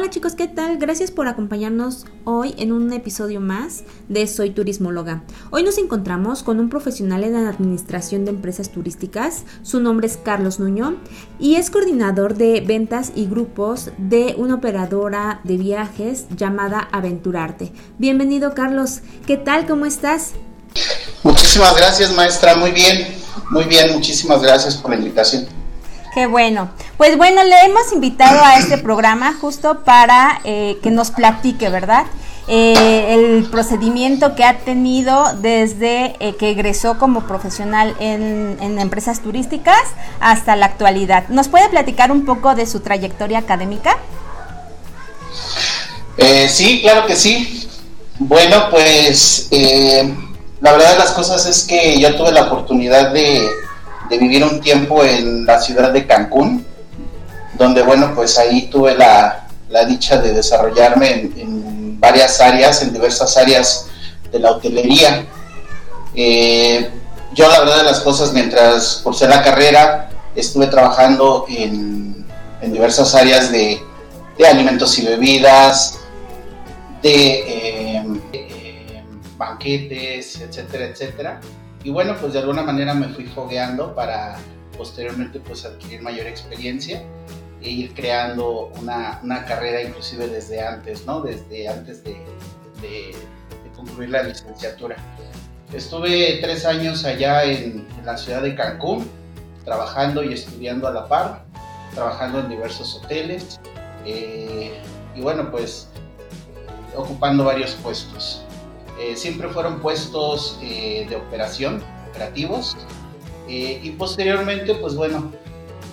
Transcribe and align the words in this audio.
Hola 0.00 0.08
chicos, 0.08 0.34
¿qué 0.34 0.48
tal? 0.48 0.78
Gracias 0.78 1.10
por 1.10 1.28
acompañarnos 1.28 2.06
hoy 2.24 2.54
en 2.56 2.72
un 2.72 2.90
episodio 2.94 3.38
más 3.38 3.82
de 4.08 4.26
Soy 4.26 4.48
Turismóloga. 4.48 5.24
Hoy 5.50 5.62
nos 5.62 5.76
encontramos 5.76 6.42
con 6.42 6.58
un 6.58 6.70
profesional 6.70 7.22
en 7.22 7.34
la 7.34 7.50
administración 7.50 8.24
de 8.24 8.30
empresas 8.30 8.70
turísticas. 8.70 9.44
Su 9.62 9.78
nombre 9.78 10.06
es 10.06 10.16
Carlos 10.16 10.58
Nuño 10.58 10.96
y 11.38 11.56
es 11.56 11.68
coordinador 11.68 12.34
de 12.34 12.62
ventas 12.62 13.12
y 13.14 13.26
grupos 13.26 13.90
de 13.98 14.34
una 14.38 14.54
operadora 14.54 15.42
de 15.44 15.58
viajes 15.58 16.24
llamada 16.34 16.88
Aventurarte. 16.92 17.70
Bienvenido 17.98 18.54
Carlos, 18.54 19.00
¿qué 19.26 19.36
tal? 19.36 19.66
¿Cómo 19.66 19.84
estás? 19.84 20.30
Muchísimas 21.22 21.76
gracias 21.76 22.10
maestra, 22.14 22.56
muy 22.56 22.70
bien, 22.70 23.06
muy 23.50 23.64
bien, 23.64 23.92
muchísimas 23.92 24.40
gracias 24.40 24.78
por 24.78 24.92
la 24.92 24.96
invitación. 24.96 25.59
Qué 26.12 26.26
bueno. 26.26 26.70
Pues 26.96 27.16
bueno, 27.16 27.44
le 27.44 27.60
hemos 27.62 27.92
invitado 27.92 28.42
a 28.44 28.58
este 28.58 28.78
programa 28.78 29.36
justo 29.40 29.84
para 29.84 30.40
eh, 30.44 30.78
que 30.82 30.90
nos 30.90 31.12
platique, 31.12 31.68
¿verdad? 31.68 32.06
Eh, 32.48 33.14
el 33.14 33.44
procedimiento 33.48 34.34
que 34.34 34.42
ha 34.42 34.58
tenido 34.58 35.24
desde 35.40 36.16
eh, 36.18 36.34
que 36.36 36.50
egresó 36.50 36.98
como 36.98 37.28
profesional 37.28 37.94
en, 38.00 38.58
empresas 38.80 39.20
turísticas 39.20 39.80
hasta 40.18 40.56
la 40.56 40.66
actualidad. 40.66 41.28
¿Nos 41.28 41.46
puede 41.46 41.68
platicar 41.68 42.10
un 42.10 42.24
poco 42.24 42.56
de 42.56 42.66
su 42.66 42.80
trayectoria 42.80 43.38
académica? 43.38 43.96
sí, 46.48 46.80
claro 46.82 47.06
que 47.06 47.16
sí. 47.16 47.68
Bueno, 48.18 48.68
pues 48.70 49.48
la 50.60 50.72
verdad 50.72 50.92
de 50.92 50.98
las 50.98 51.12
cosas 51.12 51.46
es 51.46 51.62
que 51.62 51.98
yo 51.98 52.14
tuve 52.16 52.32
la 52.32 52.42
oportunidad 52.42 53.12
de 53.12 53.48
de 54.10 54.18
vivir 54.18 54.44
un 54.44 54.60
tiempo 54.60 55.04
en 55.04 55.46
la 55.46 55.60
ciudad 55.60 55.92
de 55.92 56.04
Cancún, 56.04 56.66
donde 57.54 57.82
bueno, 57.82 58.12
pues 58.14 58.36
ahí 58.38 58.66
tuve 58.66 58.96
la, 58.96 59.46
dicha 59.86 60.20
de 60.20 60.32
desarrollarme 60.32 61.30
en, 61.36 61.98
varias 62.00 62.40
áreas, 62.40 62.82
en 62.82 62.92
diversas 62.92 63.36
áreas 63.36 63.86
de 64.32 64.40
la 64.40 64.52
hotelería. 64.52 65.26
Eh, 66.14 66.90
yo 67.34 67.48
la 67.48 67.60
verdad 67.60 67.76
de 67.78 67.84
las 67.84 68.00
cosas, 68.00 68.32
mientras 68.32 69.00
cursé 69.04 69.28
la 69.28 69.42
carrera, 69.42 70.10
estuve 70.34 70.66
trabajando 70.66 71.44
en, 71.48 72.26
diversas 72.62 73.14
áreas 73.14 73.52
de, 73.52 73.80
alimentos 74.50 74.98
y 74.98 75.04
bebidas, 75.04 75.98
de 77.02 77.34
eh, 77.46 78.04
eh, 78.32 79.04
banquetes, 79.36 80.40
etcétera, 80.40 80.86
etcétera 80.86 81.40
y 81.82 81.90
bueno, 81.90 82.14
pues 82.20 82.32
de 82.32 82.40
alguna 82.40 82.62
manera 82.62 82.94
me 82.94 83.08
fui 83.08 83.24
fogueando 83.26 83.94
para 83.94 84.36
posteriormente 84.76 85.40
pues 85.40 85.64
adquirir 85.64 86.02
mayor 86.02 86.26
experiencia 86.26 87.02
e 87.62 87.70
ir 87.70 87.94
creando 87.94 88.70
una, 88.80 89.20
una 89.22 89.44
carrera 89.44 89.82
inclusive 89.82 90.28
desde 90.28 90.66
antes, 90.66 91.06
¿no? 91.06 91.20
Desde 91.20 91.68
antes 91.68 92.02
de, 92.04 92.12
de, 92.80 93.14
concluir 93.76 94.10
la 94.10 94.22
licenciatura. 94.22 94.96
Estuve 95.72 96.38
tres 96.42 96.66
años 96.66 97.04
allá 97.04 97.44
en, 97.44 97.86
la 98.04 98.18
ciudad 98.18 98.42
de 98.42 98.54
Cancún, 98.54 99.08
trabajando 99.64 100.22
y 100.22 100.34
estudiando 100.34 100.86
a 100.88 100.92
la 100.92 101.08
par, 101.08 101.44
trabajando 101.94 102.40
en 102.40 102.50
diversos 102.50 102.96
hoteles 102.96 103.60
eh, 104.04 104.80
y 105.14 105.20
bueno, 105.20 105.50
pues 105.50 105.88
ocupando 106.94 107.44
varios 107.44 107.72
puestos. 107.72 108.42
Eh, 109.00 109.16
siempre 109.16 109.48
fueron 109.48 109.80
puestos 109.80 110.58
eh, 110.60 111.06
de 111.08 111.16
operación, 111.16 111.82
operativos. 112.10 112.76
Eh, 113.48 113.80
y 113.82 113.90
posteriormente, 113.92 114.74
pues 114.74 114.94
bueno, 114.94 115.32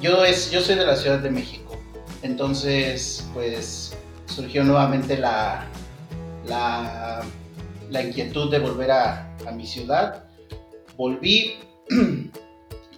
yo, 0.02 0.26
es, 0.26 0.52
yo 0.52 0.60
soy 0.60 0.76
de 0.76 0.86
la 0.86 0.98
Ciudad 0.98 1.20
de 1.20 1.30
México. 1.32 1.78
Entonces, 2.22 3.26
pues 3.34 3.96
surgió 4.26 4.66
nuevamente 4.66 5.18
la, 5.18 5.66
la, 6.46 7.24
la 7.90 8.04
inquietud 8.04 8.52
de 8.52 8.60
volver 8.60 8.92
a, 8.92 9.34
a 9.48 9.52
mi 9.52 9.66
ciudad. 9.66 10.26
Volví 10.98 11.56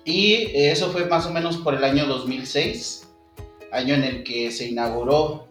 y 0.06 0.34
eso 0.56 0.90
fue 0.90 1.06
más 1.06 1.28
o 1.28 1.31
menos 1.31 1.58
por 1.58 1.76
el 1.76 1.84
año 1.84 2.08
2006, 2.08 3.08
año 3.72 3.94
en 3.94 4.03
el 4.03 4.24
que 4.24 4.52
se 4.52 4.70
inauguró 4.70 5.49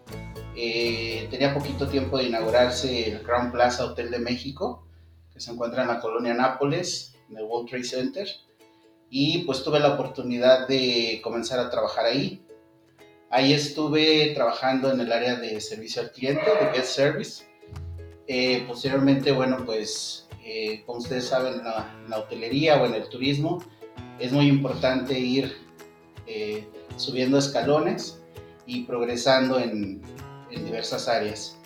eh, 0.60 1.28
tenía 1.30 1.54
poquito 1.54 1.86
tiempo 1.86 2.18
de 2.18 2.24
inaugurarse 2.24 3.12
el 3.12 3.22
Crown 3.22 3.52
Plaza 3.52 3.84
Hotel 3.84 4.10
de 4.10 4.18
México, 4.18 4.84
que 5.32 5.38
se 5.38 5.52
encuentra 5.52 5.82
en 5.82 5.88
la 5.88 6.00
colonia 6.00 6.34
Nápoles, 6.34 7.14
en 7.30 7.38
el 7.38 7.44
World 7.44 7.68
Trade 7.68 7.84
Center. 7.84 8.28
Y 9.08 9.44
pues 9.44 9.62
tuve 9.62 9.78
la 9.78 9.94
oportunidad 9.94 10.66
de 10.66 11.20
comenzar 11.22 11.60
a 11.60 11.70
trabajar 11.70 12.06
ahí. 12.06 12.44
Ahí 13.30 13.52
estuve 13.52 14.32
trabajando 14.34 14.90
en 14.90 14.98
el 14.98 15.12
área 15.12 15.36
de 15.36 15.60
servicio 15.60 16.02
al 16.02 16.10
cliente, 16.10 16.42
de 16.42 16.72
guest 16.76 16.92
service. 16.92 17.44
Eh, 18.26 18.64
posteriormente, 18.66 19.30
bueno, 19.30 19.58
pues 19.64 20.28
eh, 20.44 20.82
como 20.84 20.98
ustedes 20.98 21.28
saben, 21.28 21.54
en 21.54 21.64
la, 22.10 22.18
hotelería 22.18 22.82
o 22.82 22.86
en 22.86 22.94
el 22.94 23.08
turismo 23.08 23.62
es 24.18 24.32
muy 24.32 24.48
importante 24.48 25.16
ir 25.16 25.56
subiendo 26.96 27.38
escalones 27.38 28.20
y 28.66 28.82
progresando 28.82 29.58
en, 29.58 30.02
en 30.50 30.64
diversas 30.64 31.08
áreas. 31.08 31.56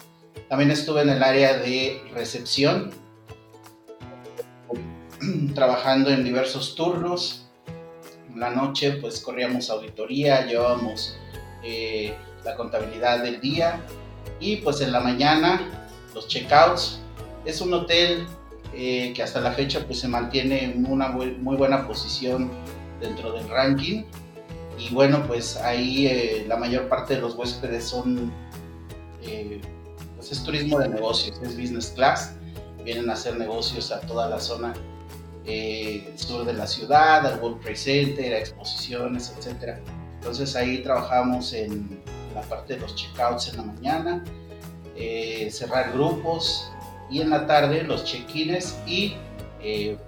También 0.48 0.70
estuve 0.70 1.02
en 1.02 1.10
el 1.10 1.22
área 1.22 1.56
de 1.58 2.02
recepción, 2.12 2.90
trabajando 5.54 6.10
en 6.10 6.24
diversos 6.24 6.74
turnos. 6.74 7.46
En 8.32 8.40
la 8.40 8.50
noche 8.50 8.92
pues 8.92 9.20
corríamos 9.20 9.70
auditoría, 9.70 10.46
llevábamos 10.46 11.16
eh, 11.62 12.14
la 12.44 12.56
contabilidad 12.56 13.22
del 13.22 13.40
día 13.40 13.80
y 14.40 14.56
pues 14.56 14.80
en 14.80 14.92
la 14.92 15.00
mañana 15.00 15.88
los 16.14 16.28
checkouts. 16.28 17.00
Es 17.44 17.60
un 17.60 17.74
hotel 17.74 18.26
eh, 18.74 19.12
que 19.14 19.22
hasta 19.22 19.40
la 19.40 19.52
fecha 19.52 19.84
pues 19.86 20.00
se 20.00 20.08
mantiene 20.08 20.64
en 20.64 20.86
una 20.86 21.08
muy, 21.08 21.56
buena 21.56 21.86
posición 21.86 22.50
dentro 23.00 23.32
del 23.32 23.48
ranking 23.48 24.04
y 24.78 24.94
bueno 24.94 25.26
pues 25.26 25.56
ahí 25.56 26.06
eh, 26.06 26.44
la 26.48 26.56
mayor 26.56 26.88
parte 26.88 27.16
de 27.16 27.20
los 27.20 27.34
huéspedes 27.34 27.84
son 27.84 28.32
eh, 29.24 29.60
pues 30.16 30.32
es 30.32 30.42
turismo 30.42 30.78
de 30.78 30.88
negocios, 30.88 31.40
es 31.42 31.56
business 31.56 31.92
class, 31.94 32.34
vienen 32.84 33.10
a 33.10 33.14
hacer 33.14 33.38
negocios 33.38 33.92
a 33.92 34.00
toda 34.00 34.28
la 34.28 34.40
zona 34.40 34.74
eh, 35.44 36.12
sur 36.16 36.44
de 36.44 36.52
la 36.52 36.66
ciudad, 36.66 37.26
al 37.26 37.40
World 37.40 37.60
Trade 37.60 37.76
Center, 37.76 38.34
a 38.34 38.38
exposiciones, 38.38 39.32
etc. 39.36 39.78
Entonces 40.16 40.54
ahí 40.56 40.82
trabajamos 40.82 41.52
en 41.52 42.00
la 42.34 42.42
parte 42.42 42.74
de 42.74 42.80
los 42.80 42.94
checkouts 42.94 43.48
en 43.48 43.56
la 43.58 43.62
mañana, 43.64 44.24
eh, 44.96 45.48
cerrar 45.50 45.92
grupos 45.92 46.70
y 47.10 47.20
en 47.20 47.30
la 47.30 47.46
tarde 47.46 47.82
los 47.82 48.04
check-ins 48.04 48.76
y 48.86 49.16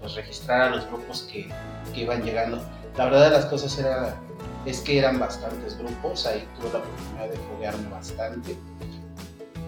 pues 0.01 0.15
registrar 0.17 0.63
a 0.63 0.71
los 0.71 0.87
grupos 0.89 1.29
que, 1.31 1.49
que, 1.95 2.01
iban 2.01 2.23
llegando. 2.25 2.61
La 2.97 3.05
verdad 3.05 3.25
de 3.25 3.31
las 3.31 3.47
cosas 3.47 3.79
era, 3.79 4.17
es 4.67 4.81
que 4.81 4.99
eran 4.99 5.19
bastantes 5.19 5.79
grupos, 5.79 6.27
ahí 6.27 6.47
tuve 6.57 6.73
la 6.73 6.79
oportunidad 6.79 7.29
de 7.29 7.37
foguearme 7.37 7.89
bastante. 7.89 8.57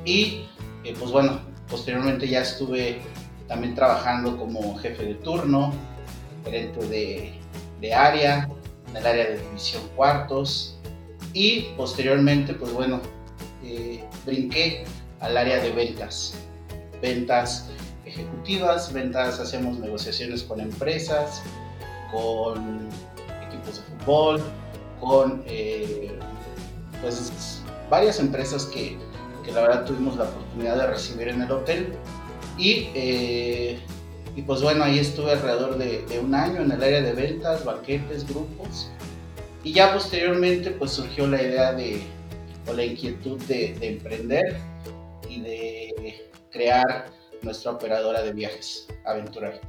Y 0.07 0.47
eh, 0.85 0.95
pues 0.99 1.11
bueno, 1.11 1.41
posteriormente 1.69 2.27
ya 2.29 2.41
estuve 2.41 3.01
también 3.49 3.75
trabajando 3.75 4.39
como 4.39 4.77
jefe 4.79 5.05
de 5.05 5.15
turno, 5.17 5.75
gerente 6.45 6.87
de, 7.81 7.95
área, 7.95 8.49
en 8.89 8.97
el 8.97 9.07
área 9.07 9.25
de 9.27 9.39
división 9.39 9.83
cuartos 9.95 10.79
y 11.33 11.63
posteriormente 11.77 12.55
pues 12.55 12.73
bueno, 12.73 13.01
eh, 13.63 14.03
brinqué 14.25 14.85
al 15.21 15.37
área 15.37 15.61
de 15.61 15.73
ventas, 15.73 16.35
ventas 17.03 17.69
ejecutivas, 18.05 18.93
ventas, 18.93 19.41
hacemos 19.41 19.79
negociaciones 19.79 20.43
con 20.45 20.61
empresas, 20.61 21.43
con 22.13 22.89
equipos 23.49 23.77
de 23.77 23.83
fútbol, 23.99 24.43
con 25.01 25.43
eh, 25.47 26.17
pues 27.03 27.63
varias 27.91 28.19
empresas 28.21 28.65
que 28.67 28.99
que 29.47 29.53
la 29.53 29.63
verdad 29.63 29.85
tuvimos 29.85 30.17
la 30.17 30.25
oportunidad 30.25 30.77
de 30.77 30.87
recibir 30.89 31.29
en 31.29 31.43
el 31.43 31.51
hotel. 31.51 31.93
Y, 32.59 32.89
eh, 32.95 33.79
y 34.35 34.43
pues 34.43 34.61
bueno, 34.61 34.85
ahí 34.85 34.99
estuve 34.99 35.33
alrededor 35.33 35.79
de, 35.79 36.05
un 36.19 36.35
año 36.35 36.61
en 36.61 36.73
el 36.73 36.83
área 36.83 37.01
de 37.01 37.13
ventas, 37.13 37.65
banquetes, 37.65 38.29
grupos. 38.29 38.91
Y 39.63 39.73
ya 39.73 39.93
posteriormente 39.95 40.71
pues 40.73 40.91
surgió 40.91 41.27
la 41.27 41.41
idea 41.41 41.73
de, 41.73 42.03
o 42.67 42.73
la 42.73 42.85
inquietud 42.85 43.41
de, 43.45 43.77
emprender 43.81 44.59
y 45.29 45.41
de 45.41 46.31
crear 46.51 47.07
nuestra 47.43 47.73
operadora 47.73 48.23
de 48.23 48.33
viajes, 48.33 48.89
Aventurar. 49.05 49.61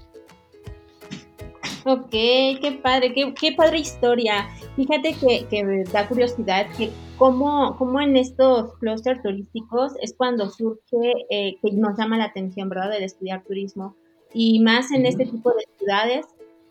Ok, 1.89 2.09
qué 2.09 2.79
padre, 2.83 3.13
qué, 3.13 3.33
qué 3.33 3.53
padre 3.53 3.79
historia. 3.79 4.49
Fíjate 4.75 5.13
que, 5.13 5.47
que 5.49 5.85
da 5.93 6.05
curiosidad 6.05 6.67
que 6.77 6.91
cómo, 7.17 7.77
cómo 7.77 8.01
en 8.01 8.17
estos 8.17 8.73
clústeres 8.79 9.21
turísticos 9.21 9.93
es 10.01 10.13
cuando 10.13 10.49
surge, 10.49 11.13
eh, 11.29 11.55
que 11.61 11.71
nos 11.71 11.97
llama 11.97 12.17
la 12.17 12.25
atención, 12.25 12.67
¿verdad?, 12.67 12.91
del 12.91 13.03
estudiar 13.03 13.41
turismo. 13.45 13.95
Y 14.33 14.59
más 14.59 14.91
en 14.91 15.05
este 15.05 15.27
tipo 15.27 15.49
de 15.51 15.63
ciudades 15.77 16.25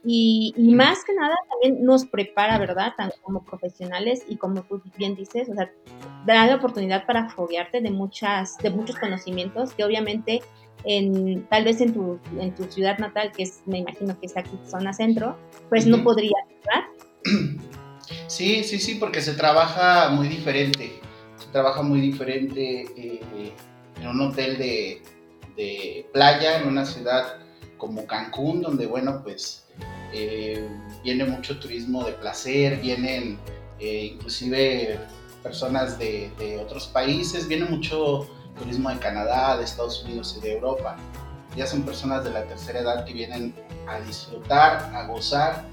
y, 0.05 0.55
más 0.57 1.03
que 1.05 1.15
nada 1.15 1.35
también 1.51 1.85
nos 1.85 2.05
prepara, 2.05 2.59
¿verdad? 2.59 2.93
Tanto 2.97 3.17
como 3.23 3.43
profesionales 3.43 4.23
y 4.29 4.37
como 4.37 4.63
tú 4.63 4.81
bien 4.99 5.17
dices, 5.17 5.49
o 5.49 5.55
sea, 5.55 5.73
da 6.27 6.47
la 6.47 6.57
oportunidad 6.57 7.07
para 7.07 7.31
foguearte 7.31 7.81
de 7.81 7.91
muchas, 7.91 8.57
de 8.59 8.71
muchos 8.71 8.97
conocimientos 8.97 9.73
que 9.73 9.83
obviamente 9.83 10.43
en, 10.87 11.47
tal 11.49 11.65
vez 11.65 11.81
en 11.81 11.93
tu, 11.93 12.19
en 12.41 12.55
tu 12.55 12.65
ciudad 12.65 12.99
natal, 12.99 13.33
que 13.33 13.43
es, 13.43 13.61
me 13.67 13.79
imagino 13.79 14.19
que 14.19 14.27
es 14.27 14.37
aquí 14.37 14.59
zona 14.67 14.93
centro, 14.93 15.37
pues 15.69 15.87
no 15.87 16.03
podría 16.03 16.37
¿verdad? 16.65 17.61
Sí, 18.29 18.63
sí, 18.63 18.79
sí, 18.79 18.97
porque 18.97 19.21
se 19.21 19.35
trabaja 19.35 20.11
muy 20.11 20.29
diferente. 20.29 21.01
Se 21.37 21.47
trabaja 21.51 21.83
muy 21.83 22.01
diferente 22.01 22.87
eh, 22.97 23.53
en 24.01 24.07
un 24.07 24.21
hotel 24.21 24.59
de, 24.59 25.03
de 25.57 26.07
playa, 26.13 26.61
en 26.61 26.69
una 26.69 26.85
ciudad 26.85 27.39
como 27.77 28.07
Cancún, 28.07 28.63
donde, 28.63 28.87
bueno, 28.87 29.23
pues 29.23 29.67
eh, 30.13 30.67
viene 31.03 31.25
mucho 31.25 31.59
turismo 31.59 32.05
de 32.05 32.13
placer, 32.13 32.81
vienen 32.81 33.39
eh, 33.79 34.13
inclusive 34.15 34.99
personas 35.43 35.99
de, 35.99 36.31
otros 36.63 36.87
países, 36.87 37.47
viene 37.49 37.67
mucho 37.67 38.29
turismo 38.59 38.91
de 38.91 38.99
Canadá, 38.99 39.57
de 39.57 39.65
Estados 39.65 40.05
Unidos 40.05 40.35
y 40.39 40.41
de 40.41 40.55
Europa. 40.55 40.97
Ya 41.57 41.67
son 41.67 41.83
personas 41.83 42.25
de 42.25 42.31
la 42.31 42.45
tercera 42.45 42.81
edad 42.81 43.05
que 43.05 43.13
vienen 43.13 43.55
a 43.89 43.99
disfrutar, 44.01 44.91
a 44.95 45.07
gozar. 45.07 45.65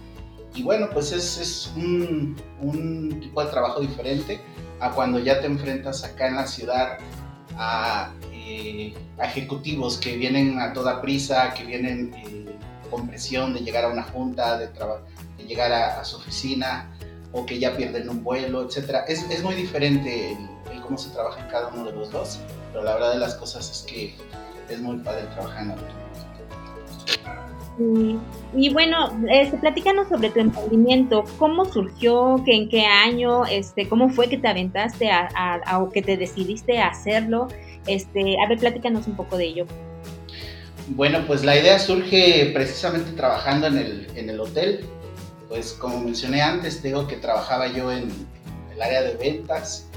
Y 0.56 0.64
bueno, 0.64 0.88
pues 0.94 1.12
es, 1.12 1.38
es 1.38 1.72
un, 1.76 2.40
un, 2.62 3.20
tipo 3.20 3.44
de 3.44 3.50
trabajo 3.50 3.80
diferente 3.80 4.40
a 4.80 4.92
cuando 4.92 5.20
ya 5.20 5.42
te 5.42 5.48
enfrentas 5.48 6.04
acá 6.04 6.28
en 6.28 6.36
la 6.36 6.46
ciudad 6.46 7.00
a, 7.58 8.14
eh, 8.32 8.94
ejecutivos 9.22 9.98
que 9.98 10.16
vienen 10.18 10.60
a 10.60 10.74
toda 10.74 11.02
prisa, 11.02 11.54
que 11.54 11.64
vienen 11.64 12.14
con 12.90 13.08
presión 13.08 13.54
de 13.54 13.62
llegar 13.62 13.86
a 13.86 13.88
una 13.90 14.04
junta, 14.04 14.58
de, 14.58 14.68
de 14.68 15.44
llegar 15.46 15.72
a, 15.72 16.04
su 16.06 16.18
oficina 16.18 16.92
o 17.32 17.46
que 17.46 17.58
ya 17.58 17.76
pierden 17.76 18.10
un 18.10 18.24
vuelo, 18.24 18.64
etc. 18.64 19.04
Es, 19.08 19.24
es 19.30 19.44
muy 19.44 19.56
diferente 19.56 20.38
el, 20.72 20.82
cómo 20.82 20.98
se 20.98 21.10
trabaja 21.10 21.40
en 21.40 21.48
cada 21.48 21.70
uno 21.70 21.86
de 21.86 21.94
los 21.94 22.12
dos, 22.12 22.40
pero 22.74 22.84
la 22.84 22.96
verdad 22.96 23.14
de 23.14 23.20
las 23.20 23.36
cosas 23.36 23.70
es 23.70 23.84
que 23.84 24.16
es 24.68 24.82
muy 24.82 24.98
padre 24.98 25.26
trabajar 25.34 25.64
en. 25.64 26.04
Y, 27.80 28.18
y, 28.56 28.74
bueno, 28.74 29.20
este, 29.30 29.58
platícanos 29.58 30.08
sobre 30.08 30.30
tu 30.30 30.40
emprendimiento, 30.40 31.24
cómo 31.38 31.66
surgió, 31.66 32.42
que 32.46 32.56
en 32.56 32.70
qué 32.70 32.86
año, 32.86 33.46
este, 33.46 33.88
cómo 33.88 34.10
fue 34.10 34.28
que 34.28 34.38
te 34.38 34.48
aventaste 34.48 35.12
a, 35.12 35.30
a, 35.66 35.80
o 35.80 35.90
que 35.90 36.02
te 36.02 36.18
decidiste 36.18 36.80
a 36.80 36.90
hacerlo. 36.90 37.48
Este, 37.88 38.38
a 38.44 38.48
ver, 38.48 38.60
platícanos 38.60 39.08
un 39.08 39.16
poco 39.16 39.38
de 39.38 39.46
ello. 39.46 39.66
Bueno, 40.90 41.24
pues 41.26 41.44
la 41.44 41.56
idea 41.58 41.80
surge 41.80 42.52
precisamente 42.54 43.12
trabajando 43.12 43.68
en 43.68 43.78
el, 43.78 44.08
en 44.16 44.30
el 44.30 44.40
hotel. 44.40 44.86
Pues 45.48 45.74
como 45.74 46.00
mencioné 46.00 46.42
antes, 46.42 46.82
digo 46.82 47.08
que 47.08 47.18
trabajaba 47.18 47.68
yo 47.68 47.92
en 47.92 48.10
el 48.74 48.82
área 48.82 49.02
de 49.02 49.16
ventas 49.16 49.88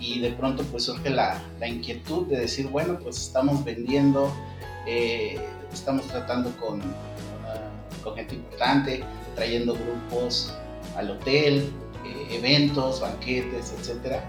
y 0.00 0.20
de 0.20 0.30
pronto 0.30 0.62
pues 0.64 0.84
surge 0.84 1.10
la, 1.10 1.40
la 1.60 1.68
inquietud 1.68 2.26
de 2.26 2.40
decir, 2.40 2.66
bueno, 2.68 2.98
pues 2.98 3.18
estamos 3.18 3.64
vendiendo, 3.64 4.32
eh, 4.86 5.38
estamos 5.72 6.06
tratando 6.06 6.50
con, 6.56 6.80
con, 8.02 8.16
gente 8.16 8.34
importante, 8.34 9.04
trayendo 9.36 9.74
grupos 9.74 10.54
al 10.96 11.10
hotel, 11.10 11.70
eh, 12.04 12.36
eventos, 12.36 13.00
banquetes, 13.00 13.74
etcétera 13.78 14.24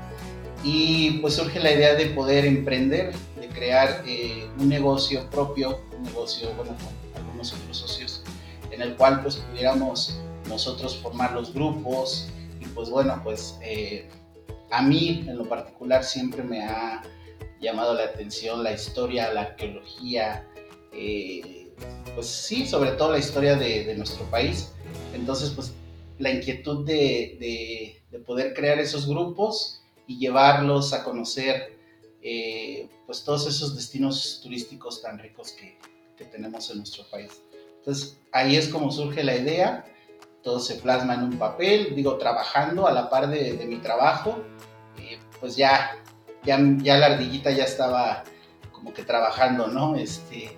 y 0.64 1.20
pues 1.20 1.36
surge 1.36 1.60
la 1.60 1.72
idea 1.72 1.96
de 1.96 2.08
poder 2.08 2.46
emprender, 2.46 3.14
de 3.40 3.48
crear 3.48 4.04
eh, 4.06 4.48
un 4.60 4.70
negocio 4.70 5.28
propio, 5.30 5.82
un 5.98 6.04
negocio 6.04 6.54
bueno, 6.56 6.76
con 6.76 7.24
algunos 7.24 7.54
otros 7.54 7.78
socios, 7.78 8.24
en 8.72 8.82
el 8.82 8.96
cual 8.96 9.22
pues 9.22 9.38
pudiéramos 9.38 10.20
nosotros 10.48 10.98
formar 10.98 11.34
los 11.34 11.54
grupos 11.54 12.30
y 12.60 12.66
pues 12.68 12.90
bueno, 12.90 13.20
pues 13.24 13.58
a 14.72 14.82
mí 14.82 15.26
en 15.28 15.38
lo 15.38 15.48
particular 15.48 16.04
siempre 16.04 16.44
me 16.44 16.64
ha 16.64 17.04
llamado 17.60 17.94
la 17.94 18.06
atención 18.06 18.64
la 18.64 18.74
historia, 18.74 19.32
la 19.32 19.42
arqueología, 19.42 20.48
eh, 20.94 21.72
pues 22.16 22.28
sí, 22.28 22.66
sobre 22.66 22.92
todo 22.92 23.12
la 23.12 23.20
historia 23.20 23.56
de, 23.56 23.94
nuestro 23.96 24.26
país. 24.26 24.72
Entonces 25.14 25.52
pues 25.52 25.74
la 26.20 26.32
inquietud 26.32 26.86
de, 26.86 27.38
de, 27.40 28.02
de 28.10 28.20
poder 28.20 28.54
crear 28.54 28.80
esos 28.80 29.08
grupos 29.08 29.82
y 30.08 30.18
llevarlos 30.18 30.94
a 30.94 31.04
conocer 31.04 31.78
eh, 32.22 32.88
pues 33.06 33.24
todos 33.24 33.48
esos 33.48 33.76
destinos 33.76 34.42
turísticos 34.44 35.02
tan 35.02 35.18
ricos 35.18 35.54
que, 35.54 35.78
que, 36.18 36.26
tenemos 36.26 36.70
en 36.70 36.78
nuestro 36.78 37.10
país. 37.10 37.42
Entonces 37.80 38.18
ahí 38.32 38.56
es 38.56 38.68
como 38.68 38.92
surge 38.92 39.24
la 39.24 39.36
idea, 39.36 39.86
todo 40.44 40.60
se 40.60 40.76
plasma 40.76 41.14
en 41.16 41.24
un 41.24 41.38
papel, 41.38 41.96
digo, 41.96 42.18
trabajando 42.18 42.88
a 42.88 42.92
la 42.92 43.10
par 43.10 43.30
de, 43.30 43.64
mi 43.68 43.78
trabajo, 43.78 44.40
pues 45.40 45.56
ya, 45.56 45.98
ya, 46.44 46.60
ya 46.78 46.98
la 46.98 47.08
ardillita 47.08 47.52
ya 47.52 47.64
estaba 47.64 48.24
como 48.72 48.94
que 48.94 49.04
trabajando, 49.04 49.68
¿no? 49.68 49.96
Este, 49.96 50.58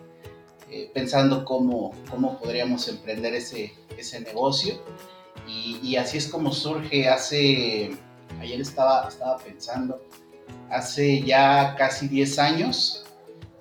eh, 0.70 0.90
pensando 0.94 1.46
cómo, 1.46 1.94
cómo 2.10 2.40
podríamos 2.40 2.88
emprender 2.88 3.36
ese, 3.36 3.74
ese 3.98 4.22
negocio. 4.22 4.82
Y, 5.48 5.98
así 5.98 6.18
es 6.18 6.28
como 6.28 6.52
surge 6.52 7.10
hace 7.10 7.92
ayer 8.40 8.62
estaba, 8.62 9.08
estaba 9.08 9.38
pensando, 9.38 10.02
hace 10.70 11.22
ya 11.22 11.76
casi 11.78 12.08
10 12.08 12.40
años 12.40 13.06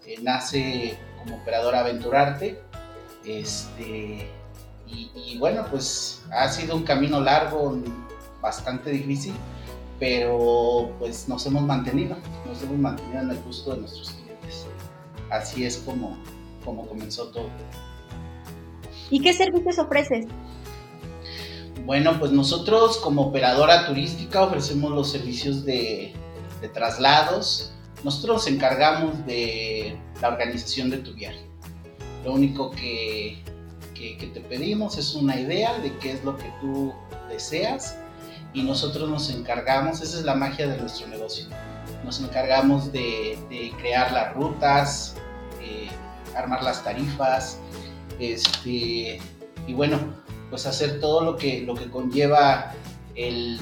eh, 0.07 0.17
nace 0.23 0.97
como 1.19 1.37
operador 1.37 1.75
Aventurarte, 1.75 2.63
este, 3.27 4.29
y, 5.15 5.39
bueno, 5.39 5.65
pues 5.71 6.23
ha 6.31 6.49
sido 6.49 6.77
un 6.77 6.83
camino 6.83 7.21
largo, 7.21 7.79
bastante 8.41 8.91
difícil, 8.91 9.33
pero 9.99 10.91
pues 10.99 11.29
nos 11.29 11.47
hemos 11.47 11.63
mantenido, 11.63 12.17
nos 12.47 12.63
hemos 12.63 12.79
mantenido 12.79 13.23
en 13.23 13.31
el 13.31 13.39
gusto 13.43 13.73
de 13.73 13.81
nuestros 13.81 14.11
clientes. 14.11 14.67
Así 15.31 15.65
es 15.65 15.79
como, 15.79 16.19
como 16.65 16.87
comenzó 16.87 17.29
todo. 17.29 17.49
¿Y 19.11 19.21
qué 19.21 19.33
servicios 19.33 19.79
ofreces? 19.79 20.27
Bueno, 21.85 22.19
pues 22.19 22.31
nosotros 22.31 22.99
como 22.99 23.23
operadora 23.23 23.87
turística 23.87 24.43
ofrecemos 24.43 24.93
los 24.93 25.11
servicios 25.11 25.65
de, 25.65 26.15
traslados. 26.73 27.73
Nosotros 28.05 28.37
nos 28.37 28.47
encargamos 28.47 29.27
de 29.27 29.97
la 30.21 30.29
organización 30.29 30.91
de 30.91 30.99
tu 30.99 31.13
viaje. 31.13 31.45
Lo 32.25 32.33
único 32.33 32.71
que, 32.71 33.43
te 34.11 34.41
pedimos 34.41 34.99
es 34.99 35.15
una 35.15 35.39
idea 35.39 35.79
de 35.79 35.97
qué 35.99 36.13
es 36.13 36.25
lo 36.25 36.37
que 36.37 36.53
tú 36.61 36.93
deseas 37.29 37.97
y 38.53 38.63
nosotros 38.63 39.09
nos 39.09 39.31
encargamos, 39.31 40.01
esa 40.03 40.19
es 40.19 40.25
la 40.25 40.35
magia 40.35 40.67
de 40.67 40.77
nuestro 40.77 41.07
negocio, 41.09 41.47
nos 42.05 42.21
encargamos 42.21 42.93
de, 42.93 43.39
crear 43.79 44.13
las 44.13 44.35
rutas, 44.35 45.17
armar 46.37 46.63
las 46.63 46.83
tarifas, 46.85 47.59
este, 48.19 49.21
y 49.67 49.75
bueno, 49.75 49.99
pues 50.51 50.67
hacer 50.67 51.01
todo 51.01 51.23
lo 51.23 51.37
que, 51.37 51.63
lo 51.63 51.75
que 51.75 51.91
conlleva 51.91 52.75
el, 53.15 53.59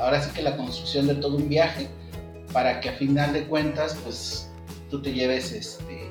ahora 0.00 0.22
sí 0.22 0.30
que 0.34 0.42
la 0.42 0.56
construcción 0.56 1.06
de 1.06 1.14
todo 1.16 1.36
un 1.36 1.48
viaje 1.48 1.88
para 2.52 2.80
que 2.80 2.90
a 2.90 2.92
final 2.94 3.32
de 3.32 3.46
cuentas 3.46 3.96
pues 4.02 4.50
tú 4.90 5.02
te 5.02 5.12
lleves 5.12 5.52
este, 5.52 6.08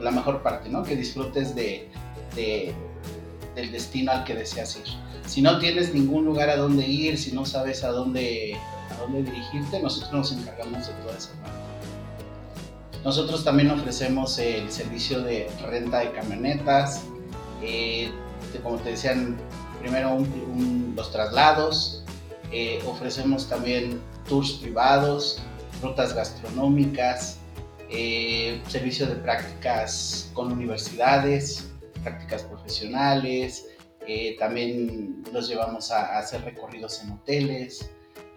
la 0.00 0.10
mejor 0.10 0.42
parte, 0.42 0.68
¿no? 0.68 0.82
Que 0.82 0.96
disfrutes 0.96 1.54
de, 1.54 1.88
del 3.54 3.72
destino 3.72 4.12
al 4.12 4.24
que 4.24 4.34
deseas 4.34 4.76
ir. 4.76 4.84
Si 5.26 5.42
no 5.42 5.58
tienes 5.58 5.92
ningún 5.92 6.24
lugar 6.24 6.48
a 6.50 6.56
donde 6.56 6.86
ir, 6.86 7.18
si 7.18 7.32
no 7.32 7.44
sabes 7.44 7.84
a 7.84 7.88
dónde, 7.88 8.56
a 8.90 9.00
dónde 9.00 9.22
dirigirte, 9.22 9.80
nosotros 9.80 10.12
nos 10.12 10.32
encargamos 10.32 10.86
de 10.86 10.94
toda 10.94 11.16
esa 11.16 11.32
parte. 11.42 11.58
Nosotros 13.04 13.44
también 13.44 13.70
ofrecemos 13.70 14.38
el 14.38 14.70
servicio 14.70 15.20
de 15.22 15.48
renta 15.66 16.00
de 16.00 16.12
camionetas, 16.12 17.02
eh, 17.62 18.10
como 18.62 18.76
te 18.78 18.90
decían, 18.90 19.36
primero 19.80 20.18
los 20.96 21.12
traslados, 21.12 22.02
eh, 22.50 22.82
ofrecemos 22.86 23.48
también 23.48 24.00
tours 24.28 24.52
privados, 24.52 25.40
rutas 25.82 26.14
gastronómicas, 26.14 27.37
eh, 27.90 28.62
servicio 28.68 29.06
de 29.06 29.16
prácticas 29.16 30.30
con 30.34 30.52
universidades, 30.52 31.70
prácticas 32.02 32.42
profesionales, 32.42 33.66
también 34.38 35.22
los 35.34 35.48
llevamos 35.48 35.90
a, 35.90 36.18
hacer 36.18 36.42
recorridos 36.42 37.02
en 37.02 37.12
hoteles, 37.12 37.90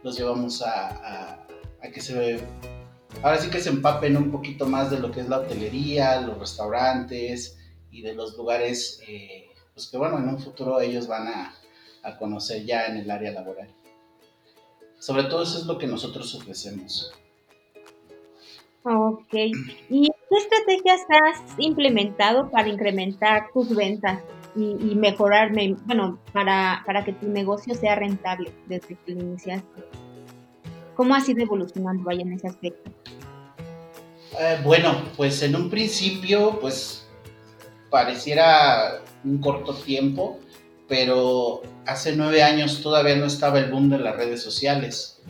los 0.04 0.18
llevamos 0.18 0.62
a, 0.62 1.46
a, 1.82 1.92
que 1.94 2.02
se 2.02 2.42
ahora 3.24 3.38
sí 3.38 3.50
que 3.50 3.62
se 3.62 3.70
empapen 3.70 4.18
un 4.18 4.32
poquito 4.32 4.66
más 4.66 4.92
de 4.92 5.00
lo 5.00 5.12
que 5.12 5.22
es 5.22 5.30
la 5.30 5.40
hotelería, 5.40 6.20
los 6.22 6.38
restaurantes, 6.40 7.58
y 7.92 8.02
de 8.02 8.16
los 8.16 8.38
lugares 8.38 9.02
eh, 9.08 9.48
pues 9.74 9.88
que 9.88 9.98
bueno, 9.98 10.18
en 10.18 10.30
un 10.30 10.40
futuro 10.40 10.80
ellos 10.80 11.08
van 11.08 11.28
a, 11.28 11.54
a, 12.04 12.18
conocer 12.18 12.66
ya 12.66 12.88
en 12.88 12.98
el 12.98 13.12
área 13.12 13.32
laboral. 13.32 13.70
Sobre 15.00 15.24
todo 15.24 15.44
eso 15.44 15.60
es 15.60 15.66
lo 15.66 15.78
que 15.78 15.88
nosotros 15.88 16.34
ofrecemos. 16.36 17.12
Ok. 18.84 19.34
¿Y 19.34 20.10
qué 20.30 20.38
estrategias 20.38 21.02
has 21.10 21.60
implementado 21.60 22.50
para 22.50 22.68
incrementar 22.68 23.48
tus 23.54 23.76
ventas? 23.76 24.20
y, 24.56 24.96
mejorarme, 24.96 25.76
bueno, 25.86 26.20
para, 26.34 26.84
para 26.86 27.04
que 27.04 27.14
tu 27.14 27.28
negocio 27.28 27.74
sea 27.76 27.96
rentable 27.96 28.52
desde 28.68 28.98
que 29.06 29.14
lo 29.14 29.22
iniciaste? 29.22 29.84
¿Cómo 30.96 31.16
has 31.16 31.28
ido 31.30 31.42
evolucionando 31.42 32.04
vaya 32.04 32.22
en 32.22 32.34
ese 32.34 32.48
aspecto? 32.48 32.92
Eh, 34.40 34.60
bueno, 34.64 35.04
pues 35.16 35.42
en 35.44 35.56
un 35.56 35.70
principio, 35.70 36.60
pues 36.60 37.08
pareciera 37.90 39.02
un 39.24 39.40
corto 39.40 39.74
tiempo, 39.74 40.40
pero 40.88 41.62
hace 41.86 42.16
nueve 42.16 42.44
años 42.44 42.82
todavía 42.82 43.16
no 43.16 43.26
estaba 43.26 43.60
el 43.60 43.72
boom 43.72 43.90
de 43.90 44.00
las 44.00 44.16
redes 44.16 44.42
sociales. 44.42 45.22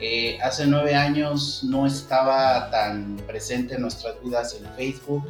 Eh, 0.00 0.38
hace 0.42 0.66
nueve 0.66 0.94
años 0.94 1.62
no 1.64 1.86
estaba 1.86 2.70
tan 2.70 3.16
presente 3.26 3.76
en 3.76 3.82
nuestras 3.82 4.20
vidas 4.22 4.54
el 4.60 4.66
Facebook, 4.70 5.22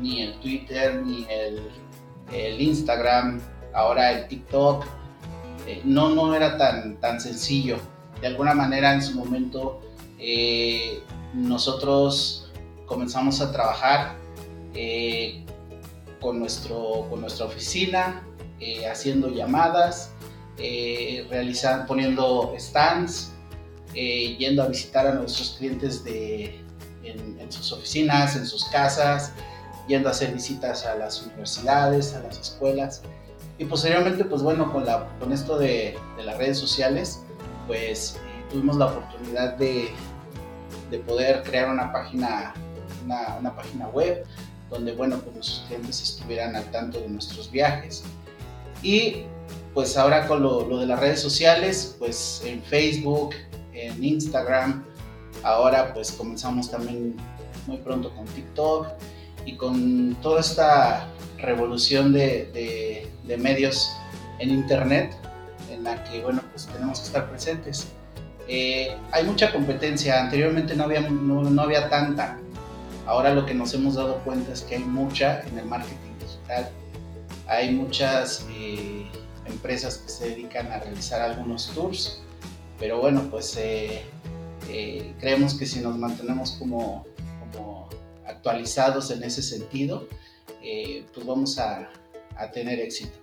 ni 0.00 0.22
el 0.22 0.34
Twitter, 0.40 1.00
ni 1.02 1.26
el, 1.30 2.60
Instagram, 2.60 3.40
ahora 3.72 4.12
el 4.12 4.28
TikTok. 4.28 4.84
Eh, 5.66 5.80
no, 5.84 6.10
no 6.10 6.34
era 6.34 6.58
tan, 6.58 6.96
tan 7.00 7.20
sencillo. 7.20 7.78
De 8.20 8.26
alguna 8.26 8.54
manera 8.54 8.94
en 8.94 9.02
su 9.02 9.14
momento 9.14 9.80
eh, 10.18 11.02
nosotros 11.32 12.50
comenzamos 12.86 13.40
a 13.40 13.52
trabajar 13.52 14.16
con, 16.20 16.40
nuestro, 16.40 17.06
con 17.08 17.20
nuestra 17.20 17.46
oficina, 17.46 18.26
haciendo 18.90 19.28
llamadas, 19.28 20.10
realizando, 20.56 21.86
poniendo 21.86 22.54
stands, 22.58 23.33
eh, 23.94 24.36
yendo 24.38 24.62
a 24.62 24.66
visitar 24.66 25.06
a 25.06 25.14
nuestros 25.14 25.56
clientes 25.58 26.02
de, 26.04 26.60
en, 27.04 27.52
sus 27.52 27.72
oficinas, 27.72 28.36
en 28.36 28.46
sus 28.46 28.64
casas, 28.66 29.32
yendo 29.86 30.08
a 30.08 30.12
hacer 30.12 30.32
visitas 30.32 30.84
a 30.86 30.96
las 30.96 31.22
universidades, 31.22 32.14
a 32.14 32.20
las 32.20 32.38
escuelas. 32.38 33.02
Y 33.58 33.66
posteriormente, 33.66 34.24
pues 34.24 34.42
bueno, 34.42 34.72
con, 34.72 34.84
la, 34.84 35.08
con 35.20 35.32
esto 35.32 35.58
de, 35.58 35.96
de 36.16 36.24
las 36.24 36.38
redes 36.38 36.58
sociales, 36.58 37.20
pues 37.66 38.16
eh, 38.16 38.44
tuvimos 38.50 38.76
la 38.76 38.86
oportunidad 38.86 39.54
de, 39.56 39.90
de, 40.90 40.98
poder 40.98 41.42
crear 41.44 41.70
una 41.70 41.92
página, 41.92 42.54
una, 43.04 43.36
una, 43.38 43.54
página 43.54 43.88
web 43.88 44.24
donde, 44.70 44.92
bueno, 44.92 45.18
pues 45.18 45.34
nuestros 45.36 45.64
clientes 45.68 46.02
estuvieran 46.02 46.56
al 46.56 46.64
tanto 46.72 47.00
de 47.00 47.08
nuestros 47.08 47.50
viajes. 47.50 48.02
Y 48.82 49.24
pues 49.72 49.96
ahora 49.96 50.26
con 50.26 50.42
lo, 50.42 50.66
lo 50.66 50.78
de 50.78 50.86
las 50.86 50.98
redes 50.98 51.20
sociales, 51.20 51.94
pues 51.98 52.42
en 52.44 52.62
Facebook, 52.62 53.34
en 53.86 54.02
Instagram. 54.02 54.84
Ahora 55.42 55.92
pues 55.92 56.12
comenzamos 56.12 56.70
también 56.70 57.16
muy 57.66 57.78
pronto 57.78 58.14
con 58.14 58.24
TikTok 58.26 58.88
y 59.46 59.56
con 59.56 60.16
toda 60.22 60.40
esta 60.40 61.08
revolución 61.38 62.12
de, 62.12 63.08
medios 63.38 63.90
en 64.38 64.50
Internet 64.50 65.14
en 65.70 65.84
la 65.84 66.02
que 66.04 66.22
bueno 66.22 66.42
pues 66.50 66.66
tenemos 66.66 67.00
que 67.00 67.06
estar 67.06 67.28
presentes. 67.28 67.88
Eh, 68.46 68.96
hay 69.10 69.24
mucha 69.24 69.52
competencia, 69.52 70.22
anteriormente 70.22 70.76
no 70.76 70.84
había, 70.84 71.00
no, 71.00 71.62
había 71.62 71.88
tanta, 71.88 72.38
ahora 73.06 73.34
lo 73.34 73.46
que 73.46 73.54
nos 73.54 73.72
hemos 73.72 73.94
dado 73.94 74.18
cuenta 74.18 74.52
es 74.52 74.60
que 74.60 74.76
hay 74.76 74.84
mucha 74.84 75.40
en 75.48 75.58
el 75.58 75.64
marketing 75.64 76.12
digital, 76.20 76.68
hay 77.46 77.72
muchas 77.72 78.46
eh, 78.50 79.06
empresas 79.46 79.96
que 79.96 80.08
se 80.10 80.28
dedican 80.28 80.70
a 80.72 80.78
realizar 80.78 81.22
algunos 81.22 81.70
tours 81.74 82.23
pero 82.78 83.00
bueno, 83.00 83.28
pues 83.30 83.56
eh, 83.56 84.02
eh, 84.68 85.14
creemos 85.20 85.54
que 85.54 85.66
si 85.66 85.80
nos 85.80 85.96
mantenemos 85.98 86.52
como, 86.52 87.06
actualizados 88.26 89.10
en 89.10 89.22
ese 89.22 89.42
sentido, 89.42 90.08
eh, 90.62 91.04
pues 91.14 91.24
vamos 91.26 91.58
a, 91.58 91.90
tener 92.52 92.80
éxito. 92.80 93.16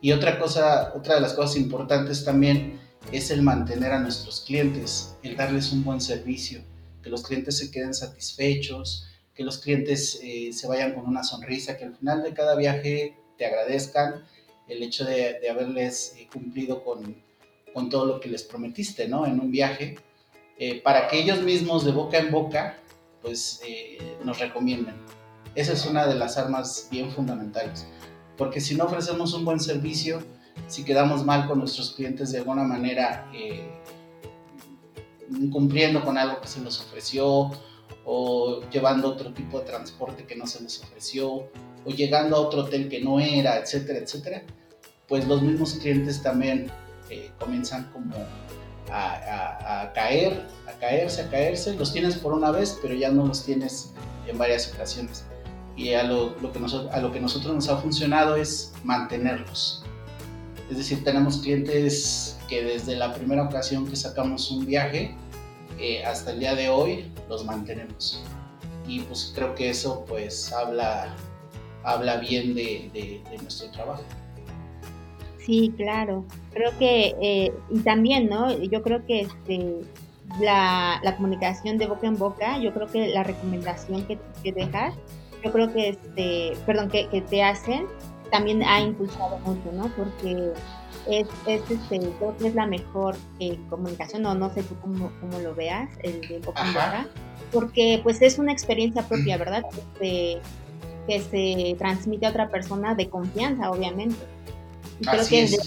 Y 0.00 0.12
otra 0.12 0.38
cosa, 0.38 0.92
otra 0.94 1.14
de 1.14 1.20
las 1.20 1.34
cosas 1.34 1.56
importantes 1.56 2.24
también 2.24 2.80
es 3.12 3.30
el 3.30 3.42
mantener 3.42 3.92
a 3.92 4.00
nuestros 4.00 4.40
clientes, 4.40 5.14
el 5.22 5.36
darles 5.36 5.72
un 5.72 5.84
buen 5.84 6.00
servicio, 6.00 6.62
que 7.02 7.08
los 7.08 7.22
clientes 7.22 7.58
se 7.58 7.70
queden 7.70 7.94
satisfechos, 7.94 9.06
que 9.34 9.44
los 9.44 9.58
clientes 9.58 10.20
se 10.50 10.66
vayan 10.66 10.94
con 10.94 11.06
una 11.06 11.22
sonrisa, 11.22 11.76
que 11.78 11.84
al 11.84 11.94
final 11.94 12.22
de 12.22 12.34
cada 12.34 12.56
viaje 12.56 13.16
te 13.38 13.46
agradezcan 13.46 14.24
el 14.66 14.82
hecho 14.82 15.04
de, 15.04 15.38
de 15.40 15.48
haberles 15.48 16.16
cumplido 16.32 16.82
con, 16.82 17.14
con 17.76 17.90
todo 17.90 18.06
lo 18.06 18.20
que 18.20 18.30
les 18.30 18.42
prometiste, 18.42 19.06
¿no? 19.06 19.26
En 19.26 19.38
un 19.38 19.50
viaje, 19.50 19.98
eh, 20.56 20.80
para 20.80 21.08
que 21.08 21.20
ellos 21.20 21.42
mismos 21.42 21.84
de 21.84 21.92
boca 21.92 22.16
en 22.16 22.30
boca, 22.30 22.78
pues 23.20 23.60
eh, 23.68 24.16
nos 24.24 24.38
recomienden. 24.38 24.94
Esa 25.54 25.74
es 25.74 25.84
una 25.84 26.06
de 26.06 26.14
las 26.14 26.38
armas 26.38 26.88
bien 26.90 27.10
fundamentales, 27.10 27.86
porque 28.38 28.62
si 28.62 28.76
no 28.76 28.84
ofrecemos 28.84 29.34
un 29.34 29.44
buen 29.44 29.60
servicio, 29.60 30.22
si 30.68 30.84
quedamos 30.86 31.22
mal 31.26 31.46
con 31.46 31.58
nuestros 31.58 31.90
clientes 31.90 32.32
de 32.32 32.38
alguna 32.38 32.64
manera, 32.64 33.30
eh, 33.34 33.68
cumpliendo 35.52 36.02
con 36.02 36.16
algo 36.16 36.40
que 36.40 36.48
se 36.48 36.62
nos 36.62 36.80
ofreció, 36.80 37.50
o 38.06 38.62
llevando 38.70 39.10
otro 39.10 39.34
tipo 39.34 39.58
de 39.58 39.66
transporte 39.66 40.24
que 40.24 40.34
no 40.34 40.46
se 40.46 40.62
les 40.62 40.82
ofreció, 40.82 41.50
o 41.84 41.90
llegando 41.90 42.36
a 42.36 42.40
otro 42.40 42.62
hotel 42.62 42.88
que 42.88 43.02
no 43.02 43.20
era, 43.20 43.58
etcétera, 43.58 43.98
etcétera, 43.98 44.44
pues 45.06 45.28
los 45.28 45.42
mismos 45.42 45.74
clientes 45.74 46.22
también 46.22 46.72
eh, 47.10 47.30
comienzan 47.38 47.90
como 47.92 48.14
a, 48.90 49.92
caer, 49.94 50.46
a 50.68 50.72
caerse, 50.78 51.22
a 51.22 51.30
caerse. 51.30 51.74
Los 51.74 51.92
tienes 51.92 52.16
por 52.16 52.32
una 52.32 52.50
vez, 52.50 52.78
pero 52.80 52.94
ya 52.94 53.10
no 53.10 53.26
los 53.26 53.44
tienes 53.44 53.92
en 54.26 54.38
varias 54.38 54.72
ocasiones. 54.72 55.24
Y 55.76 55.92
a 55.92 56.04
lo, 56.04 56.36
que, 56.36 56.60
a 56.92 57.00
lo 57.00 57.12
que 57.12 57.20
nosotros 57.20 57.54
nos 57.54 57.68
ha 57.68 57.76
funcionado 57.76 58.36
es 58.36 58.72
mantenerlos. 58.82 59.84
Es 60.70 60.78
decir, 60.78 61.04
tenemos 61.04 61.38
clientes 61.38 62.38
que 62.48 62.64
desde 62.64 62.96
la 62.96 63.14
primera 63.14 63.44
ocasión 63.44 63.86
que 63.86 63.94
sacamos 63.94 64.50
un 64.50 64.66
viaje 64.66 65.14
eh, 65.78 66.04
hasta 66.04 66.32
el 66.32 66.40
día 66.40 66.54
de 66.54 66.68
hoy 66.70 67.12
los 67.28 67.44
mantenemos. 67.44 68.22
Y 68.86 69.00
pues 69.00 69.32
creo 69.34 69.54
que 69.54 69.70
eso 69.70 70.04
pues 70.08 70.52
habla, 70.52 71.14
habla 71.84 72.16
bien 72.16 72.54
de 72.54 73.22
nuestro 73.42 73.70
trabajo. 73.70 74.02
Sí, 75.46 75.72
claro. 75.76 76.24
Creo 76.52 76.76
que, 76.76 77.14
eh, 77.22 77.52
y 77.70 77.78
también, 77.80 78.28
¿no? 78.28 78.50
Yo 78.58 78.82
creo 78.82 79.06
que 79.06 79.20
este, 79.20 79.80
la, 80.40 81.00
comunicación 81.16 81.78
de 81.78 81.86
boca 81.86 82.08
en 82.08 82.18
boca, 82.18 82.58
yo 82.58 82.74
creo 82.74 82.88
que 82.88 83.06
la 83.08 83.22
recomendación 83.22 84.04
que, 84.06 84.18
que 84.42 84.52
dejas, 84.52 84.94
yo 85.44 85.52
creo 85.52 85.72
que, 85.72 85.90
este, 85.90 86.52
perdón, 86.66 86.90
que, 86.90 87.06
te 87.30 87.44
hacen, 87.44 87.86
también 88.32 88.64
ha 88.64 88.80
impulsado 88.80 89.38
mucho, 89.38 89.70
¿no? 89.72 89.88
Porque 89.96 90.52
es, 91.08 91.28
es 91.46 91.62
este, 91.70 92.00
creo 92.18 92.36
que 92.36 92.48
es 92.48 92.54
la 92.56 92.66
mejor 92.66 93.14
eh, 93.38 93.56
comunicación, 93.70 94.26
o 94.26 94.34
no 94.34 94.52
sé 94.52 94.64
tú 94.64 94.74
cómo, 94.80 95.12
cómo, 95.20 95.38
lo 95.38 95.54
veas, 95.54 95.88
el 96.02 96.22
de 96.22 96.40
boca 96.40 96.66
en 96.66 96.74
boca, 96.74 97.06
porque 97.52 98.00
pues 98.02 98.20
es 98.20 98.40
una 98.40 98.50
experiencia 98.50 99.02
propia, 99.02 99.36
¿verdad? 99.36 99.62
Que 100.00 100.40
que 101.06 101.20
se 101.20 101.76
transmite 101.78 102.26
a 102.26 102.30
otra 102.30 102.48
persona 102.48 102.94
de 102.94 103.08
confianza, 103.08 103.70
obviamente. 103.70 104.16
Y 105.00 105.06
creo 105.06 105.26
que 105.26 105.42
es. 105.42 105.58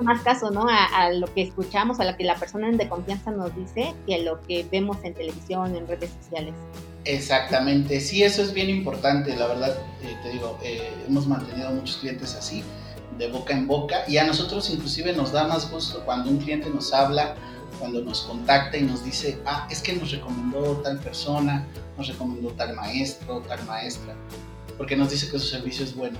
más 0.00 0.22
caso, 0.22 0.50
¿no? 0.50 0.66
A, 0.68 1.10
lo 1.10 1.32
que 1.32 1.42
escuchamos, 1.42 2.00
a 2.00 2.04
lo 2.04 2.16
que 2.16 2.24
la 2.24 2.36
persona 2.36 2.70
de 2.70 2.88
confianza 2.88 3.30
nos 3.30 3.54
dice, 3.54 3.94
que 4.06 4.16
a 4.16 4.18
lo 4.18 4.40
que 4.42 4.66
vemos 4.70 4.96
en 5.04 5.14
televisión, 5.14 5.76
en 5.76 5.86
redes 5.86 6.10
sociales. 6.22 6.54
Exactamente, 7.04 8.00
sí, 8.00 8.22
eso 8.22 8.42
es 8.42 8.54
bien 8.54 8.70
importante, 8.70 9.34
la 9.34 9.48
verdad, 9.48 9.76
eh, 10.02 10.16
te 10.22 10.30
digo, 10.30 10.56
eh, 10.62 10.88
hemos 11.08 11.26
mantenido 11.26 11.70
muchos 11.70 11.96
clientes 11.96 12.36
así, 12.36 12.62
de 13.18 13.28
boca 13.28 13.52
en 13.52 13.66
boca, 13.66 14.04
y 14.06 14.18
a 14.18 14.24
nosotros 14.24 14.70
inclusive 14.70 15.12
nos 15.12 15.32
da 15.32 15.48
más 15.48 15.68
gusto 15.68 16.04
cuando 16.04 16.30
un 16.30 16.38
cliente 16.38 16.70
nos 16.70 16.92
habla, 16.92 17.34
cuando 17.80 18.02
nos 18.02 18.22
contacta 18.22 18.76
y 18.76 18.82
nos 18.82 19.04
dice, 19.04 19.36
ah, 19.46 19.66
es 19.68 19.82
que 19.82 19.94
nos 19.94 20.12
recomendó 20.12 20.76
tal 20.82 21.00
persona, 21.00 21.66
nos 21.98 22.06
recomendó 22.06 22.50
tal 22.50 22.76
maestro, 22.76 23.40
tal 23.48 23.64
maestra, 23.66 24.14
porque 24.78 24.96
nos 24.96 25.10
dice 25.10 25.28
que 25.28 25.40
su 25.40 25.46
servicio 25.46 25.84
es 25.84 25.96
bueno. 25.96 26.18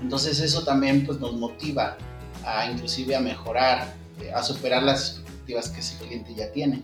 Entonces 0.00 0.40
eso 0.40 0.64
también 0.64 1.06
pues, 1.06 1.20
nos 1.20 1.34
motiva 1.34 1.96
a 2.44 2.70
inclusive 2.70 3.16
a 3.16 3.20
mejorar, 3.20 3.94
eh, 4.20 4.32
a 4.32 4.42
superar 4.42 4.82
las 4.82 5.18
expectativas 5.18 5.70
que 5.70 5.80
ese 5.80 5.98
cliente 5.98 6.34
ya 6.34 6.52
tiene, 6.52 6.82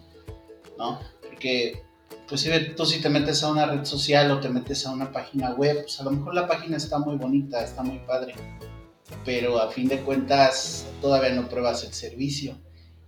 ¿no? 0.78 1.00
Porque 1.20 1.82
inclusive 2.22 2.60
tú 2.76 2.86
si 2.86 3.00
te 3.00 3.08
metes 3.08 3.42
a 3.42 3.50
una 3.50 3.66
red 3.66 3.84
social 3.84 4.30
o 4.30 4.40
te 4.40 4.48
metes 4.48 4.86
a 4.86 4.92
una 4.92 5.12
página 5.12 5.52
web, 5.52 5.82
pues 5.82 6.00
a 6.00 6.04
lo 6.04 6.12
mejor 6.12 6.34
la 6.34 6.46
página 6.46 6.76
está 6.76 6.98
muy 6.98 7.16
bonita, 7.16 7.62
está 7.62 7.82
muy 7.82 7.98
padre, 8.00 8.34
pero 9.24 9.60
a 9.60 9.70
fin 9.70 9.88
de 9.88 10.00
cuentas 10.00 10.86
todavía 11.00 11.30
no 11.30 11.48
pruebas 11.48 11.84
el 11.84 11.92
servicio 11.92 12.58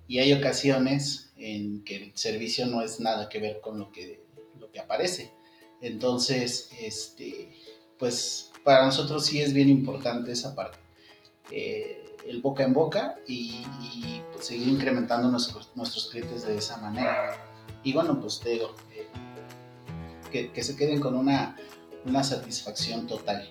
y 0.07 0.19
hay 0.19 0.33
ocasiones 0.33 1.33
en 1.37 1.85
que 1.85 1.97
el 1.97 2.17
servicio 2.17 2.67
no 2.67 2.83
es 2.83 3.01
nada 3.01 3.29
que 3.29 3.39
ver 3.39 3.61
con 3.61 3.79
lo 3.79 3.91
que, 3.91 4.25
lo 4.59 4.71
que 4.71 4.79
aparece. 4.79 5.33
Entonces, 5.81 6.71
este, 6.81 7.51
pues 7.99 8.52
para 8.65 8.85
nosotros 8.85 9.27
sí 9.27 9.41
es 9.41 9.53
bien 9.53 9.69
importante 9.69 10.33
esa 10.33 10.55
parte. 10.55 10.79
Eh, 11.51 11.99
el 12.27 12.41
boca 12.41 12.63
en 12.63 12.73
boca 12.73 13.17
y, 13.27 13.65
pues, 14.33 14.47
seguir 14.47 14.69
incrementando 14.69 15.29
nuestros, 15.29 16.09
clientes 16.11 16.47
de 16.47 16.57
esa 16.57 16.77
manera. 16.79 17.37
Y 17.83 17.93
bueno, 17.93 18.21
pues 18.21 18.41
te 18.41 18.51
digo, 18.51 18.75
eh, 18.95 20.51
que, 20.53 20.63
se 20.63 20.77
queden 20.77 21.01
con 21.01 21.17
una, 21.17 21.57
una 22.05 22.23
satisfacción 22.23 23.07
total. 23.07 23.49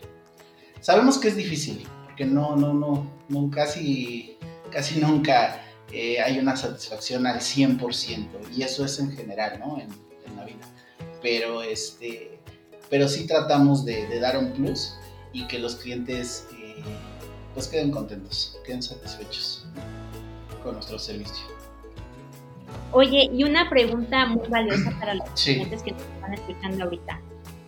Sabemos 0.80 1.18
que 1.18 1.28
es 1.28 1.36
difícil, 1.36 1.86
porque 2.06 2.26
no, 2.26 2.56
no, 2.56 2.74
no, 2.74 3.12
no 3.30 3.52
casi, 3.52 4.38
casi 4.72 5.00
nunca 5.00 5.62
eh, 5.92 6.20
hay 6.22 6.40
una 6.40 6.56
satisfacción 6.56 7.28
al 7.28 7.40
100%, 7.40 8.28
y 8.56 8.64
eso 8.64 8.86
es 8.86 9.00
en 9.00 9.12
general, 9.12 9.60
¿no? 9.60 9.80
En, 9.80 9.90
la 10.36 10.46
vida. 10.46 10.66
Pero, 11.22 11.62
este, 11.62 12.40
pero 12.90 13.10
sí 13.10 13.28
tratamos 13.28 13.84
de, 13.84 14.20
dar 14.20 14.38
un 14.38 14.54
plus 14.54 14.96
y 15.34 15.48
que 15.48 15.60
los 15.60 15.76
clientes 15.76 16.48
eh, 16.58 16.82
pues 17.54 17.68
queden 17.68 17.92
contentos, 17.92 18.58
queden 18.66 18.82
satisfechos 18.82 19.66
con 20.64 20.74
nuestro 20.76 21.00
servicio. 21.00 21.46
Oye, 22.94 23.30
y 23.34 23.44
una 23.44 23.70
pregunta 23.70 24.26
muy 24.26 24.48
valiosa 24.48 24.92
para 25.00 25.16
los 25.16 25.30
clientes 25.30 25.82
que 25.84 25.92
nos 25.92 26.02
están 26.02 26.34
escuchando 26.34 26.84
ahorita. 26.84 27.22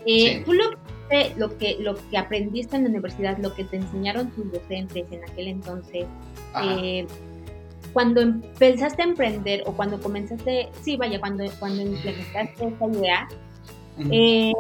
Eh, 0.06 0.44
Tú 0.46 0.54
lo 0.54 0.72
que, 1.10 1.34
lo 1.38 1.58
que, 1.58 1.78
lo 1.80 1.96
que 2.10 2.18
aprendiste 2.18 2.76
en 2.76 2.84
la 2.84 2.90
universidad, 2.90 3.38
lo 3.38 3.54
que 3.54 3.64
te 3.64 3.78
enseñaron 3.78 4.32
tus 4.32 4.52
docentes 4.52 5.06
en 5.12 5.24
aquel 5.24 5.48
entonces, 5.48 6.06
eh, 6.62 7.08
cuando 7.94 8.22
empezaste 8.22 9.02
a 9.02 9.06
emprender 9.06 9.64
o 9.66 9.74
cuando 9.74 10.02
comenzaste, 10.02 10.70
sí, 10.82 10.98
vaya, 10.98 11.20
cuando, 11.20 11.46
cuando 11.60 11.84
implementaste 11.84 12.68
esta 12.68 12.88
idea, 12.88 13.28
eh, 14.12 14.52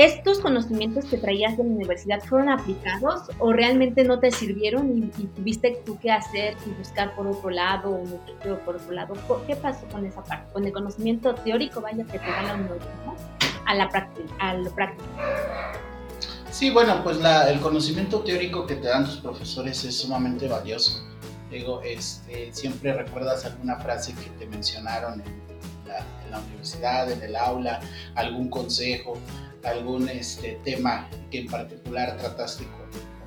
¿estos 0.00 0.38
conocimientos 0.38 1.04
que 1.04 1.18
traías 1.18 1.58
de 1.58 1.64
la 1.64 1.68
universidad 1.70 2.20
fueron 2.20 2.48
aplicados 2.48 3.24
o 3.38 3.52
realmente 3.52 4.02
no 4.02 4.18
te 4.18 4.30
sirvieron 4.30 5.12
y, 5.18 5.26
tuviste 5.26 5.82
tú 5.84 5.98
que 5.98 6.10
hacer 6.10 6.56
y 6.64 6.70
buscar 6.70 7.14
por 7.14 7.26
otro 7.26 7.50
lado 7.50 7.90
o 7.90 8.58
por 8.64 8.76
otro 8.76 8.92
lado? 8.92 9.12
¿Qué 9.46 9.56
pasó 9.56 9.86
con 9.88 10.06
esa 10.06 10.24
parte? 10.24 10.50
Con 10.54 10.64
el 10.64 10.72
conocimiento 10.72 11.34
teórico, 11.34 11.82
vaya, 11.82 12.02
que 12.04 12.18
te 12.18 12.30
da 12.30 12.42
la 12.44 12.54
universidad, 12.54 13.14
a 13.66 13.74
la 13.74 13.90
práctica, 13.90 14.34
a 14.38 14.54
lo 14.54 14.74
práctico. 14.74 15.10
Sí, 16.50 16.70
bueno, 16.70 17.04
pues 17.04 17.18
el 17.48 17.60
conocimiento 17.60 18.20
teórico 18.20 18.66
que 18.66 18.76
te 18.76 18.88
dan 18.88 19.04
tus 19.04 19.18
profesores 19.18 19.84
es 19.84 19.98
sumamente 19.98 20.48
valioso. 20.48 21.04
Digo, 21.50 21.82
este, 21.82 22.54
siempre 22.54 22.94
recuerdas 22.94 23.44
alguna 23.44 23.76
frase 23.76 24.14
que 24.14 24.30
te 24.38 24.46
mencionaron 24.46 25.20
en 25.20 25.86
la, 25.86 25.98
en 26.24 26.30
la 26.30 26.38
universidad, 26.38 27.10
en 27.10 27.22
el 27.22 27.36
aula, 27.36 27.80
algún 28.14 28.48
consejo, 28.48 29.18
algún 29.64 30.08
este, 30.08 30.58
tema 30.64 31.08
que 31.30 31.40
en 31.40 31.46
particular 31.46 32.16
trataste 32.16 32.64
con, 32.64 32.80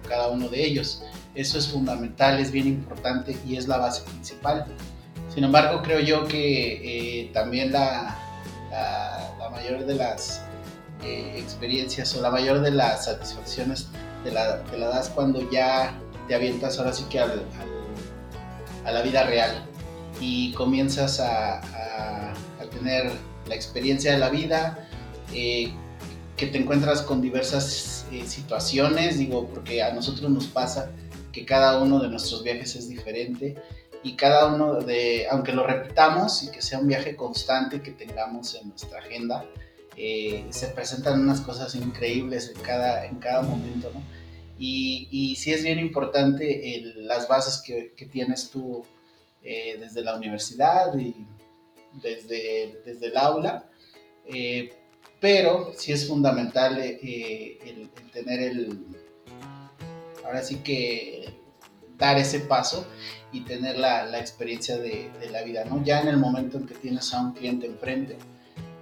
cada 0.08 0.28
uno 0.28 0.50
de 0.50 0.66
ellos. 0.66 1.02
Eso 1.34 1.58
es 1.58 1.68
fundamental, 1.70 2.40
es 2.40 2.52
bien 2.52 2.68
importante 2.68 3.38
y 3.48 3.56
es 3.56 3.68
la 3.68 3.78
base 3.78 4.04
principal. 4.04 4.66
Sin 5.34 5.44
embargo, 5.44 5.82
creo 5.82 6.00
yo 6.00 6.28
que 6.28 7.22
eh, 7.22 7.32
también 7.34 7.72
la, 7.72 8.18
la, 8.70 9.50
mayor 9.50 9.86
de 9.86 9.96
las 9.96 10.42
eh, 11.04 11.36
experiencias 11.38 12.16
o 12.16 12.22
la 12.22 12.30
mayor 12.30 12.62
de 12.62 12.72
las 12.72 13.06
satisfacciones 13.06 13.88
te 14.24 14.32
la, 14.32 14.64
la 14.78 14.88
das 14.90 15.10
cuando 15.10 15.50
ya 15.50 15.98
te 16.28 16.36
avientas 16.36 16.80
ahora 16.80 16.94
sí 16.94 17.06
que 17.10 17.20
al, 17.20 17.44
a 18.86 18.92
la 18.92 19.02
vida 19.02 19.24
real 19.24 19.66
y 20.20 20.54
comienzas 20.54 21.20
a, 21.20 21.60
a, 21.60 22.34
tener 22.72 23.12
la 23.48 23.56
experiencia 23.56 24.14
de 24.14 24.18
la 24.18 24.30
vida, 24.30 24.88
eh, 25.34 25.72
que 26.38 26.48
te 26.48 26.58
encuentras 26.58 27.02
con 27.02 27.22
diversas 27.22 28.06
eh, 28.12 28.26
situaciones, 28.26 29.20
digo, 29.20 29.48
porque 29.48 29.84
a 29.84 29.94
nosotros 29.94 30.30
nos 30.32 30.48
pasa 30.48 30.92
que 31.32 31.46
cada 31.46 31.82
uno 31.82 32.00
de 32.00 32.10
nuestros 32.10 32.44
viajes 32.44 32.76
es 32.76 32.90
diferente 32.90 33.56
y 34.04 34.16
cada 34.16 34.54
uno 34.54 34.82
de, 34.82 35.28
aunque 35.30 35.54
lo 35.54 35.66
repitamos 35.66 36.44
y 36.44 36.52
que 36.52 36.62
sea 36.62 36.80
un 36.80 36.88
viaje 36.88 37.16
constante 37.16 37.82
que 37.82 37.92
tengamos 37.92 38.56
en 38.56 38.70
nuestra 38.70 39.00
agenda, 39.00 39.46
eh, 39.96 40.46
se 40.50 40.68
presentan 40.70 41.22
unas 41.22 41.42
cosas 41.42 41.76
increíbles 41.76 42.52
en 42.56 42.62
cada, 42.62 43.06
en 43.06 43.16
cada 43.18 43.44
momento, 43.44 43.92
¿no? 43.94 44.02
Y, 44.58 45.08
y 45.12 45.36
sí 45.36 45.52
es 45.52 45.64
bien 45.64 45.80
importante 45.80 46.94
las 46.96 47.28
bases 47.28 47.62
que, 47.62 47.94
tienes 48.06 48.50
tú 48.50 48.84
eh, 49.42 49.78
desde 49.80 50.04
la 50.04 50.16
universidad 50.16 50.96
y 50.98 51.16
desde, 52.02 52.82
desde 52.86 53.08
el 53.08 53.18
aula, 53.18 53.70
pero 55.24 55.72
sí 55.78 55.94
es 55.94 56.06
fundamental 56.06 56.78
eh, 56.80 57.58
el, 57.66 57.90
tener 58.12 58.42
el, 58.42 58.78
ahora 60.26 60.44
sí 60.44 60.58
que 60.58 61.34
dar 61.98 62.18
ese 62.18 62.42
paso 62.42 62.86
y 63.32 63.40
tener 63.46 63.78
la, 63.78 64.20
experiencia 64.20 64.78
de, 64.78 65.10
la 65.32 65.44
vida, 65.44 65.64
¿no? 65.64 65.82
Ya 65.82 66.02
en 66.02 66.10
el 66.10 66.18
momento 66.18 66.58
en 66.58 66.68
que 66.68 66.76
tienes 66.76 67.14
a 67.14 67.22
un 67.22 67.32
cliente 67.32 67.68
enfrente, 67.68 68.18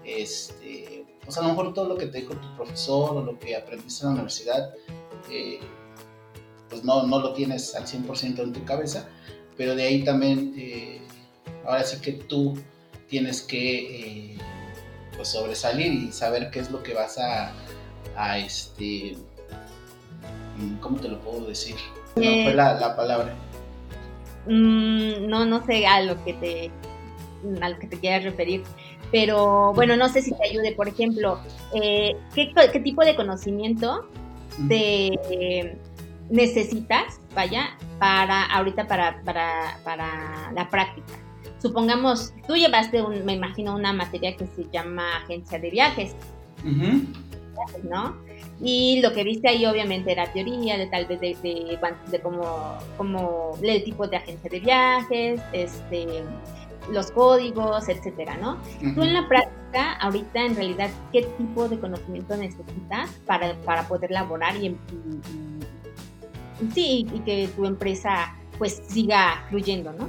este, 0.03 1.05
pues 1.23 1.37
a 1.37 1.43
lo 1.43 1.49
mejor 1.49 1.75
todo 1.75 1.89
lo 1.89 1.95
que 1.95 2.07
te 2.07 2.21
dijo 2.21 2.33
tu 2.33 2.55
profesor 2.55 3.17
o 3.17 3.23
lo 3.23 3.37
que 3.37 3.55
aprendiste 3.55 4.01
en 4.01 4.07
la 4.07 4.13
universidad, 4.13 4.73
eh, 5.29 5.59
pues 6.71 6.83
no, 6.83 7.05
no 7.05 7.19
lo 7.19 7.33
tienes 7.33 7.75
al 7.75 7.85
100% 7.85 8.39
en 8.39 8.51
tu 8.51 8.65
cabeza, 8.65 9.07
pero 9.55 9.75
de 9.75 9.83
ahí 9.83 10.03
también, 10.03 10.55
eh, 10.57 11.01
ahora 11.67 11.83
sí 11.83 12.01
que 12.01 12.13
tú 12.13 12.57
tienes 13.07 13.43
que 13.43 14.39
pues, 15.21 15.29
sobresalir 15.29 15.93
y 15.93 16.11
saber 16.11 16.49
qué 16.49 16.61
es 16.61 16.71
lo 16.71 16.81
que 16.81 16.95
vas 16.95 17.19
a, 17.19 17.51
a 18.17 18.39
este, 18.39 19.15
mm, 20.57 20.77
¿cómo 20.79 20.99
te 20.99 21.09
lo 21.09 21.19
puedo 21.19 21.45
decir? 21.45 21.75
No 22.15 22.23
fue 22.23 22.49
eh, 22.49 22.55
la, 22.55 22.95
palabra. 22.95 23.35
Mm, 24.47 25.27
no, 25.27 25.45
no 25.45 25.63
sé 25.63 25.85
a 25.85 26.01
lo 26.01 26.23
que 26.23 26.33
te, 26.33 26.71
a 27.61 27.69
lo 27.69 27.77
que 27.77 27.85
te 27.85 27.99
quieras 27.99 28.23
referir, 28.23 28.63
pero 29.11 29.73
bueno, 29.73 29.95
no 29.95 30.09
sé 30.09 30.23
si 30.23 30.31
te 30.31 30.49
ayude, 30.49 30.71
por 30.71 30.87
ejemplo, 30.87 31.39
eh, 31.75 32.15
¿qué, 32.33 32.51
tipo 32.83 33.05
de 33.05 33.15
conocimiento 33.15 34.09
te 34.67 35.77
necesitas, 36.31 37.19
vaya, 37.35 37.77
para 37.99 38.43
ahorita 38.45 38.87
para, 38.87 39.21
para, 39.23 39.77
para 39.83 40.51
la 40.51 40.67
práctica? 40.71 41.13
Supongamos, 41.61 42.33
tú 42.47 42.55
llevaste, 42.55 43.01
un, 43.01 43.23
me 43.25 43.33
imagino, 43.33 43.75
una 43.75 43.93
materia 43.93 44.35
que 44.35 44.47
se 44.47 44.65
llama 44.71 45.17
agencia 45.17 45.59
de 45.59 45.69
viajes, 45.69 46.15
¿no? 47.83 48.17
Y 48.61 49.01
lo 49.01 49.13
que 49.13 49.23
viste 49.23 49.49
ahí 49.49 49.65
obviamente 49.65 50.11
era 50.11 50.31
teoría 50.31 50.77
de 50.77 50.87
tal 50.87 51.05
vez 51.05 51.21
de, 51.21 51.35
de, 51.41 52.21
cómo, 52.21 52.77
cómo 52.97 53.57
el 53.61 53.83
tipo 53.83 54.07
de 54.07 54.17
agencia 54.17 54.49
de 54.49 54.59
viajes, 54.59 55.41
este, 55.53 56.23
los 56.91 57.11
códigos, 57.11 57.89
etcétera, 57.89 58.37
¿no? 58.37 58.57
Tú 58.95 59.03
en 59.03 59.13
la 59.13 59.27
práctica, 59.27 59.93
ahorita 59.93 60.45
en 60.45 60.55
realidad, 60.55 60.89
¿qué 61.11 61.23
tipo 61.37 61.67
de 61.67 61.79
conocimiento 61.79 62.35
necesitas 62.35 63.09
para, 63.25 63.55
para 63.61 63.87
poder 63.87 64.11
laborar 64.11 64.55
y, 64.57 64.75
sí, 66.73 67.07
y 67.13 67.19
que 67.19 67.49
tu 67.55 67.65
empresa 67.65 68.35
pues 68.57 68.81
siga 68.87 69.43
fluyendo, 69.49 69.91
¿no? 69.93 70.07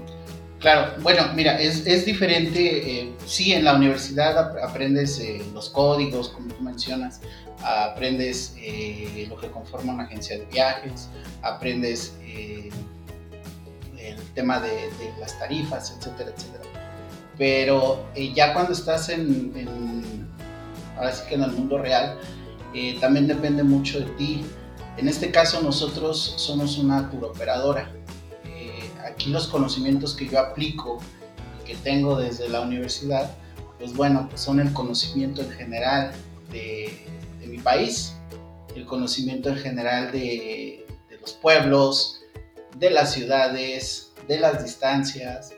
Claro, 0.63 0.95
bueno, 1.01 1.25
mira, 1.35 1.61
es, 1.61 2.07
diferente. 2.07 3.01
Eh, 3.01 3.13
sí, 3.27 3.53
en 3.53 3.65
la 3.65 3.75
universidad 3.75 4.39
aprendes 4.63 5.19
eh, 5.19 5.43
los 5.53 5.69
códigos, 5.69 6.29
como 6.29 6.55
tú 6.55 6.63
mencionas, 6.63 7.21
aprendes 7.65 8.55
eh, 8.57 9.27
lo 9.29 9.37
que 9.37 9.49
conforma 9.49 9.93
una 9.93 10.05
agencia 10.05 10.39
de 10.39 10.45
viajes, 10.47 11.09
aprendes 11.43 12.15
el 12.25 12.71
tema 14.35 14.61
de, 14.61 14.89
las 15.19 15.37
tarifas, 15.37 15.97
etcétera, 15.99 16.31
etcétera. 16.31 16.65
Pero 17.37 18.07
ya 18.33 18.53
cuando 18.53 18.73
estás 18.73 19.09
en, 19.09 19.53
en, 19.57 20.29
ahora 20.97 21.13
sí 21.13 21.25
que 21.29 21.35
en 21.35 21.43
el 21.43 21.51
mundo 21.51 21.79
real, 21.79 22.21
también 23.01 23.27
depende 23.27 23.65
mucho 23.65 23.99
de 23.99 24.07
ti. 24.13 24.45
En 24.97 25.09
este 25.09 25.33
caso 25.33 25.61
nosotros 25.61 26.35
somos 26.37 26.79
una 26.79 27.11
turoperadora 27.11 27.91
aquí 29.05 29.31
los 29.31 29.49
conocimientos 29.49 30.15
que 30.15 30.29
yo 30.29 30.39
aplico 30.39 30.99
y 31.61 31.67
que 31.67 31.77
tengo 31.77 32.17
desde 32.17 32.49
la 32.49 32.61
universidad, 32.61 33.37
pues 33.79 33.95
bueno, 33.95 34.27
pues 34.29 34.41
son 34.41 34.61
el 34.61 34.73
conocimiento 34.73 35.43
en 35.43 35.51
general 35.51 36.13
de, 36.51 37.07
mi 37.47 37.59
país, 37.59 38.15
el 38.75 38.87
conocimiento 38.87 39.51
en 39.51 39.57
general 39.57 40.11
de, 40.13 40.87
los 41.21 41.33
pueblos, 41.35 42.21
de 42.79 42.91
las 42.91 43.13
ciudades, 43.13 44.13
de 44.27 44.41
las 44.41 44.63
distancias, 44.65 45.53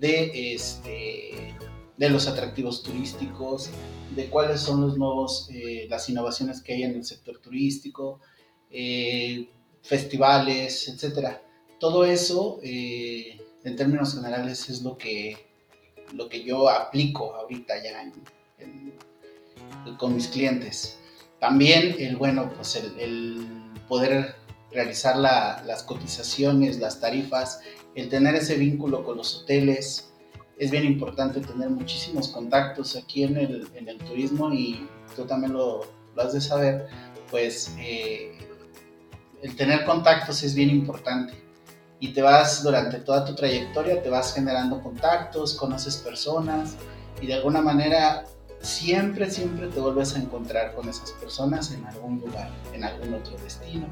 de, 0.00 0.54
este, 0.54 1.54
de 1.96 2.10
los 2.10 2.26
atractivos 2.26 2.82
turísticos, 2.82 3.70
de 4.14 4.28
cuáles 4.30 4.60
son 4.60 4.80
los 4.80 4.96
nuevos, 4.96 5.48
eh, 5.52 5.86
las 5.90 6.08
innovaciones 6.08 6.62
que 6.62 6.72
hay 6.72 6.82
en 6.84 6.94
el 6.94 7.04
sector 7.04 7.38
turístico, 7.38 8.20
eh, 8.70 9.48
festivales, 9.82 10.88
etcétera 10.88 11.42
todo 11.78 12.04
eso, 12.04 12.58
eh, 12.62 13.40
en 13.64 13.76
términos 13.76 14.14
generales, 14.14 14.68
es 14.68 14.82
lo 14.82 14.96
que, 14.96 15.36
lo 16.12 16.28
que 16.28 16.42
yo 16.42 16.68
aplico 16.68 17.34
ahorita 17.34 17.74
ya 17.82 18.12
con 19.98 20.14
mis 20.14 20.28
clientes. 20.28 20.98
También 21.40 21.96
el, 21.98 22.16
bueno, 22.16 22.50
pues 22.54 22.76
el, 22.76 23.46
poder 23.88 24.34
realizar 24.72 25.16
las 25.16 25.82
cotizaciones, 25.84 26.78
las 26.78 27.00
tarifas, 27.00 27.60
el 27.94 28.08
tener 28.08 28.34
ese 28.34 28.56
vínculo 28.56 29.04
con 29.04 29.16
los 29.16 29.42
hoteles. 29.42 30.10
Es 30.58 30.70
bien 30.70 30.84
importante 30.84 31.40
tener 31.40 31.68
muchísimos 31.70 32.28
contactos 32.28 32.96
aquí 32.96 33.24
en 33.24 33.36
el, 33.36 33.68
en 33.74 33.88
el 33.88 33.98
turismo 33.98 34.52
y 34.52 34.86
tú 35.14 35.24
también 35.24 35.52
lo, 35.52 35.86
lo 36.14 36.22
has 36.22 36.32
de 36.32 36.40
saber, 36.40 36.88
pues 37.30 37.74
eh, 37.78 38.38
el 39.42 39.54
tener 39.54 39.84
contactos 39.84 40.42
es 40.42 40.54
bien 40.54 40.70
importante 40.70 41.45
y 42.00 42.12
te 42.12 42.22
vas 42.22 42.62
durante 42.62 42.98
toda 42.98 43.24
tu 43.24 43.34
trayectoria, 43.34 44.02
te 44.02 44.10
vas 44.10 44.34
generando 44.34 44.82
contactos, 44.82 45.54
conoces 45.54 45.96
personas 45.96 46.76
y 47.20 47.26
de 47.26 47.34
alguna 47.34 47.62
manera 47.62 48.24
siempre, 48.60 49.30
siempre 49.30 49.68
te 49.68 49.80
vuelves 49.80 50.14
a 50.14 50.18
encontrar 50.18 50.74
con 50.74 50.88
esas 50.88 51.12
personas 51.12 51.72
en 51.72 51.86
algún 51.86 52.20
lugar, 52.20 52.50
en 52.72 52.84
algún 52.84 53.14
otro 53.14 53.36
destino, 53.38 53.86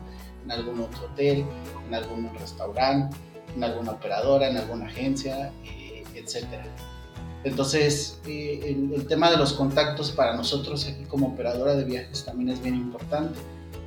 en 0.45 0.51
algún 0.51 0.81
otro 0.81 1.07
hotel, 1.07 1.45
en 1.87 1.95
algún 1.95 2.33
restaurante, 2.39 3.17
en 3.55 3.65
alguna 3.65 3.93
operadora, 3.93 4.49
en 4.49 4.57
alguna 4.57 4.87
agencia, 4.87 5.53
eh, 5.65 6.05
etc. 6.15 6.45
Entonces, 7.45 8.19
eh, 8.27 8.77
el, 8.93 9.07
tema 9.07 9.31
de 9.31 9.37
los 9.37 9.53
contactos 9.53 10.11
para 10.11 10.35
nosotros 10.35 10.87
aquí 10.87 11.05
como 11.05 11.29
operadora 11.29 11.75
de 11.75 11.85
viajes 11.85 12.25
también 12.25 12.51
es 12.51 12.63
bien 12.63 12.75
importante, 12.75 13.39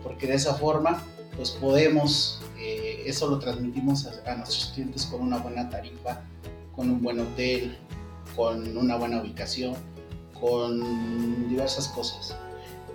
porque 0.03 0.27
de 0.27 0.35
esa 0.35 0.53
forma, 0.55 1.03
pues 1.37 1.51
podemos, 1.51 2.41
eh, 2.59 3.03
eso 3.05 3.29
lo 3.29 3.39
transmitimos 3.39 4.07
a, 4.25 4.35
nuestros 4.35 4.71
clientes 4.73 5.05
con 5.05 5.21
una 5.21 5.37
buena 5.37 5.69
tarifa, 5.69 6.23
con 6.75 6.89
un 6.89 7.01
buen 7.01 7.19
hotel, 7.19 7.77
con 8.35 8.75
una 8.75 8.97
buena 8.97 9.21
ubicación, 9.21 9.75
con 10.39 11.47
diversas 11.47 11.87
cosas. 11.89 12.35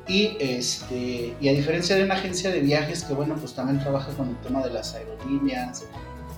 Y, 0.09 0.37
este, 0.41 1.35
y 1.41 1.49
a 1.49 1.53
diferencia 1.53 1.97
de 1.97 2.05
una 2.05 2.15
agencia 2.15 2.51
de 2.51 2.61
viajes 2.61 3.05
que, 3.05 3.15
bueno, 3.15 3.37
pues 3.37 3.55
también 3.55 3.79
trabaja 3.79 4.13
con 4.17 4.29
el 4.29 4.37
tema 4.41 4.63
de 4.63 4.73
las 4.73 4.95
aerolíneas, 4.95 5.85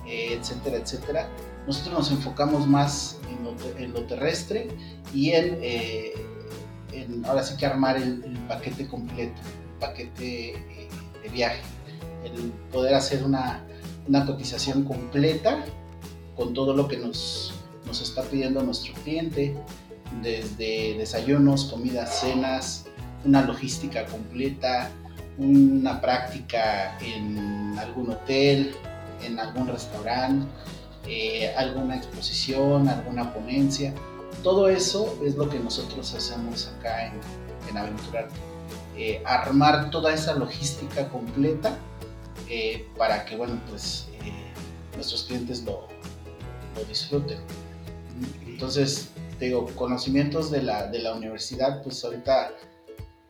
eh, 0.07 0.37
etcétera, 0.39 0.77
etcétera, 0.77 1.29
nosotros 1.65 1.93
nos 1.95 2.11
enfocamos 2.11 2.67
más 2.67 3.19
en 3.79 3.91
lo, 3.93 4.03
terrestre 4.03 4.67
y 5.13 5.31
eh, 5.31 6.13
en, 6.91 7.25
ahora 7.25 7.43
sí 7.43 7.57
que 7.57 7.65
armar 7.65 7.97
el, 7.97 8.21
paquete 8.47 8.87
completo, 8.87 9.41
el 9.41 9.79
paquete 9.79 10.49
eh, 10.51 10.89
de 11.23 11.29
viaje, 11.29 11.61
el 12.25 12.51
poder 12.71 12.95
hacer 12.95 13.23
una, 13.23 13.63
una 14.07 14.25
cotización 14.25 14.83
completa 14.83 15.63
con 16.35 16.53
todo 16.53 16.73
lo 16.73 16.87
que 16.87 16.97
nos, 16.97 17.53
nos 17.85 18.01
está 18.01 18.23
pidiendo 18.23 18.61
nuestro 18.61 18.93
cliente, 19.03 19.55
desde 20.21 20.95
desayunos, 20.97 21.65
comidas, 21.65 22.19
cenas, 22.19 22.85
una 23.23 23.43
logística 23.43 24.05
completa, 24.05 24.91
una 25.37 25.99
práctica 26.01 26.97
en 26.99 27.77
algún 27.79 28.11
hotel, 28.11 28.75
en 29.23 29.39
algún 29.39 29.67
restaurante, 29.67 30.45
eh, 31.07 31.53
alguna 31.57 31.97
exposición, 31.97 32.87
alguna 32.87 33.33
ponencia. 33.33 33.93
Todo 34.43 34.69
eso 34.69 35.17
es 35.25 35.35
lo 35.35 35.49
que 35.49 35.59
nosotros 35.59 36.13
hacemos 36.13 36.71
acá 36.77 37.07
en, 37.07 37.13
en 37.69 37.77
Aventurar. 37.77 38.27
Eh, 38.97 39.21
armar 39.25 39.89
toda 39.91 40.13
esa 40.13 40.35
logística 40.35 41.09
completa 41.09 41.77
eh, 42.49 42.87
para 42.97 43.25
que, 43.25 43.35
bueno, 43.35 43.59
pues 43.69 44.07
nuestros 44.95 45.23
clientes 45.23 45.63
lo, 45.63 45.87
lo 46.75 46.85
disfruten. 46.85 47.39
Entonces, 48.45 49.09
digo, 49.39 49.65
conocimientos 49.75 50.51
de 50.51 50.63
la, 50.63 50.87
de 50.87 50.99
la 50.99 51.13
universidad, 51.13 51.83
pues 51.83 52.03
ahorita 52.03 52.53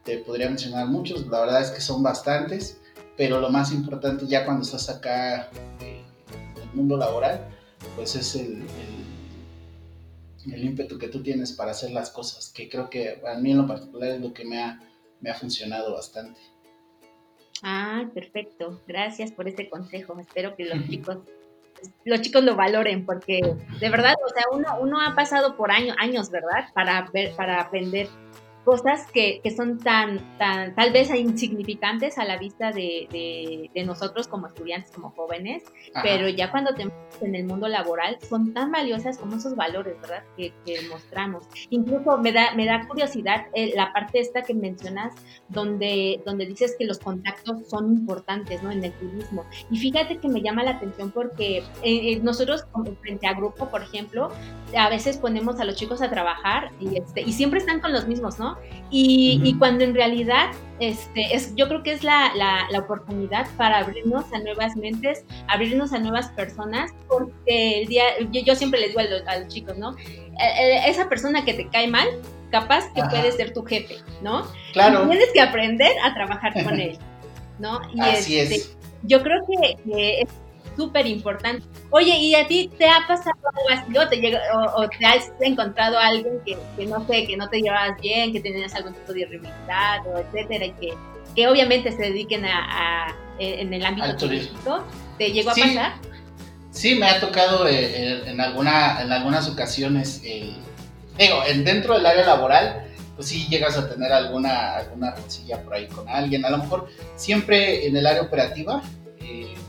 te 0.04 0.20
podría 0.20 0.48
mencionar 0.48 0.88
muchos, 0.88 1.26
la 1.28 1.42
verdad 1.42 1.62
es 1.62 1.72
que 1.72 1.82
son 1.82 2.04
bastantes, 2.04 2.80
pero 3.18 3.40
lo 3.40 3.50
más 3.50 3.72
importante 3.72 4.28
ya 4.28 4.46
cuando 4.46 4.64
estás 4.64 4.90
acá 4.90 5.50
eh, 5.82 6.04
en 6.56 6.62
el 6.62 6.74
mundo 6.74 6.96
laboral, 6.96 7.48
pues 7.96 8.16
es 8.16 8.36
el, 8.36 8.64
el, 10.52 10.64
ímpetu 10.64 11.00
que 11.00 11.08
tú 11.08 11.24
tienes 11.24 11.54
para 11.54 11.72
hacer 11.72 11.92
las 11.92 12.12
cosas, 12.12 12.50
que 12.50 12.70
creo 12.70 12.90
que 12.90 13.22
a 13.28 13.36
mí 13.40 13.52
en 13.52 13.58
lo 13.58 13.68
particular 13.68 14.10
es 14.10 14.22
lo 14.22 14.34
que 14.34 14.46
me 14.46 14.62
ha, 14.62 14.80
me 15.22 15.32
ha 15.32 15.34
funcionado 15.34 15.94
bastante. 15.94 16.40
Ah, 17.64 18.06
perfecto. 18.14 18.82
Gracias 18.88 19.32
por 19.32 19.48
este 19.48 19.70
consejo. 19.70 20.18
Espero 20.20 20.56
que 20.56 20.66
los 20.66 20.88
chicos 20.88 21.20
los 22.04 22.22
chicos 22.22 22.44
lo 22.44 22.56
valoren, 22.56 23.06
porque 23.06 23.42
de 23.80 23.90
verdad, 23.90 24.16
o 24.26 24.30
sea, 24.30 24.44
uno, 24.52 24.80
uno 24.80 25.02
ha 25.02 25.16
pasado 25.16 25.56
por 25.56 25.72
años, 25.72 25.96
años, 26.00 26.32
¿verdad? 26.32 26.70
Para 26.74 27.10
ver, 27.14 27.36
para 27.36 27.62
aprender 27.62 28.08
cosas 28.66 29.10
que, 29.12 29.40
que, 29.44 29.52
son 29.52 29.78
tan, 29.78 30.38
tan, 30.38 30.76
tal 30.76 30.92
vez 30.92 31.14
insignificantes 31.14 32.18
a 32.18 32.26
la 32.26 32.38
vista 32.38 32.72
de, 32.72 33.70
de, 33.74 33.84
nosotros 33.86 34.28
como 34.28 34.48
estudiantes, 34.48 34.92
como 34.92 35.12
jóvenes, 35.12 35.64
pero 36.02 36.28
ya 36.28 36.50
cuando 36.50 36.74
te 36.74 36.84
en 37.22 37.36
el 37.36 37.46
mundo 37.46 37.68
laboral 37.68 38.18
son 38.28 38.54
tan 38.54 38.72
valiosas 38.72 39.18
como 39.18 39.36
esos 39.36 39.56
valores, 39.56 40.00
¿verdad? 40.02 40.24
Que, 40.36 40.54
que 40.66 40.82
mostramos. 40.90 41.46
Incluso 41.70 42.18
me 42.18 42.32
da, 42.32 42.54
me 42.56 42.66
da 42.66 42.88
curiosidad 42.88 43.46
eh, 43.54 43.74
la 43.76 43.94
parte 43.94 44.20
esta 44.20 44.42
que 44.42 44.54
mencionas, 44.54 45.14
donde, 45.50 46.22
donde 46.26 46.46
dices 46.46 46.76
que 46.78 46.86
los 46.86 47.00
contactos 47.00 47.68
son 47.70 47.92
importantes, 47.92 48.62
¿no? 48.64 48.72
En 48.72 48.84
el 48.84 48.92
turismo. 48.94 49.46
Y 49.70 49.78
fíjate 49.78 50.18
que 50.18 50.28
me 50.28 50.42
llama 50.42 50.64
la 50.64 50.72
atención 50.72 51.12
porque 51.12 51.58
eh, 51.58 51.64
eh, 51.84 52.20
nosotros, 52.22 52.66
frente 53.02 53.28
a 53.28 53.34
grupo, 53.34 53.70
por 53.70 53.84
ejemplo, 53.84 54.32
a 54.76 54.90
veces 54.90 55.18
ponemos 55.18 55.60
a 55.60 55.66
los 55.66 55.76
chicos 55.76 56.02
a 56.02 56.10
trabajar 56.10 56.72
y, 56.80 56.98
este, 56.98 57.22
y 57.22 57.34
siempre 57.34 57.60
están 57.60 57.80
con 57.80 57.94
los 57.94 58.08
mismos, 58.08 58.40
¿no? 58.40 58.55
Y, 58.92 59.42
y 59.44 59.58
cuando 59.58 59.84
en 59.84 59.96
realidad 59.96 60.52
este, 60.80 61.34
es, 61.34 61.56
yo 61.56 61.68
creo 61.70 61.84
que 61.84 61.94
es 61.94 62.04
la, 62.04 62.32
la, 62.36 62.80
oportunidad 62.80 63.48
para 63.58 63.80
abrirnos 63.80 64.26
a 64.34 64.40
nuevas 64.40 64.76
mentes, 64.76 65.24
abrirnos 65.48 65.94
a 65.94 66.00
nuevas 66.00 66.30
personas, 66.32 66.92
porque 67.08 67.82
el 67.82 67.88
día, 67.88 68.04
yo, 68.30 68.56
siempre 68.56 68.82
les 68.82 68.90
digo 68.90 69.00
a 69.00 69.38
los, 69.38 69.48
chicos, 69.48 69.78
¿no? 69.78 69.98
Eh, 69.98 70.36
eh, 70.40 70.82
esa 70.88 71.08
persona 71.08 71.46
que 71.46 71.54
te 71.54 71.70
cae 71.70 71.88
mal, 71.88 72.08
capaz 72.52 72.92
que 72.94 73.02
puede 73.04 73.32
ser 73.32 73.54
tu 73.54 73.64
jefe, 73.64 73.96
¿no? 74.22 74.46
Claro. 74.74 75.08
tienes 75.08 75.32
que 75.34 75.42
aprender 75.42 75.94
a 76.04 76.14
trabajar 76.14 76.54
con 76.64 76.80
él, 76.80 76.98
¿no? 77.58 77.80
Y 77.94 78.02
Así 78.02 78.40
este, 78.40 78.56
es. 78.56 78.78
Yo 79.04 79.24
creo 79.24 79.46
que, 79.48 79.78
que 79.84 80.28
súper 80.76 81.08
importante. 81.08 81.66
Oye, 81.90 82.18
¿y 82.18 82.36
a 82.36 82.48
ti 82.48 82.70
te 82.78 82.88
ha 82.88 83.06
pasado 83.08 83.36
algo 83.54 83.82
así 83.82 83.98
o 83.98 84.08
te, 84.08 84.18
llega, 84.18 84.40
o, 84.76 84.88
te 84.88 85.06
has 85.06 85.32
encontrado 85.40 85.98
a 85.98 86.08
alguien 86.08 86.40
que, 86.46 86.58
que, 86.78 86.86
no 86.86 87.06
sé, 87.08 87.26
que 87.26 87.38
no 87.38 87.48
te 87.50 87.62
llevabas 87.62 88.00
bien, 88.02 88.34
que 88.34 88.42
tenías 88.42 88.74
algún 88.76 88.94
tipo 88.94 89.14
de 89.14 89.26
rivalidad 89.26 90.08
o 90.08 90.18
etcétera, 90.20 90.66
y 90.66 90.72
que, 90.72 90.94
que 91.36 91.48
obviamente 91.48 91.92
se 91.92 92.02
dediquen 92.02 92.46
a, 92.46 93.08
a 93.08 93.16
en 93.40 93.74
el 93.74 93.86
ámbito 93.86 94.16
turístico? 94.18 94.84
¿Te 95.18 95.32
llegó 95.32 95.52
a 95.52 95.56
pasar? 95.56 95.94
Sí, 96.72 96.96
me 96.96 97.08
ha 97.08 97.20
tocado 97.22 97.68
eh, 97.68 98.30
en, 98.30 98.42
alguna, 98.42 99.02
en 99.02 99.12
algunas 99.12 99.48
ocasiones, 99.48 100.22
digo, 100.22 101.38
en, 101.48 101.64
dentro 101.64 101.94
del 101.96 102.06
área 102.06 102.26
laboral, 102.26 102.86
pues 103.16 103.30
sí 103.30 103.48
llegas 103.48 103.78
a 103.78 103.90
tener 103.90 104.12
alguna, 104.12 104.76
alguna 104.76 105.16
por 105.64 105.74
ahí 105.74 105.88
con 105.88 106.08
alguien, 106.10 106.44
a 106.44 106.50
lo 106.50 106.58
mejor 106.58 106.90
siempre 107.16 107.88
en 107.88 107.96
el 107.96 108.06
área 108.06 108.24
operativa, 108.24 108.82
eh, 109.05 109.05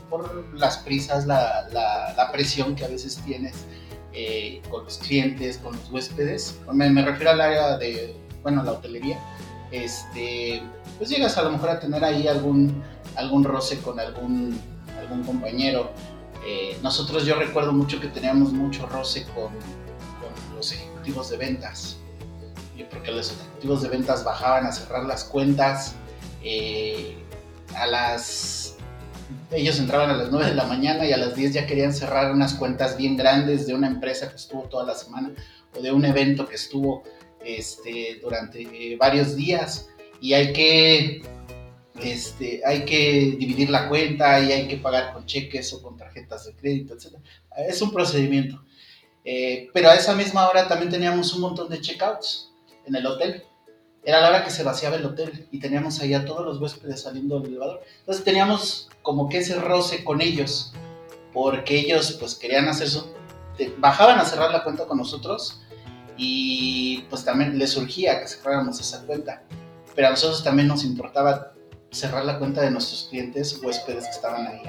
por 0.09 0.53
las 0.57 0.77
prisas, 0.77 1.25
la, 1.25 1.67
la, 1.71 2.31
presión 2.31 2.75
que 2.75 2.85
a 2.85 2.87
veces 2.87 3.17
tienes 3.25 3.65
eh, 4.13 4.61
con 4.69 4.83
los 4.83 4.97
clientes, 4.97 5.57
con 5.57 5.75
los 5.75 5.91
huéspedes. 5.91 6.59
Me, 6.73 6.89
me, 6.89 7.03
refiero 7.03 7.31
al 7.31 7.41
área 7.41 7.77
de, 7.77 8.15
bueno, 8.43 8.63
la 8.63 8.73
hotelería. 8.73 9.19
Este, 9.71 10.61
pues 10.97 11.09
llegas 11.09 11.37
a 11.37 11.43
lo 11.43 11.51
mejor 11.51 11.69
a 11.69 11.79
tener 11.79 12.03
ahí 12.03 12.27
algún, 12.27 12.81
algún 13.15 13.43
roce 13.43 13.79
con 13.79 13.99
algún, 13.99 14.59
algún 14.99 15.23
compañero. 15.23 15.91
Eh, 16.45 16.77
nosotros 16.81 17.25
yo 17.25 17.35
recuerdo 17.35 17.73
mucho 17.73 17.99
que 17.99 18.07
teníamos 18.07 18.53
mucho 18.53 18.85
roce 18.87 19.25
con, 19.35 19.49
con 19.49 20.55
los 20.55 20.71
ejecutivos 20.71 21.29
de 21.29 21.37
ventas, 21.37 21.97
porque 22.89 23.11
los 23.11 23.31
ejecutivos 23.31 23.81
de 23.81 23.89
ventas 23.89 24.23
bajaban 24.23 24.65
a 24.65 24.71
cerrar 24.71 25.03
las 25.05 25.25
cuentas 25.25 25.95
eh, 26.43 27.17
a 27.75 27.85
las 27.87 28.76
ellos 29.51 29.79
entraban 29.79 30.09
a 30.09 30.15
las 30.15 30.31
9 30.31 30.47
de 30.47 30.55
la 30.55 30.65
mañana 30.65 31.05
y 31.05 31.13
a 31.13 31.17
las 31.17 31.35
10 31.35 31.53
ya 31.53 31.65
querían 31.65 31.93
cerrar 31.93 32.31
unas 32.31 32.53
cuentas 32.53 32.97
bien 32.97 33.17
grandes 33.17 33.67
de 33.67 33.73
una 33.73 33.87
empresa 33.87 34.29
que 34.29 34.35
estuvo 34.35 34.63
toda 34.63 34.85
la 34.85 34.95
semana 34.95 35.31
o 35.77 35.81
de 35.81 35.91
un 35.91 36.05
evento 36.05 36.47
que 36.47 36.55
estuvo 36.55 37.03
este, 37.43 38.19
durante 38.21 38.61
eh, 38.61 38.97
varios 38.97 39.35
días 39.35 39.89
y 40.19 40.33
hay 40.33 40.53
que, 40.53 41.21
este, 42.01 42.61
hay 42.65 42.85
que 42.85 43.35
dividir 43.37 43.69
la 43.69 43.87
cuenta 43.87 44.39
y 44.39 44.51
hay 44.51 44.67
que 44.67 44.77
pagar 44.77 45.13
con 45.13 45.25
cheques 45.25 45.73
o 45.73 45.81
con 45.81 45.97
tarjetas 45.97 46.45
de 46.45 46.53
crédito, 46.55 46.93
etc. 46.93 47.15
Es 47.67 47.81
un 47.81 47.91
procedimiento. 47.91 48.63
Eh, 49.23 49.69
pero 49.73 49.89
a 49.89 49.95
esa 49.95 50.15
misma 50.15 50.47
hora 50.49 50.67
también 50.67 50.89
teníamos 50.89 51.33
un 51.33 51.41
montón 51.41 51.69
de 51.69 51.81
checkouts 51.81 52.53
en 52.85 52.95
el 52.95 53.05
hotel 53.05 53.43
era 54.03 54.21
la 54.21 54.29
hora 54.29 54.43
que 54.43 54.51
se 54.51 54.63
vaciaba 54.63 54.95
el 54.95 55.05
hotel 55.05 55.47
y 55.51 55.59
teníamos 55.59 55.99
ahí 55.99 56.13
a 56.13 56.25
todos 56.25 56.45
los 56.45 56.61
huéspedes 56.61 57.01
saliendo 57.01 57.39
del 57.39 57.51
elevador. 57.51 57.81
Entonces 57.99 58.23
teníamos 58.23 58.89
como 59.01 59.27
que 59.27 59.39
ese 59.39 59.55
roce 59.55 60.03
con 60.03 60.21
ellos, 60.21 60.73
porque 61.33 61.77
ellos 61.77 62.13
pues 62.19 62.35
querían 62.35 62.67
hacer 62.69 62.89
su... 62.89 63.13
bajaban 63.79 64.17
a 64.19 64.25
cerrar 64.25 64.51
la 64.51 64.63
cuenta 64.63 64.85
con 64.85 64.97
nosotros 64.97 65.61
y 66.15 67.01
pues 67.09 67.25
también 67.25 67.59
les 67.59 67.71
surgía 67.71 68.21
que 68.21 68.27
cerráramos 68.27 68.79
esa 68.79 69.05
cuenta. 69.05 69.43
Pero 69.93 70.07
a 70.07 70.11
nosotros 70.11 70.43
también 70.43 70.67
nos 70.67 70.83
importaba 70.83 71.51
cerrar 71.91 72.23
la 72.23 72.39
cuenta 72.39 72.61
de 72.61 72.71
nuestros 72.71 73.07
clientes, 73.09 73.59
huéspedes 73.61 74.05
que 74.05 74.11
estaban 74.11 74.47
ahí, 74.47 74.61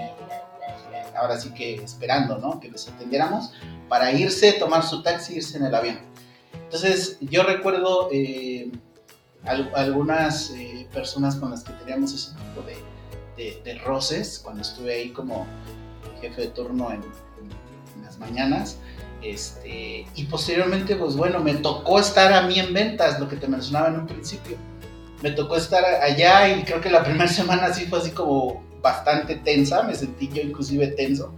ahora 1.16 1.38
sí 1.38 1.52
que 1.54 1.76
esperando, 1.76 2.38
¿no? 2.38 2.58
Que 2.58 2.70
les 2.70 2.88
atendiéramos 2.88 3.52
para 3.88 4.10
irse, 4.12 4.52
tomar 4.54 4.82
su 4.84 5.02
taxi, 5.02 5.36
irse 5.36 5.58
en 5.58 5.66
el 5.66 5.74
avión. 5.74 6.00
Entonces 6.64 7.18
yo 7.20 7.44
recuerdo... 7.44 8.08
Eh, 8.10 8.72
algunas 9.44 10.50
eh, 10.50 10.86
personas 10.92 11.36
con 11.36 11.50
las 11.50 11.64
que 11.64 11.72
teníamos 11.74 12.12
ese 12.12 12.30
tipo 12.32 12.62
de, 12.66 13.62
de, 13.64 13.78
roces 13.78 14.40
cuando 14.42 14.62
estuve 14.62 14.94
ahí 14.94 15.10
como 15.10 15.46
jefe 16.20 16.42
de 16.42 16.48
turno 16.48 16.90
en, 16.92 17.02
las 18.02 18.18
mañanas. 18.18 18.78
Este, 19.22 20.06
y 20.14 20.24
posteriormente, 20.24 20.96
pues 20.96 21.16
bueno, 21.16 21.40
me 21.40 21.54
tocó 21.54 21.98
estar 21.98 22.32
a 22.32 22.42
mí 22.42 22.58
en 22.58 22.72
ventas, 22.72 23.18
lo 23.18 23.28
que 23.28 23.36
te 23.36 23.48
mencionaba 23.48 23.88
en 23.88 24.00
un 24.00 24.06
principio. 24.06 24.56
Me 25.22 25.32
tocó 25.32 25.56
estar 25.56 25.84
allá 25.84 26.48
y 26.56 26.62
creo 26.62 26.80
que 26.80 26.90
la 26.90 27.04
primera 27.04 27.28
semana 27.28 27.72
sí 27.72 27.86
fue 27.86 27.98
así 27.98 28.10
como 28.10 28.62
bastante 28.80 29.36
tensa, 29.36 29.82
me 29.82 29.94
sentí 29.94 30.28
yo 30.28 30.40
inclusive 30.40 30.86
tenso, 30.88 31.34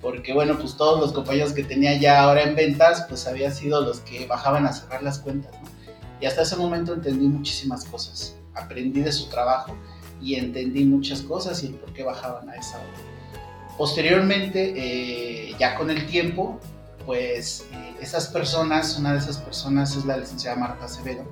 porque 0.00 0.32
bueno, 0.32 0.58
pues 0.58 0.76
todos 0.76 0.98
los 0.98 1.12
compañeros 1.12 1.52
que 1.52 1.62
tenía 1.62 1.94
ya 1.98 2.22
ahora 2.22 2.42
en 2.42 2.56
ventas, 2.56 3.04
pues 3.08 3.26
habían 3.26 3.54
sido 3.54 3.82
los 3.82 4.00
que 4.00 4.26
bajaban 4.26 4.66
a 4.66 4.72
cerrar 4.72 5.02
las 5.02 5.18
cuentas, 5.18 5.52
¿no? 5.60 5.79
Y 6.20 6.26
hasta 6.26 6.42
ese 6.42 6.56
momento 6.56 6.94
entendí 6.94 7.26
muchísimas 7.26 7.84
cosas, 7.84 8.36
aprendí 8.54 9.00
de 9.00 9.12
su 9.12 9.28
trabajo 9.28 9.76
y 10.20 10.34
entendí 10.34 10.84
muchas 10.84 11.22
cosas 11.22 11.62
y 11.62 11.68
el 11.68 11.74
por 11.74 11.92
qué 11.92 12.04
bajaban 12.04 12.48
a 12.48 12.56
esa 12.56 12.76
hora. 12.78 13.10
Posteriormente, 13.78 14.74
eh, 14.76 15.54
ya 15.58 15.74
con 15.74 15.90
el 15.90 16.06
tiempo, 16.06 16.60
pues 17.06 17.66
eh, 17.72 17.94
esas 18.00 18.28
personas, 18.28 18.98
una 18.98 19.12
de 19.12 19.18
esas 19.18 19.38
personas 19.38 19.96
es 19.96 20.04
la 20.04 20.18
licenciada 20.18 20.56
Marta 20.56 20.84
Acevedo. 20.84 21.24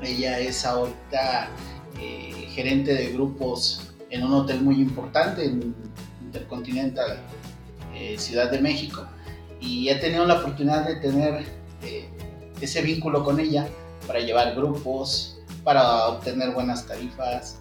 Ella 0.00 0.38
es 0.40 0.64
ahorita 0.64 1.48
eh, 2.00 2.48
gerente 2.48 2.94
de 2.94 3.12
grupos 3.12 3.92
en 4.08 4.24
un 4.24 4.32
hotel 4.32 4.62
muy 4.62 4.76
importante 4.76 5.44
en 5.44 5.74
Intercontinental 6.22 7.18
Ciudad 8.16 8.50
de 8.50 8.60
México 8.60 9.06
y 9.60 9.88
he 9.88 9.94
tenido 9.96 10.26
la 10.26 10.40
oportunidad 10.40 10.86
de 10.86 10.96
tener 10.96 11.44
ese 12.60 12.82
vínculo 12.82 13.24
con 13.24 13.40
ella 13.40 13.68
para 14.06 14.20
llevar 14.20 14.54
grupos, 14.54 15.38
para 15.62 16.08
obtener 16.08 16.50
buenas 16.50 16.86
tarifas, 16.86 17.58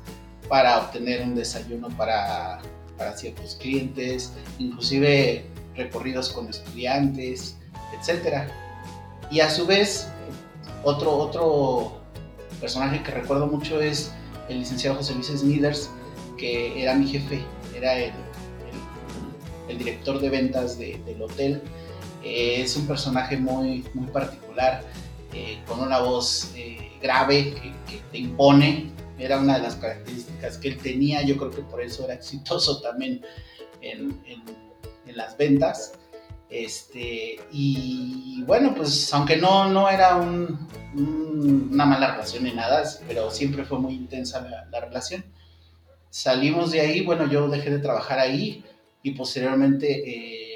para 0.47 0.79
obtener 0.79 1.21
un 1.21 1.35
desayuno 1.35 1.89
para, 1.89 2.59
para 2.97 3.15
ciertos 3.17 3.55
clientes, 3.55 4.33
inclusive 4.59 5.45
recorridos 5.75 6.29
con 6.29 6.47
estudiantes, 6.49 7.57
etc. 7.93 8.49
Y 9.31 9.39
a 9.39 9.49
su 9.49 9.65
vez, 9.65 10.07
otro, 10.83 11.11
otro 11.11 11.93
personaje 12.59 13.01
que 13.03 13.11
recuerdo 13.11 13.47
mucho 13.47 13.81
es 13.81 14.11
el 14.49 14.59
licenciado 14.59 14.97
José 14.97 15.13
Luis 15.13 15.27
Smithers, 15.27 15.89
que 16.37 16.81
era 16.81 16.95
mi 16.95 17.07
jefe, 17.07 17.41
era 17.75 17.97
el, 17.97 18.13
el, 19.69 19.77
director 19.77 20.19
de 20.19 20.29
ventas 20.29 20.77
del 20.77 21.21
hotel. 21.21 21.61
Eh, 22.23 22.61
es 22.61 22.75
un 22.77 22.87
personaje 22.87 23.37
muy, 23.37 23.85
muy 23.93 24.07
particular, 24.07 24.83
eh, 25.33 25.59
con 25.67 25.81
una 25.81 25.99
voz 25.99 26.51
eh, 26.55 26.91
grave 27.01 27.53
que, 27.87 28.01
te 28.11 28.17
impone. 28.19 28.91
Era 29.17 29.39
una 29.39 29.55
de 29.57 29.63
las 29.63 29.75
características 29.75 30.57
que 30.57 30.69
él 30.69 30.77
tenía. 30.77 31.21
Yo 31.23 31.37
creo 31.37 31.51
que 31.51 31.61
por 31.61 31.81
eso 31.81 32.05
era 32.05 32.13
exitoso 32.13 32.81
también 32.81 33.21
en, 33.81 34.21
las 35.07 35.37
ventas. 35.37 35.93
Este, 36.49 37.39
y 37.51 38.43
bueno, 38.45 38.73
pues 38.75 39.11
aunque 39.13 39.37
no, 39.37 39.69
no 39.69 39.89
era 39.89 40.15
una 40.15 41.85
mala 41.85 42.13
relación 42.13 42.43
ni 42.43 42.51
nada, 42.51 42.83
pero 43.07 43.29
siempre 43.31 43.63
fue 43.63 43.79
muy 43.79 43.93
intensa 43.93 44.41
la, 44.71 44.79
relación. 44.79 45.25
Salimos 46.09 46.71
de 46.71 46.81
ahí, 46.81 47.01
bueno, 47.01 47.27
yo 47.27 47.47
dejé 47.47 47.71
de 47.71 47.79
trabajar 47.79 48.19
ahí 48.19 48.63
y 49.01 49.11
posteriormente 49.11 50.03
eh, 50.07 50.52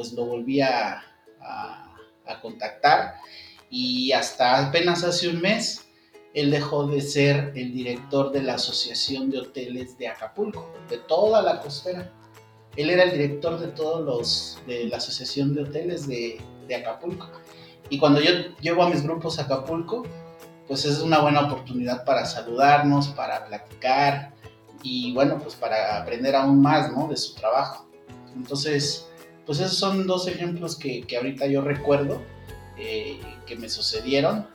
pues 0.00 0.14
lo 0.14 0.24
volví 0.24 0.62
a, 0.62 1.04
a 1.42 2.40
contactar 2.40 3.16
y 3.68 4.12
hasta 4.12 4.66
apenas 4.66 5.04
hace 5.04 5.28
un 5.28 5.42
mes 5.42 5.90
él 6.32 6.50
dejó 6.50 6.86
de 6.86 7.02
ser 7.02 7.52
el 7.54 7.74
director 7.74 8.32
de 8.32 8.42
la 8.42 8.54
Asociación 8.54 9.30
de 9.30 9.40
Hoteles 9.40 9.98
de 9.98 10.08
Acapulco, 10.08 10.72
de 10.88 10.96
toda 10.96 11.42
la 11.42 11.60
costera. 11.60 12.10
Él 12.76 12.88
era 12.88 13.02
el 13.02 13.10
director 13.10 13.60
de 13.60 13.66
todos 13.68 14.02
los 14.02 14.66
de 14.66 14.84
la 14.84 14.96
Asociación 14.96 15.54
de 15.54 15.64
Hoteles 15.64 16.08
de, 16.08 16.40
de 16.66 16.74
Acapulco. 16.76 17.28
Y 17.90 17.98
cuando 17.98 18.22
yo 18.22 18.30
llevo 18.62 18.84
a 18.84 18.88
mis 18.88 19.02
grupos 19.02 19.38
a 19.38 19.42
Acapulco, 19.42 20.04
pues 20.66 20.86
es 20.86 21.00
una 21.00 21.18
buena 21.18 21.42
oportunidad 21.42 22.06
para 22.06 22.24
saludarnos, 22.24 23.08
para 23.08 23.44
platicar 23.44 24.32
y 24.82 25.12
bueno, 25.12 25.38
pues 25.38 25.56
para 25.56 26.00
aprender 26.00 26.34
aún 26.34 26.62
más, 26.62 26.90
¿no? 26.90 27.06
De 27.06 27.18
su 27.18 27.34
trabajo. 27.34 27.86
Entonces, 28.34 29.09
pues 29.50 29.58
esos 29.58 29.78
son 29.78 30.06
dos 30.06 30.28
ejemplos 30.28 30.76
que, 30.76 31.02
que 31.02 31.16
ahorita 31.16 31.48
yo 31.48 31.60
recuerdo 31.60 32.22
eh, 32.78 33.18
que 33.46 33.56
me 33.56 33.68
sucedieron. 33.68 34.46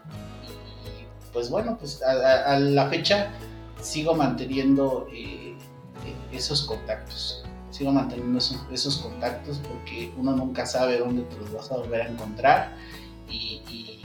Y 0.85 1.33
pues 1.33 1.49
bueno, 1.49 1.75
pues 1.77 2.01
a, 2.01 2.57
la 2.57 2.87
fecha 2.87 3.27
sigo 3.81 4.15
manteniendo 4.15 5.09
eh, 5.11 5.53
eh, 6.05 6.15
esos 6.31 6.61
contactos. 6.61 7.43
Sigo 7.71 7.91
manteniendo 7.91 8.39
esos, 8.71 8.99
contactos 8.99 9.59
porque 9.67 10.13
uno 10.15 10.31
nunca 10.31 10.65
sabe 10.65 10.99
dónde 10.99 11.23
te 11.23 11.35
los 11.39 11.51
vas 11.51 11.69
a 11.73 11.75
volver 11.75 12.03
a 12.03 12.07
encontrar. 12.07 12.77
Y, 13.29 13.99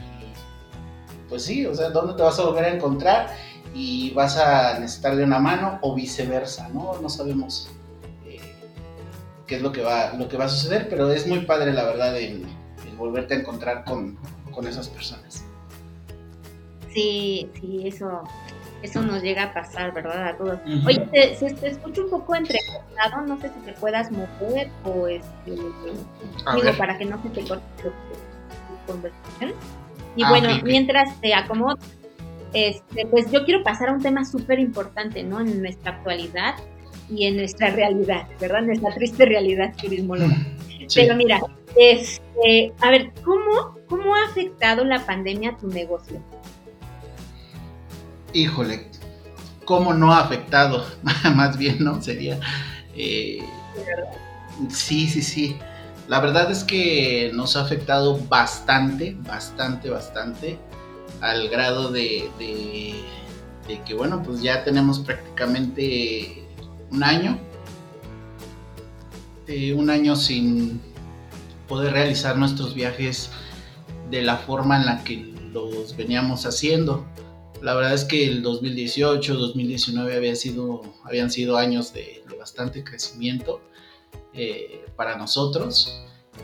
pues 1.29 1.45
sí, 1.45 1.65
o 1.65 1.73
sea, 1.73 1.91
dónde 1.91 2.15
te 2.15 2.23
vas 2.23 2.37
a 2.37 2.43
volver 2.43 2.65
a 2.65 2.75
encontrar 2.75 3.33
y 3.73 4.11
vas 4.11 4.35
a 4.35 4.77
necesitar 4.77 5.15
de 5.15 5.23
una 5.23 5.39
mano 5.39 5.79
o 5.83 5.95
viceversa, 5.95 6.67
¿no? 6.67 6.99
No 7.01 7.07
sabemos 7.07 7.69
qué 9.51 9.57
es 9.57 9.61
lo 9.61 9.73
que 9.73 9.81
va, 9.81 10.13
lo 10.13 10.29
que 10.29 10.37
va 10.37 10.45
a 10.45 10.49
suceder, 10.49 10.87
pero 10.89 11.11
es 11.11 11.27
muy 11.27 11.39
padre 11.39 11.73
la 11.73 11.83
verdad 11.83 12.17
el, 12.17 12.45
volverte 12.97 13.33
a 13.33 13.39
encontrar 13.39 13.83
con, 13.83 14.17
esas 14.65 14.87
personas. 14.87 15.43
Sí, 16.93 17.49
sí, 17.59 17.85
eso, 17.85 18.23
eso 18.81 19.01
nos 19.01 19.21
llega 19.21 19.43
a 19.43 19.53
pasar, 19.53 19.93
¿verdad? 19.93 20.29
A 20.29 20.37
todos. 20.37 20.59
Oye, 20.87 20.99
te, 21.11 21.35
se 21.35 21.53
te 21.53 21.67
escucha 21.67 22.01
un 22.01 22.09
poco 22.11 22.33
entrecortado, 22.33 23.27
no 23.27 23.41
sé 23.41 23.49
si 23.49 23.59
te 23.65 23.73
puedas 23.73 24.09
mover 24.09 24.69
o 24.85 25.07
este, 25.07 25.51
digo, 25.51 26.77
para 26.77 26.97
que 26.97 27.03
no 27.03 27.21
se 27.21 27.29
te 27.29 27.45
corte 27.45 27.65
tu, 27.83 27.91
conversación. 28.87 29.51
Y 30.15 30.23
ah, 30.23 30.29
bueno, 30.29 30.47
mientras 30.63 31.19
te 31.19 31.33
acomodo, 31.33 31.77
este, 32.53 33.05
pues 33.07 33.29
yo 33.29 33.43
quiero 33.43 33.63
pasar 33.63 33.89
a 33.89 33.91
un 33.91 34.01
tema 34.01 34.23
súper 34.23 34.59
importante, 34.59 35.23
¿no? 35.23 35.41
En 35.41 35.61
nuestra 35.61 35.91
actualidad 35.91 36.55
y 37.11 37.25
en 37.25 37.37
nuestra 37.37 37.69
realidad, 37.71 38.27
¿verdad? 38.39 38.61
Nuestra 38.61 38.93
triste 38.93 39.25
realidad 39.25 39.73
turismológica. 39.79 40.45
Pero 40.93 41.15
mira, 41.15 41.41
este, 41.75 42.73
a 42.81 42.89
ver, 42.89 43.11
¿cómo, 43.23 43.77
¿cómo 43.87 44.15
ha 44.15 44.25
afectado 44.25 44.83
la 44.83 45.05
pandemia 45.05 45.51
a 45.51 45.57
tu 45.57 45.67
negocio? 45.67 46.21
Híjole, 48.33 48.87
¿cómo 49.65 49.93
no 49.93 50.13
ha 50.13 50.21
afectado? 50.21 50.85
Más 51.35 51.57
bien, 51.57 51.83
¿no? 51.83 52.01
Sería... 52.01 52.39
Eh, 52.95 53.39
sí, 54.69 55.07
sí, 55.07 55.21
sí. 55.21 55.57
La 56.07 56.19
verdad 56.19 56.51
es 56.51 56.63
que 56.63 57.31
nos 57.33 57.55
ha 57.55 57.61
afectado 57.61 58.17
bastante, 58.27 59.15
bastante, 59.19 59.89
bastante, 59.89 60.57
al 61.21 61.47
grado 61.49 61.91
de, 61.91 62.29
de 62.37 63.81
que, 63.85 63.93
bueno, 63.93 64.21
pues 64.23 64.41
ya 64.41 64.63
tenemos 64.63 64.99
prácticamente 64.99 66.40
un 66.91 67.03
año 67.03 67.39
eh, 69.53 69.73
un 69.73 69.89
año 69.89 70.15
sin 70.15 70.79
poder 71.67 71.91
realizar 71.91 72.37
nuestros 72.37 72.73
viajes 72.73 73.31
de 74.09 74.21
la 74.21 74.37
forma 74.37 74.77
en 74.77 74.85
la 74.85 75.03
que 75.03 75.33
los 75.51 75.97
veníamos 75.97 76.45
haciendo. 76.45 77.05
La 77.61 77.73
verdad 77.73 77.93
es 77.93 78.05
que 78.05 78.27
el 78.27 78.43
2018, 78.43 79.35
2019 79.35 80.15
había 80.15 80.35
sido, 80.35 80.81
habían 81.03 81.29
sido 81.31 81.57
años 81.57 81.93
de, 81.93 82.23
bastante 82.39 82.83
crecimiento 82.83 83.61
eh, 84.33 84.85
para 84.95 85.17
nosotros 85.17 86.01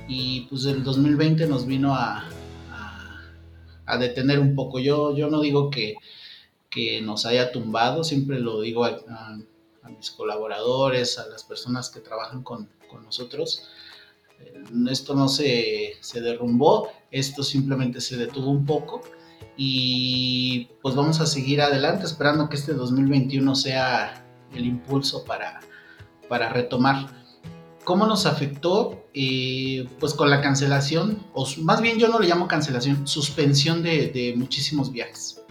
y 0.08 0.42
pues 0.50 0.66
el 0.66 0.84
2020 0.84 1.48
nos 1.48 1.66
vino 1.66 1.96
a, 1.96 2.30
detener 4.00 4.40
un 4.40 4.54
poco. 4.54 4.80
Yo, 4.80 5.16
yo 5.16 5.30
no 5.30 5.40
digo 5.40 5.70
que, 5.70 5.96
que 6.70 7.02
nos 7.02 7.26
haya 7.26 7.54
tumbado, 7.54 8.04
siempre 8.04 8.40
lo 8.40 8.60
digo 8.60 8.84
a, 8.84 8.98
a 9.88 9.90
mis 9.90 10.12
colaboradores, 10.12 11.18
a 11.18 11.28
las 11.28 11.44
personas 11.44 11.90
que 11.90 12.00
trabajan 12.00 12.44
con, 12.44 12.70
con 12.90 13.04
nosotros. 13.04 13.64
Eh, 14.40 14.64
esto 14.92 15.16
no 15.16 15.28
se, 15.28 15.94
se, 16.02 16.22
derrumbó, 16.22 16.90
esto 17.12 17.44
simplemente 17.44 18.02
se 18.02 18.18
detuvo 18.18 18.52
un 18.52 18.66
poco 18.66 19.02
y 19.56 20.70
pues 20.82 20.96
vamos 20.96 21.20
a 21.20 21.26
seguir 21.26 21.62
adelante 21.62 22.06
esperando 22.06 22.50
que 22.50 22.58
este 22.58 22.74
2021 22.74 23.56
sea 23.56 24.24
el 24.54 24.66
impulso 24.66 25.24
para, 25.26 25.60
para 26.30 26.50
retomar. 26.50 27.08
¿Cómo 27.84 28.06
nos 28.06 28.26
afectó? 28.26 29.08
Eh, 29.14 29.88
pues 30.00 30.14
con 30.14 30.30
la 30.30 30.42
cancelación, 30.42 31.26
o 31.34 31.48
más 31.62 31.82
bien 31.82 31.98
yo 31.98 32.10
no 32.10 32.20
le 32.20 32.28
llamo 32.28 32.48
cancelación, 32.48 33.08
suspensión 33.08 33.82
de, 33.82 34.10
de 34.10 34.34
muchísimos 34.36 34.92
viajes. 34.92 35.42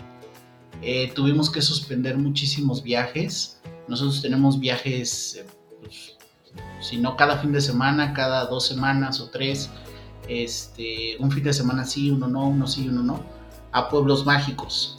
Eh, 0.83 1.11
tuvimos 1.15 1.51
que 1.51 1.63
suspender 1.63 2.17
muchísimos 2.17 2.83
viajes. 2.83 3.61
Nosotros 3.89 4.21
tenemos 4.23 4.59
viajes 4.59 5.45
pues, 5.81 6.17
si 6.81 6.99
no 6.99 7.17
cada 7.17 7.39
fin 7.39 7.53
de 7.53 7.61
semana, 7.61 8.13
cada 8.13 8.47
dos 8.47 8.67
semanas 8.67 9.21
o 9.21 9.31
tres, 9.31 9.71
este, 10.29 11.17
un 11.19 11.31
fin 11.31 11.45
de 11.45 11.53
semana 11.53 11.85
sí, 11.85 12.11
uno 12.11 12.27
no, 12.29 12.49
uno 12.49 12.67
sí, 12.67 12.89
uno 12.89 13.03
no, 13.03 13.21
a 13.73 13.89
pueblos 13.89 14.25
mágicos. 14.27 14.99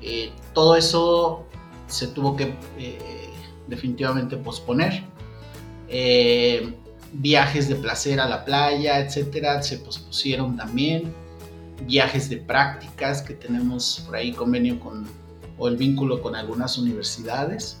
Eh, 0.00 0.30
todo 0.52 0.76
eso 0.76 1.46
se 1.86 2.08
tuvo 2.08 2.36
que 2.36 2.54
eh, 2.78 3.30
definitivamente 3.68 4.36
posponer. 4.36 5.02
Eh, 5.88 6.74
viajes 7.12 7.68
de 7.68 7.76
placer 7.76 8.20
a 8.20 8.28
la 8.28 8.44
playa, 8.44 9.00
etcétera, 9.00 9.62
se 9.62 9.78
pospusieron 9.78 10.56
también. 10.56 11.14
Viajes 11.86 12.28
de 12.28 12.38
prácticas 12.38 13.22
que 13.22 13.34
tenemos 13.34 14.02
por 14.06 14.16
ahí 14.16 14.32
convenio 14.32 14.80
con 14.80 15.06
o 15.58 15.68
el 15.68 15.76
vínculo 15.76 16.22
con 16.22 16.34
algunas 16.36 16.78
universidades 16.78 17.80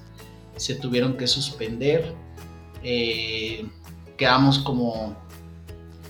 se 0.56 0.74
tuvieron 0.76 1.16
que 1.16 1.26
suspender. 1.26 2.14
Eh, 2.82 3.66
quedamos 4.16 4.58
como, 4.58 5.16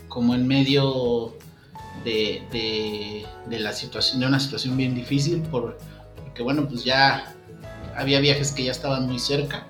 como 0.09 0.35
en 0.35 0.47
medio 0.47 1.35
de, 2.05 3.27
la 3.49 3.73
situación, 3.73 4.21
de 4.21 4.27
una 4.27 4.41
situación 4.41 4.77
bien 4.77 4.95
difícil, 4.95 5.41
por, 5.43 5.79
porque 6.23 6.43
bueno, 6.43 6.69
pues 6.69 6.85
ya 6.85 7.35
había 7.97 8.21
viajes 8.21 8.53
que 8.53 8.65
ya 8.65 8.73
estaban 8.73 9.07
muy 9.07 9.19
cerca 9.19 9.67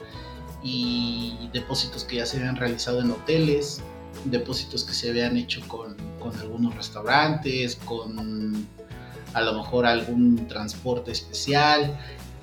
y 0.63 1.51
depósitos 1.53 2.05
que 2.05 2.17
ya 2.17 2.27
se 2.27 2.39
habían 2.39 2.57
realizado 2.57 3.01
en 3.01 3.11
hoteles, 3.11 3.83
depósitos 4.25 4.85
que 4.85 4.95
se 4.95 5.11
habían 5.11 5.37
hecho 5.37 5.61
con, 5.69 5.97
algunos 6.41 6.75
restaurantes, 6.75 7.77
con 7.77 8.67
a 9.35 9.43
lo 9.43 9.55
mejor 9.55 9.87
algún 9.87 10.47
transporte 10.49 11.13
especial. 11.13 11.99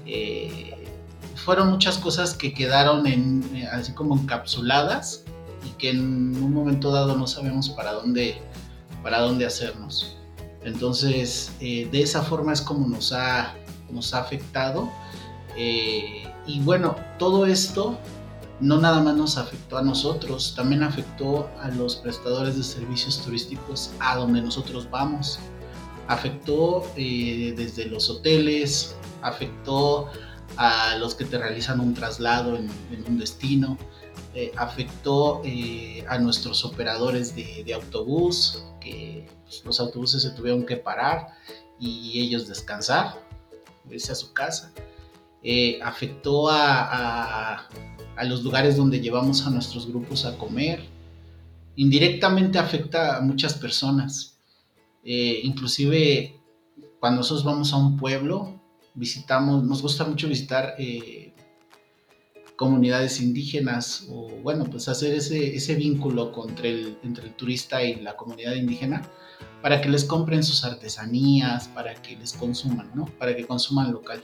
Eh, 0.05 0.87
fueron 1.35 1.69
muchas 1.69 1.97
cosas 1.97 2.33
que 2.35 2.53
quedaron 2.53 3.07
eh, 3.07 3.67
así 3.71 3.93
como 3.93 4.15
encapsuladas 4.15 5.23
y 5.65 5.69
que 5.77 5.89
en 5.89 5.99
un 5.99 6.53
momento 6.53 6.91
dado 6.91 7.15
no 7.17 7.25
sabemos 7.25 7.69
para 7.69 7.93
dónde, 7.93 8.41
para 9.01 9.19
dónde 9.19 9.45
hacernos. 9.45 10.17
Entonces, 10.63 11.51
eh, 11.59 11.89
de 11.91 12.01
esa 12.01 12.21
forma 12.21 12.53
es 12.53 12.61
como 12.61 12.87
nos 12.87 13.11
ha, 13.13 13.55
nos 13.89 14.13
ha 14.13 14.19
afectado. 14.19 14.89
Y 16.47 16.59
bueno, 16.61 16.95
todo 17.19 17.45
esto 17.45 17.97
no 18.61 18.77
nada 18.77 19.01
más 19.01 19.15
nos 19.15 19.37
afectó 19.37 19.77
a 19.77 19.81
nosotros, 19.81 20.53
también 20.55 20.83
afectó 20.83 21.49
a 21.61 21.69
los 21.69 21.95
prestadores 21.95 22.55
de 22.55 22.63
servicios 22.63 23.21
turísticos 23.23 23.91
a 23.99 24.15
donde 24.15 24.41
nosotros 24.41 24.87
vamos. 24.89 25.39
Afectó 26.07 26.85
desde 26.95 27.85
los 27.85 28.09
hoteles, 28.09 28.95
afectó 29.21 30.09
a 30.57 30.95
los 30.97 31.15
que 31.15 31.25
te 31.25 31.37
realizan 31.37 31.79
un 31.79 31.93
traslado 31.93 32.57
en, 32.57 32.69
un 33.07 33.17
destino, 33.17 33.77
eh, 34.33 34.51
afectó 34.57 35.41
eh, 35.43 36.05
a 36.07 36.17
nuestros 36.17 36.65
operadores 36.65 37.35
de, 37.35 37.73
autobús, 37.73 38.63
que 38.79 39.27
pues, 39.43 39.63
los 39.65 39.79
autobuses 39.79 40.21
se 40.21 40.31
tuvieron 40.31 40.65
que 40.65 40.77
parar 40.77 41.27
y 41.79 42.19
ellos 42.19 42.47
descansar, 42.47 43.21
irse 43.89 44.11
a 44.11 44.15
su 44.15 44.33
casa. 44.33 44.71
Eh, 45.43 45.79
afectó 45.81 46.49
a, 46.49 47.67
los 48.23 48.43
lugares 48.43 48.77
donde 48.77 48.99
llevamos 48.99 49.47
a 49.47 49.49
nuestros 49.49 49.87
grupos 49.87 50.25
a 50.25 50.37
comer. 50.37 50.83
Indirectamente 51.75 52.59
afecta 52.59 53.17
a 53.17 53.21
muchas 53.21 53.55
personas. 53.55 54.30
Inclusive 55.03 56.39
cuando 56.99 57.17
nosotros 57.17 57.43
vamos 57.43 57.73
a 57.73 57.77
un 57.77 57.97
pueblo, 57.97 58.61
visitamos, 58.93 59.63
nos 59.63 59.81
gusta 59.81 60.05
mucho 60.05 60.27
visitar 60.27 60.75
eh, 60.77 61.33
comunidades 62.55 63.19
indígenas 63.21 64.05
o 64.09 64.29
bueno, 64.43 64.65
pues 64.65 64.87
hacer 64.87 65.15
ese, 65.15 65.55
ese 65.55 65.75
vínculo 65.75 66.31
entre 66.47 66.69
el, 66.69 66.97
entre 67.03 67.25
el 67.25 67.33
turista 67.33 67.83
y 67.83 67.95
la 68.01 68.15
comunidad 68.15 68.53
indígena 68.53 69.01
para 69.61 69.81
que 69.81 69.89
les 69.89 70.03
compren 70.05 70.43
sus 70.43 70.63
artesanías, 70.63 71.67
para 71.69 71.93
que 71.95 72.15
les 72.17 72.33
consuman, 72.33 72.91
¿no? 72.95 73.05
Para 73.17 73.35
que 73.35 73.45
consuman 73.45 73.91
local. 73.91 74.23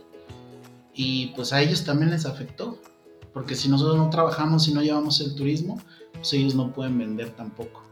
Y 0.94 1.28
pues 1.36 1.54
a 1.54 1.62
ellos 1.62 1.84
también 1.84 2.12
les 2.12 2.26
afectó, 2.26 2.80
porque 3.34 3.56
si 3.56 3.70
nosotros 3.70 3.98
no 3.98 4.10
trabajamos 4.10 4.68
y 4.68 4.74
no 4.74 4.82
llevamos 4.82 5.22
el 5.22 5.36
turismo, 5.36 5.80
pues 6.14 6.34
ellos 6.34 6.56
no 6.56 6.74
pueden 6.74 6.98
vender 6.98 7.36
tampoco, 7.36 7.84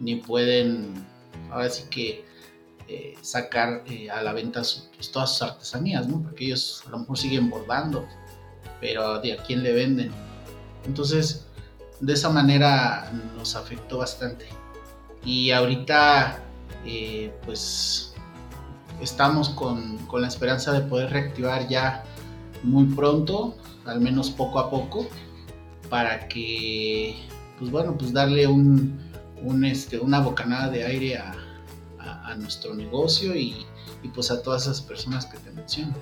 ni 0.00 0.16
pueden, 0.16 1.06
ahora 1.50 1.70
sí 1.70 1.84
que 1.90 2.24
eh, 2.88 3.14
sacar 3.22 3.84
eh, 3.86 4.10
a 4.10 4.20
la 4.20 4.32
venta 4.32 4.62
pues, 4.96 5.12
todas 5.12 5.30
sus 5.30 5.42
artesanías. 5.42 6.06
Porque 6.06 6.46
ellos 6.46 6.82
a 6.86 6.90
lo 6.90 6.98
mejor 6.98 7.18
siguen 7.18 7.50
bordando, 7.50 8.04
pero 8.80 9.20
¿de 9.20 9.36
quién 9.46 9.62
le 9.62 9.72
venden? 9.72 10.10
Entonces, 10.84 11.46
de 12.00 12.12
esa 12.12 12.30
manera 12.30 13.10
nos 13.36 13.54
afectó 13.54 13.98
bastante. 13.98 14.46
Y 15.24 15.50
ahorita, 15.50 16.42
eh, 16.84 17.32
pues, 17.44 18.14
estamos 19.00 19.50
con, 19.50 19.98
con, 20.06 20.22
la 20.22 20.28
esperanza 20.28 20.72
de 20.72 20.80
poder 20.80 21.10
reactivar 21.10 21.68
ya 21.68 22.04
muy 22.62 22.86
pronto, 22.86 23.54
al 23.84 24.00
menos 24.00 24.30
poco 24.30 24.58
a 24.58 24.70
poco, 24.70 25.06
para 25.88 26.26
que, 26.28 27.16
pues 27.58 27.70
bueno, 27.70 27.96
pues 27.96 28.12
darle 28.12 28.46
un 28.46 29.10
este, 29.64 29.98
una 29.98 30.20
bocanada 30.20 30.68
de 30.68 30.84
aire 30.84 31.18
a, 31.18 31.34
a, 32.10 32.34
nuestro 32.36 32.74
negocio 32.74 33.34
y, 33.34 33.66
pues 34.14 34.30
a 34.30 34.42
todas 34.42 34.62
esas 34.62 34.80
personas 34.80 35.26
que 35.26 35.38
te 35.38 35.50
menciono. 35.50 35.94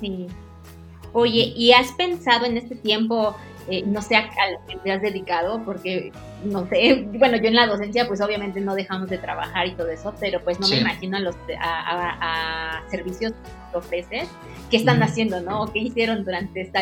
Sí. 0.00 0.26
Oye, 1.12 1.52
¿y 1.56 1.72
has 1.72 1.92
pensado 1.92 2.46
en 2.46 2.56
este 2.56 2.74
tiempo, 2.74 3.36
eh, 3.68 3.82
no 3.86 4.02
sé 4.02 4.16
a, 4.16 4.22
lo 4.22 4.66
que 4.66 4.76
te 4.76 4.92
has 4.92 5.02
dedicado? 5.02 5.62
Porque, 5.64 6.12
no 6.44 6.66
sé, 6.66 7.06
bueno, 7.18 7.36
yo 7.36 7.48
en 7.48 7.54
la 7.54 7.66
docencia 7.66 8.06
pues 8.06 8.20
obviamente 8.20 8.60
no 8.60 8.74
dejamos 8.74 9.08
de 9.08 9.18
trabajar 9.18 9.66
y 9.66 9.72
todo 9.72 9.88
eso, 9.88 10.14
pero 10.20 10.40
pues 10.40 10.58
no 10.60 10.68
me 10.68 10.78
imagino 10.78 11.16
a, 11.16 11.20
los, 11.20 11.36
a, 11.60 12.82
servicios 12.90 13.32
que 13.70 13.78
ofreces, 13.78 14.28
qué 14.70 14.76
están 14.76 15.02
haciendo, 15.02 15.40
¿no? 15.40 15.62
O 15.62 15.72
qué 15.72 15.80
hicieron 15.80 16.24
durante 16.24 16.62
esta, 16.62 16.80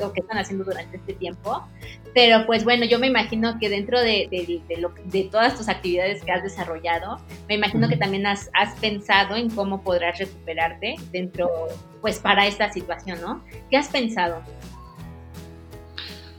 o 0.00 0.12
qué 0.12 0.20
están 0.20 0.38
haciendo 0.38 0.64
durante 0.64 0.96
este 0.96 1.14
tiempo. 1.14 1.66
Pero 2.14 2.44
pues 2.46 2.64
bueno, 2.64 2.84
yo 2.84 2.98
me 2.98 3.06
imagino 3.06 3.58
que 3.58 3.70
dentro 3.70 3.98
de, 4.00 4.28
de, 4.30 5.28
todas 5.30 5.56
tus 5.56 5.68
actividades 5.68 6.22
que 6.22 6.32
has 6.32 6.42
desarrollado, 6.42 7.18
me 7.48 7.54
imagino 7.54 7.88
que 7.88 7.96
también 7.96 8.26
has, 8.26 8.50
pensado 8.80 9.36
en 9.36 9.48
cómo 9.50 9.82
podrás 9.82 10.18
recuperarte 10.18 10.96
dentro, 11.10 11.48
pues 12.00 12.18
para 12.18 12.46
esta 12.46 12.70
situación, 12.70 13.20
¿no? 13.22 13.42
¿Qué 13.70 13.76
has 13.76 13.88
pensado? 13.88 14.42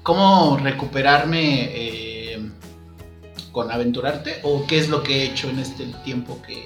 ¿Cómo 0.04 0.58
recuperarme 0.58 1.70
eh, 1.72 2.52
con 3.52 3.72
aventurarte? 3.72 4.40
¿O 4.44 4.66
qué 4.68 4.78
es 4.78 4.90
lo 4.90 5.02
que 5.02 5.22
he 5.22 5.24
hecho 5.32 5.50
en 5.50 5.60
este 5.60 5.86
tiempo 6.04 6.42
que... 6.46 6.66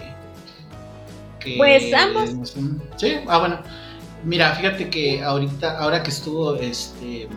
pues 1.57 1.93
ambos. 1.93 2.55
Sí, 2.97 3.15
ah 3.27 3.39
bueno. 3.39 3.59
Mira, 4.23 4.53
fíjate 4.55 4.89
que 4.89 5.23
ahorita, 5.23 5.79
ahora 5.79 6.03
que 6.03 6.09
estuvo 6.09 6.55
este 6.55 7.29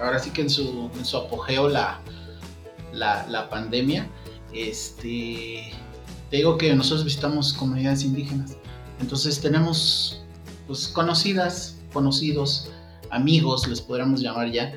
ahora 0.00 0.18
sí 0.18 0.30
que 0.30 0.42
en 0.42 0.50
su, 0.50 0.90
en 0.96 1.04
su 1.04 1.16
apogeo 1.16 1.68
la, 1.68 2.00
la, 2.92 3.48
pandemia, 3.50 4.08
este, 4.52 5.72
te 6.30 6.36
digo 6.36 6.56
que 6.58 6.74
nosotros 6.74 7.04
visitamos 7.04 7.52
comunidades 7.52 8.02
indígenas, 8.04 8.56
entonces 9.00 9.40
tenemos 9.40 10.22
pues 10.66 10.88
conocidas, 10.88 11.78
conocidos, 11.92 12.70
amigos, 13.10 13.66
les 13.68 13.80
podríamos 13.80 14.20
llamar 14.20 14.50
ya, 14.50 14.72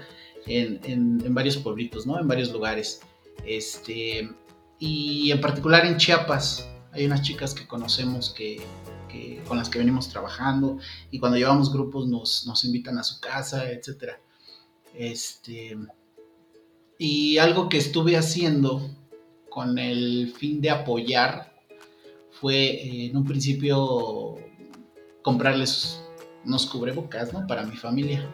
en, 0.46 0.80
en, 0.84 1.34
varios 1.34 1.58
pueblitos, 1.58 2.06
¿no? 2.06 2.20
En 2.20 2.28
varios 2.28 2.52
lugares. 2.52 3.02
Este, 3.46 4.30
y 4.80 5.32
en 5.32 5.42
particular 5.42 5.86
en 5.86 5.98
Chiapas, 5.98 6.68
hay 6.92 7.06
unas 7.06 7.22
chicas 7.22 7.54
que 7.54 7.68
conocemos 7.68 8.32
que, 8.32 8.62
con 9.48 9.58
las 9.58 9.70
que 9.70 9.80
venimos 9.80 10.10
trabajando 10.10 10.78
y 11.12 11.20
cuando 11.20 11.38
llevamos 11.38 11.74
grupos 11.74 12.08
nos, 12.08 12.46
nos 12.46 12.63
invitan 12.63 12.98
a 12.98 13.04
su 13.04 13.20
casa, 13.20 13.70
etcétera. 13.70 14.20
Este, 14.94 15.78
y 16.98 17.38
algo 17.38 17.70
que 17.70 17.78
estuve 17.78 18.18
haciendo 18.18 18.89
con 19.50 19.78
el 19.78 20.34
fin 20.38 20.62
de 20.62 20.70
apoyar 20.70 21.54
fue 22.32 22.56
eh, 22.56 23.06
en 23.08 23.18
un 23.18 23.26
principio 23.26 24.36
comprarles 25.22 26.02
unos 26.50 26.66
cubrebocas, 26.66 27.32
¿no? 27.32 27.48
Para 27.48 27.63
mi 27.63 27.78
familia, 27.78 28.28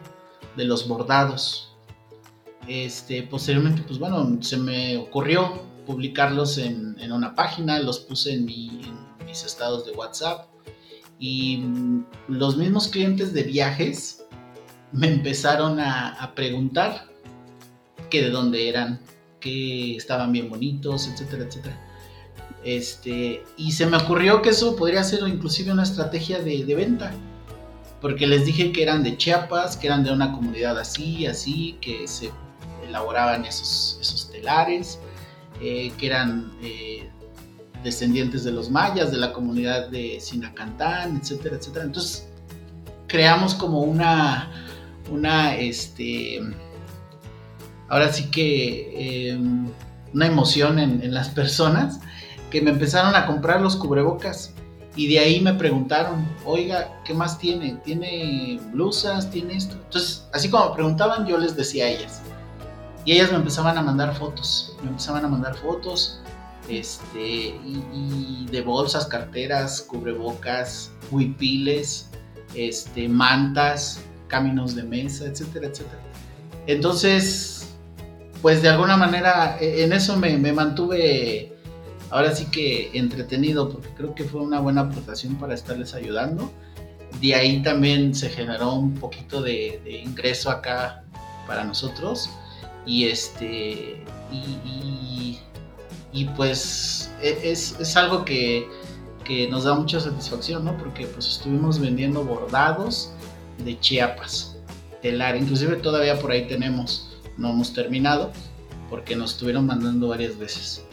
de 0.56 0.64
los 0.64 0.88
bordados. 0.88 1.72
Este, 2.66 3.22
posteriormente, 3.22 3.82
pues 3.86 3.98
bueno, 4.00 4.42
se 4.42 4.56
me 4.56 4.96
ocurrió 4.96 5.62
publicarlos 5.86 6.58
en, 6.58 6.96
una 7.12 7.34
página, 7.36 7.78
los 7.78 8.00
puse 8.00 8.32
en, 8.32 8.48
en, 8.48 9.06
mis 9.24 9.44
estados 9.44 9.86
de 9.86 9.92
WhatsApp 9.92 10.48
y 11.18 11.62
los 12.28 12.56
mismos 12.56 12.88
clientes 12.88 13.32
de 13.32 13.44
viajes 13.44 14.24
me 14.92 15.08
empezaron 15.08 15.80
a, 15.80 16.32
preguntar 16.34 17.08
que 18.10 18.22
de 18.22 18.30
dónde 18.30 18.68
eran, 18.68 19.00
que 19.40 19.96
estaban 19.96 20.32
bien 20.32 20.48
bonitos, 20.48 21.08
etcétera, 21.08 21.44
etcétera. 21.44 21.82
Este, 22.64 23.44
y 23.56 23.72
se 23.72 23.86
me 23.86 23.96
ocurrió 23.96 24.42
que 24.42 24.50
eso 24.50 24.74
podría 24.74 25.04
ser 25.04 25.26
inclusive 25.28 25.72
una 25.72 25.84
estrategia 25.84 26.40
de, 26.40 26.74
venta, 26.74 27.12
porque 28.00 28.26
les 28.26 28.44
dije 28.44 28.72
que 28.72 28.82
eran 28.82 29.02
de 29.02 29.16
Chiapas, 29.16 29.76
que 29.76 29.86
eran 29.86 30.04
de 30.04 30.12
una 30.12 30.32
comunidad 30.32 30.78
así, 30.78 31.26
así, 31.26 31.78
que 31.80 32.06
se 32.06 32.30
elaboraban 32.86 33.44
esos, 33.44 34.30
telares, 34.32 34.98
eh, 35.60 35.92
que 35.98 36.06
eran 36.06 36.52
eh, 36.62 37.08
descendientes 37.82 38.44
de 38.44 38.52
los 38.52 38.70
mayas, 38.70 39.10
de 39.10 39.18
la 39.18 39.32
comunidad 39.32 39.88
de 39.88 40.18
Sinacantán, 40.20 41.16
etcétera, 41.16 41.56
etcétera. 41.56 41.84
Entonces 41.84 42.28
creamos 43.06 43.54
como 43.54 43.80
una, 43.80 44.50
una, 45.10 45.56
este, 45.56 46.40
ahora 47.88 48.12
sí 48.12 48.30
que 48.30 49.30
em, 49.30 49.68
una 50.12 50.26
emoción 50.26 50.78
en, 50.78 51.14
las 51.14 51.28
personas 51.28 52.00
que 52.50 52.60
me 52.60 52.70
empezaron 52.70 53.14
a 53.14 53.26
comprar 53.26 53.60
los 53.60 53.76
cubrebocas 53.76 54.52
y 54.96 55.08
de 55.08 55.18
ahí 55.18 55.40
me 55.40 55.52
preguntaron, 55.52 56.26
oiga, 56.44 57.00
¿qué 57.04 57.12
más 57.12 57.38
tiene? 57.38 57.78
¿Tiene 57.84 58.58
blusas? 58.72 59.30
¿Tiene 59.30 59.54
esto? 59.56 59.74
Entonces, 59.74 60.26
así 60.32 60.48
como 60.48 60.70
me 60.70 60.74
preguntaban, 60.74 61.26
yo 61.26 61.36
les 61.36 61.54
decía 61.54 61.84
a 61.84 61.88
ellas. 61.88 62.22
Y 63.04 63.12
ellas 63.12 63.30
me 63.30 63.36
empezaban 63.36 63.76
a 63.76 63.82
mandar 63.82 64.16
fotos, 64.16 64.74
me 64.82 64.88
empezaban 64.88 65.24
a 65.24 65.28
mandar 65.28 65.54
fotos, 65.54 66.20
este, 66.68 67.20
y, 67.20 68.46
de 68.50 68.60
bolsas, 68.62 69.06
carteras, 69.06 69.82
cubrebocas, 69.82 70.90
huipiles, 71.10 72.08
este, 72.54 73.08
mantas, 73.08 74.00
caminos 74.28 74.74
de 74.74 74.82
mesa, 74.82 75.26
etcétera, 75.26 75.66
etcétera. 75.66 76.00
Entonces, 76.66 77.68
pues 78.42 78.62
de 78.62 78.68
alguna 78.68 78.96
manera 78.96 79.58
e, 79.60 79.84
en 79.84 79.92
eso 79.92 80.16
me, 80.16 80.36
mantuve 80.52 81.55
ahora 82.10 82.34
sí 82.34 82.46
que 82.46 82.90
entretenido 82.94 83.70
porque 83.70 83.88
creo 83.96 84.14
que 84.14 84.24
fue 84.24 84.40
una 84.40 84.60
buena 84.60 84.82
aportación 84.82 85.36
para 85.36 85.54
estarles 85.54 85.94
ayudando. 85.94 86.50
De 87.20 87.34
ahí 87.34 87.62
también 87.62 88.14
se 88.14 88.28
generó 88.28 88.74
un 88.74 88.94
poquito 88.94 89.42
de, 89.42 90.02
ingreso 90.04 90.50
acá 90.50 91.04
para 91.46 91.64
nosotros 91.64 92.30
y 92.84 93.06
este 93.06 94.04
y, 94.32 95.38
y, 96.12 96.24
pues 96.36 97.12
e, 97.22 97.50
es, 97.50 97.78
es 97.78 97.96
algo 97.96 98.24
que, 98.24 98.68
que, 99.24 99.48
nos 99.48 99.64
da 99.64 99.74
mucha 99.74 100.00
satisfacción, 100.00 100.64
¿no? 100.64 100.76
Porque 100.76 101.06
pues 101.06 101.26
estuvimos 101.28 101.78
vendiendo 101.78 102.24
bordados 102.24 103.12
de 103.64 103.78
Chiapas, 103.78 104.56
telar, 105.00 105.36
inclusive 105.36 105.76
todavía 105.76 106.18
por 106.18 106.32
ahí 106.32 106.46
tenemos, 106.48 107.16
no 107.36 107.50
hemos 107.50 107.72
terminado, 107.72 108.32
porque 108.90 109.14
nos 109.14 109.32
estuvieron 109.32 109.66
mandando 109.66 110.08
varias 110.08 110.36
veces. 110.38 110.85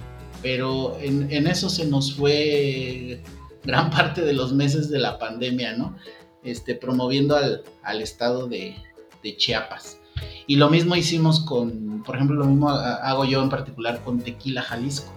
Pero 0.44 0.98
en, 1.02 1.48
eso 1.48 1.70
se 1.70 1.86
nos 1.86 2.14
fue 2.14 3.24
gran 3.64 3.89
parte 3.89 4.22
de 4.22 4.34
los 4.34 4.54
meses 4.54 4.89
de 4.89 5.00
la 5.00 5.18
pandemia, 5.18 5.76
¿no? 5.76 5.98
Este, 6.44 6.76
promoviendo 6.76 7.36
al, 7.36 7.64
al 7.82 8.02
estado 8.02 8.48
de, 8.48 8.76
Chiapas. 9.38 10.00
Y 10.48 10.58
lo 10.58 10.70
mismo 10.70 10.98
hicimos 10.98 11.39
con, 11.39 12.04
por 12.04 12.16
ejemplo, 12.16 12.36
lo 12.36 12.46
mismo 12.46 12.70
hago 12.70 13.24
yo 13.24 13.41
en 13.41 13.50
particular 13.50 14.04
con 14.04 14.20
Tequila 14.20 14.62
Jalisco. 14.62 15.14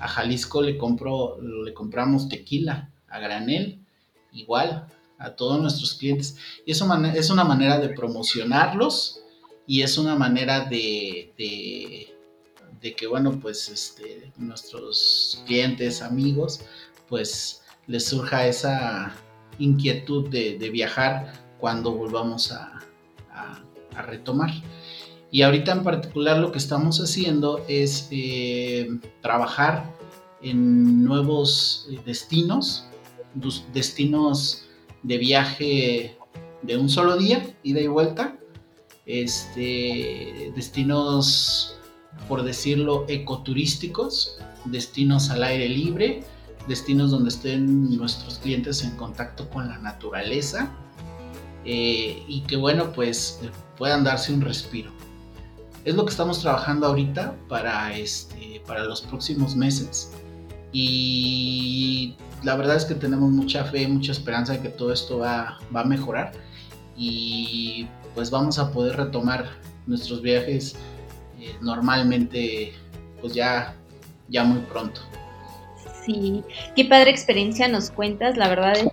A 0.00 0.06
Jalisco 0.06 0.60
le, 0.60 0.76
compro, 0.76 1.40
le 1.40 1.72
compramos 1.72 2.28
tequila 2.28 2.90
a 3.08 3.18
granel, 3.18 3.80
igual, 4.32 4.86
a 5.18 5.30
todos 5.30 5.60
nuestros 5.60 5.94
clientes. 5.94 6.36
Y 6.64 6.72
eso 6.72 6.86
es 7.14 7.30
una 7.30 7.44
manera 7.44 7.78
de 7.78 7.88
promocionarlos 7.88 9.20
y 9.66 9.82
es 9.82 9.98
una 9.98 10.14
manera 10.14 10.60
de, 10.60 12.05
que, 12.80 13.06
bueno, 13.06 13.38
pues 13.40 13.68
este, 13.68 14.32
nuestros 14.36 15.42
clientes, 15.46 16.02
amigos, 16.02 16.60
pues 17.08 17.62
les 17.86 18.06
surja 18.06 18.46
esa 18.46 19.14
inquietud 19.58 20.28
de, 20.28 20.70
viajar 20.70 21.32
cuando 21.58 21.92
volvamos 21.92 22.52
a, 22.52 22.80
a, 23.32 24.02
retomar. 24.02 24.50
Y 25.30 25.42
ahorita 25.42 25.72
en 25.72 25.82
particular 25.82 26.38
lo 26.38 26.52
que 26.52 26.58
estamos 26.58 27.00
haciendo 27.00 27.64
es 27.68 28.08
eh, 28.10 28.88
trabajar 29.22 29.94
en 30.42 31.04
nuevos 31.04 31.88
destinos, 32.04 32.86
destinos 33.72 34.66
de 35.02 35.18
viaje 35.18 36.16
de 36.62 36.76
un 36.76 36.88
solo 36.88 37.16
día, 37.16 37.54
ida 37.62 37.80
y 37.80 37.86
vuelta, 37.86 38.36
este, 39.06 40.52
destinos, 40.54 41.75
por 42.28 42.42
decirlo, 42.42 43.04
ecoturísticos, 43.08 44.38
destinos 44.64 45.30
al 45.30 45.42
aire 45.44 45.68
libre, 45.68 46.24
destinos 46.68 47.10
donde 47.10 47.28
estén 47.28 47.96
nuestros 47.96 48.38
clientes 48.38 48.82
en 48.82 48.90
contacto 48.96 49.48
con 49.50 49.68
la 49.68 49.78
naturaleza 49.78 50.70
eh, 51.64 52.22
y 52.26 52.40
que 52.42 52.56
bueno, 52.56 52.92
pues 52.92 53.40
puedan 53.76 54.04
darse 54.04 54.32
un 54.32 54.40
respiro. 54.40 54.90
Es 55.84 55.94
lo 55.94 56.04
que 56.04 56.10
estamos 56.10 56.40
trabajando 56.40 56.86
ahorita 56.88 57.36
para, 57.48 57.96
este, 57.96 58.60
para 58.66 58.84
los 58.84 59.02
próximos 59.02 59.54
meses 59.54 60.10
y 60.72 62.16
la 62.42 62.56
verdad 62.56 62.76
es 62.76 62.84
que 62.84 62.94
tenemos 62.94 63.30
mucha 63.30 63.64
fe, 63.64 63.86
mucha 63.86 64.12
esperanza 64.12 64.54
de 64.54 64.60
que 64.60 64.68
todo 64.68 64.92
esto 64.92 65.18
va, 65.18 65.58
va 65.74 65.80
a 65.82 65.84
mejorar 65.84 66.32
y 66.96 67.86
pues 68.14 68.30
vamos 68.30 68.58
a 68.58 68.72
poder 68.72 68.96
retomar 68.96 69.48
nuestros 69.86 70.22
viajes 70.22 70.76
eh, 71.40 71.56
normalmente 71.60 72.72
pues 73.20 73.34
ya, 73.34 73.74
ya 74.28 74.44
muy 74.44 74.60
pronto. 74.60 75.00
Sí, 76.04 76.44
qué 76.74 76.84
padre 76.84 77.10
experiencia 77.10 77.68
nos 77.68 77.90
cuentas, 77.90 78.36
la 78.36 78.48
verdad 78.48 78.72
es 78.76 78.88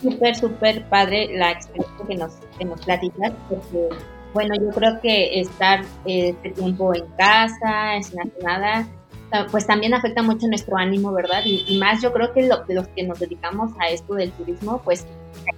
súper, 0.00 0.34
súper 0.34 0.84
padre 0.88 1.28
la 1.36 1.50
experiencia 1.50 2.06
que 2.06 2.14
nos, 2.14 2.32
que 2.58 2.64
nos 2.64 2.80
platicas, 2.80 3.32
porque 3.48 3.88
bueno, 4.32 4.54
yo 4.54 4.70
creo 4.70 5.00
que 5.00 5.40
estar 5.40 5.82
eh, 6.04 6.30
este 6.30 6.50
tiempo 6.50 6.94
en 6.94 7.06
casa, 7.16 8.02
sin 8.02 8.20
hacer 8.20 8.42
nada, 8.42 8.88
pues 9.50 9.66
también 9.66 9.94
afecta 9.94 10.22
mucho 10.22 10.46
nuestro 10.46 10.76
ánimo, 10.76 11.12
¿verdad? 11.12 11.42
Y, 11.44 11.78
más 11.78 12.02
yo 12.02 12.12
creo 12.12 12.32
que 12.32 12.46
los 12.46 12.88
que 12.88 13.02
nos 13.02 13.18
dedicamos 13.18 13.72
a 13.80 13.88
esto 13.88 14.14
del 14.14 14.32
turismo, 14.32 14.80
pues 14.84 15.06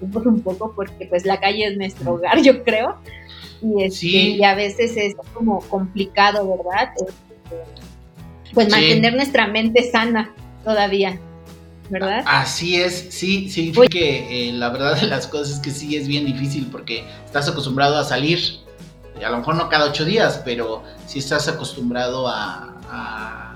un 0.00 0.42
poco 0.42 0.72
porque 0.74 1.06
pues 1.06 1.24
la 1.24 1.38
calle 1.38 1.66
es 1.66 1.76
nuestro 1.76 2.14
hogar, 2.14 2.40
yo 2.42 2.64
creo. 2.64 2.96
Y, 3.62 3.82
este, 3.82 4.06
y 4.06 4.44
a 4.44 4.54
veces 4.54 4.96
es 4.96 5.14
como 5.34 5.60
complicado, 5.60 6.56
¿verdad? 6.56 6.92
Este, 6.96 7.12
pues 8.54 8.70
mantener 8.70 9.14
nuestra 9.14 9.46
mente 9.46 9.90
sana 9.90 10.34
todavía. 10.64 11.20
¿verdad? 11.90 12.22
Así 12.26 12.76
es, 12.76 13.06
sí, 13.10 13.48
sí, 13.48 13.72
que 13.90 14.50
eh, 14.50 14.52
la 14.52 14.68
verdad 14.68 15.00
de 15.00 15.06
las 15.06 15.26
cosas 15.26 15.54
es 15.54 15.60
que 15.60 15.70
sí 15.70 15.96
es 15.96 16.06
bien 16.06 16.26
difícil 16.26 16.68
porque 16.70 17.02
estás 17.24 17.48
acostumbrado 17.48 17.96
a 17.96 18.04
salir, 18.04 18.38
a 19.24 19.30
lo 19.30 19.38
mejor 19.38 19.54
no 19.54 19.70
cada 19.70 19.86
ocho 19.86 20.04
días, 20.04 20.42
pero 20.44 20.82
sí 21.06 21.20
estás 21.20 21.48
acostumbrado 21.48 22.28
a 22.28 23.54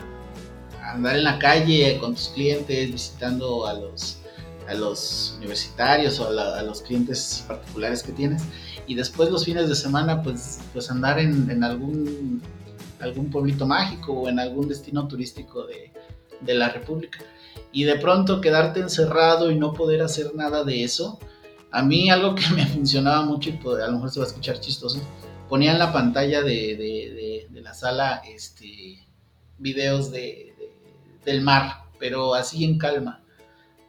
andar 0.92 1.16
en 1.16 1.24
la 1.24 1.38
calle 1.38 1.98
con 1.98 2.14
tus 2.14 2.28
clientes, 2.28 2.92
visitando 2.92 3.66
a 3.66 3.74
los, 3.74 4.21
a 4.72 4.74
los 4.74 5.34
universitarios 5.38 6.18
o 6.20 6.28
a, 6.28 6.62
los 6.62 6.82
clientes 6.82 7.44
particulares 7.46 8.02
que 8.02 8.12
tienes. 8.12 8.42
Y 8.86 8.94
después 8.94 9.30
los 9.30 9.44
fines 9.44 9.68
de 9.68 9.74
semana, 9.74 10.22
pues, 10.22 10.60
pues 10.72 10.90
andar 10.90 11.18
en, 11.18 11.62
algún, 11.62 12.42
algún 13.00 13.30
pueblito 13.30 13.66
mágico 13.66 14.12
o 14.12 14.28
en 14.28 14.38
algún 14.38 14.68
destino 14.68 15.06
turístico 15.06 15.66
de, 15.66 15.92
de 16.40 16.54
la 16.54 16.68
República. 16.68 17.20
Y 17.70 17.84
de 17.84 17.96
pronto 17.96 18.40
quedarte 18.40 18.80
encerrado 18.80 19.50
y 19.50 19.56
no 19.56 19.72
poder 19.72 20.02
hacer 20.02 20.34
nada 20.34 20.64
de 20.64 20.84
eso. 20.84 21.18
A 21.70 21.82
mí 21.82 22.10
algo 22.10 22.34
que 22.34 22.48
me 22.54 22.66
funcionaba 22.66 23.24
mucho 23.24 23.50
y 23.50 23.58
a 23.80 23.86
lo 23.86 23.92
mejor 23.92 24.10
se 24.10 24.20
va 24.20 24.26
a 24.26 24.28
escuchar 24.28 24.60
chistoso, 24.60 25.00
ponía 25.48 25.72
en 25.72 25.78
la 25.78 25.92
pantalla 25.92 26.42
de, 26.42 26.76
de, 26.76 27.46
de 27.50 27.60
la 27.60 27.74
sala 27.74 28.22
este, 28.28 29.06
videos 29.58 30.10
de, 30.10 30.54
del 31.24 31.40
mar, 31.40 31.84
pero 31.98 32.34
así 32.34 32.64
en 32.64 32.78
calma. 32.78 33.21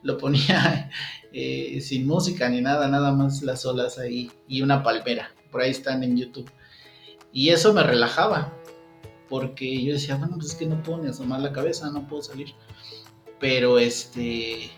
Lo 0.03 0.17
ponía 0.17 0.89
eh, 1.33 1.81
sin 1.81 2.05
música 2.05 2.47
ni 2.49 2.61
nada, 2.61 2.87
nada 2.87 3.11
más 3.11 3.41
las 3.41 3.65
olas 3.65 3.97
ahí 3.97 4.31
y 4.47 4.61
una 4.61 4.83
palmera. 4.83 5.31
Por 5.51 5.61
ahí 5.61 5.71
están 5.71 6.03
en 6.03 6.17
YouTube. 6.17 6.49
Y 7.31 7.49
eso 7.49 7.73
me 7.73 7.83
relajaba, 7.83 8.53
porque 9.27 9.83
yo 9.83 9.93
decía, 9.93 10.15
bueno, 10.15 10.35
pues 10.35 10.51
es 10.51 10.55
que 10.55 10.67
no 10.67 10.81
puedo 10.83 11.01
ni 11.01 11.09
asomar 11.09 11.41
la 11.41 11.51
cabeza, 11.51 11.89
no 11.89 12.07
puedo 12.07 12.21
salir. 12.21 12.53
Pero 13.39 13.79
este, 13.79 14.69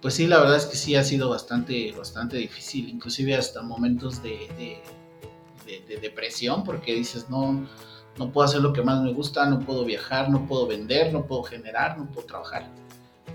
pues 0.00 0.14
sí, 0.14 0.28
la 0.28 0.38
verdad 0.38 0.56
es 0.56 0.66
que 0.66 0.76
sí 0.76 0.94
ha 0.94 1.02
sido 1.02 1.28
bastante, 1.28 1.92
bastante 1.92 2.36
difícil, 2.36 2.88
inclusive 2.88 3.34
hasta 3.34 3.62
momentos 3.62 4.22
de, 4.22 4.48
de 5.66 5.96
depresión, 5.96 6.62
porque 6.62 6.94
dices, 6.94 7.28
no, 7.28 7.66
no 8.18 8.30
puedo 8.30 8.44
hacer 8.44 8.60
lo 8.60 8.72
que 8.72 8.82
más 8.82 9.02
me 9.02 9.12
gusta, 9.12 9.46
no 9.46 9.60
puedo 9.60 9.84
viajar, 9.84 10.28
no 10.30 10.46
puedo 10.46 10.66
vender, 10.66 11.12
no 11.12 11.26
puedo 11.26 11.42
generar, 11.42 11.98
no 11.98 12.10
puedo 12.10 12.26
trabajar. 12.26 12.70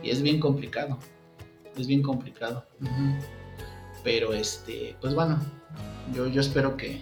Y 0.04 0.10
es 0.10 0.22
bien 0.22 0.40
complicado, 0.40 0.98
es 1.78 1.88
bien 1.88 2.02
complicado. 2.02 2.66
Pero 4.04 4.34
este, 4.34 4.96
pues 5.02 5.14
bueno, 5.14 5.40
yo, 6.14 6.28
yo 6.28 6.42
espero 6.42 6.78
que... 6.78 7.02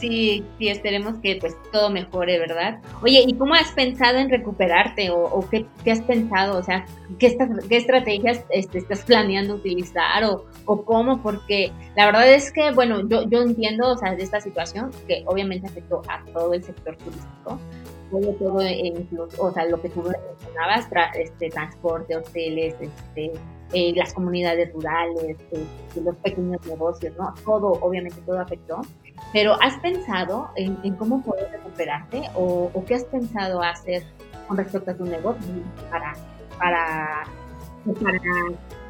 Sí, 0.00 0.42
sí, 0.58 0.68
esperemos 0.68 1.18
que 1.18 1.36
pues 1.36 1.54
todo 1.72 1.90
mejore, 1.90 2.38
¿verdad? 2.38 2.80
Oye, 3.02 3.22
¿y 3.26 3.34
cómo 3.34 3.54
has 3.54 3.70
pensado 3.72 4.18
en 4.18 4.30
recuperarte 4.30 5.10
o, 5.10 5.46
qué, 5.50 5.66
has 5.90 6.00
pensado? 6.00 6.58
O 6.58 6.62
sea, 6.62 6.86
¿qué, 7.18 7.36
qué 7.68 7.76
estrategias 7.76 8.42
este, 8.48 8.78
estás 8.78 9.02
planeando 9.02 9.56
utilizar 9.56 10.24
o, 10.24 10.46
o, 10.64 10.84
cómo? 10.84 11.22
Porque 11.22 11.70
la 11.96 12.06
verdad 12.06 12.32
es 12.32 12.50
que, 12.50 12.72
bueno, 12.72 13.06
yo, 13.08 13.28
yo 13.28 13.42
entiendo, 13.42 13.92
o 13.92 13.96
sea, 13.98 14.14
de 14.14 14.22
esta 14.22 14.40
situación 14.40 14.90
que 15.06 15.22
obviamente 15.26 15.66
afectó 15.66 16.00
a 16.08 16.24
todo 16.32 16.54
el 16.54 16.62
sector 16.62 16.96
turístico, 16.96 17.60
todo, 18.10 18.32
todo 18.34 18.58
o 19.38 19.52
sea, 19.52 19.64
lo 19.66 19.80
que 19.80 19.88
tú 19.88 20.02
mencionabas, 20.02 20.88
este, 21.14 21.50
transporte, 21.50 22.16
hoteles, 22.16 22.74
este, 22.80 23.32
eh, 23.72 23.92
las 23.94 24.12
comunidades 24.12 24.72
rurales, 24.72 25.36
eh, 25.52 25.64
los 26.02 26.16
pequeños 26.16 26.64
negocios, 26.66 27.14
¿no? 27.16 27.32
Todo, 27.44 27.78
obviamente 27.80 28.20
todo 28.26 28.40
afectó. 28.40 28.80
Pero 29.32 29.56
¿has 29.62 29.76
pensado 29.78 30.50
en, 30.56 30.76
cómo 30.96 31.22
poder 31.22 31.50
recuperarte 31.52 32.22
o, 32.34 32.70
qué 32.86 32.96
has 32.96 33.04
pensado 33.04 33.62
hacer 33.62 34.02
con 34.48 34.56
respecto 34.56 34.90
a 34.90 34.94
tu 34.94 35.04
negocio 35.04 35.46
para, 35.88 36.14
para, 36.58 37.24
para, 37.84 38.20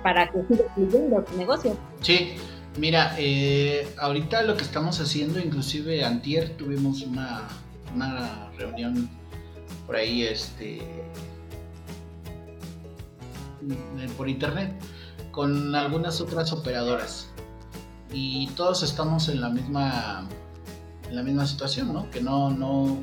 para 0.03 0.31
que 0.31 0.43
siga 0.45 0.65
fluyendo 0.75 1.23
tu 1.25 1.37
negocio? 1.37 1.77
Sí, 2.01 2.37
mira, 2.79 3.15
eh, 3.19 3.87
ahorita 3.99 4.43
lo 4.45 4.57
que 4.57 4.63
estamos 4.63 4.99
haciendo, 5.01 5.39
inclusive 5.41 6.05
antier 6.05 6.57
tuvimos 6.57 7.03
una, 7.03 7.49
una 7.95 8.51
reunión 8.57 9.09
por 9.87 9.97
ahí, 9.97 10.23
este, 10.23 10.81
por 14.17 14.29
internet 14.29 14.73
con 15.31 15.75
algunas 15.75 16.21
otras 16.21 16.53
operadoras 16.53 17.29
y 18.13 18.49
todos 18.57 18.83
estamos 18.83 19.29
en 19.29 19.41
la 19.41 19.49
misma 19.49 20.29
en 21.09 21.17
la 21.17 21.23
misma 21.23 21.47
situación, 21.47 21.93
¿no? 21.93 22.11
Que 22.11 22.21
no 22.21 22.51
no 22.51 22.99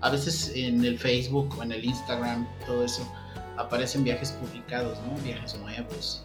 a 0.00 0.10
veces 0.10 0.52
en 0.54 0.84
el 0.84 0.98
Facebook 0.98 1.56
o 1.58 1.62
en 1.62 1.72
el 1.72 1.84
Instagram 1.84 2.46
todo 2.66 2.84
eso 2.84 3.06
aparecen 3.56 4.04
viajes 4.04 4.32
publicados, 4.32 4.98
¿no? 5.06 5.22
Viajes 5.22 5.58
nuevos 5.58 6.22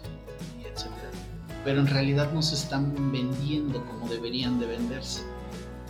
etcétera. 0.64 1.10
Pero 1.64 1.80
en 1.80 1.86
realidad 1.86 2.32
no 2.32 2.42
se 2.42 2.54
están 2.54 3.12
vendiendo 3.12 3.84
como 3.86 4.08
deberían 4.08 4.58
de 4.58 4.66
venderse. 4.66 5.22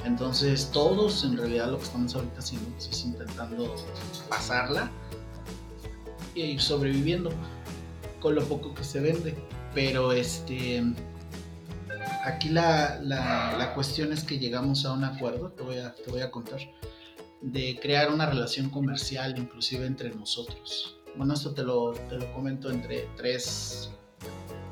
Entonces 0.04 0.70
todos 0.72 1.24
en 1.24 1.36
realidad 1.36 1.70
lo 1.70 1.78
que 1.78 1.84
estamos 1.84 2.14
ahorita 2.14 2.38
haciendo 2.38 2.76
es 2.76 3.04
intentando 3.04 3.74
pasarla 4.28 4.90
y 6.34 6.42
ir 6.42 6.60
sobreviviendo 6.60 7.30
con 8.20 8.34
lo 8.34 8.44
poco 8.44 8.74
que 8.74 8.84
se 8.84 9.00
vende. 9.00 9.36
Pero 9.74 10.12
este 10.12 10.82
aquí 12.24 12.48
la, 12.48 13.00
la, 13.02 13.72
cuestión 13.74 14.12
es 14.12 14.24
que 14.24 14.38
llegamos 14.38 14.84
a 14.84 14.92
un 14.92 15.04
acuerdo, 15.04 15.50
te 15.52 15.62
voy, 15.62 15.78
a, 15.78 15.94
te 15.94 16.10
voy 16.10 16.20
a 16.20 16.30
contar, 16.30 16.60
de 17.40 17.78
crear 17.80 18.10
una 18.10 18.26
relación 18.26 18.70
comercial 18.70 19.36
inclusive 19.38 19.86
entre 19.86 20.14
nosotros. 20.14 20.98
Bueno, 21.16 21.34
esto 21.34 21.52
te 21.52 21.62
lo, 21.62 21.92
te 21.92 22.16
lo 22.16 22.32
comento 22.32 22.70
entre 22.70 23.08
tres 23.16 23.90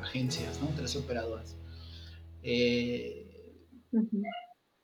agencias, 0.00 0.60
¿no? 0.60 0.68
Tres 0.76 0.96
operadoras. 0.96 1.56
Eh, 2.42 3.26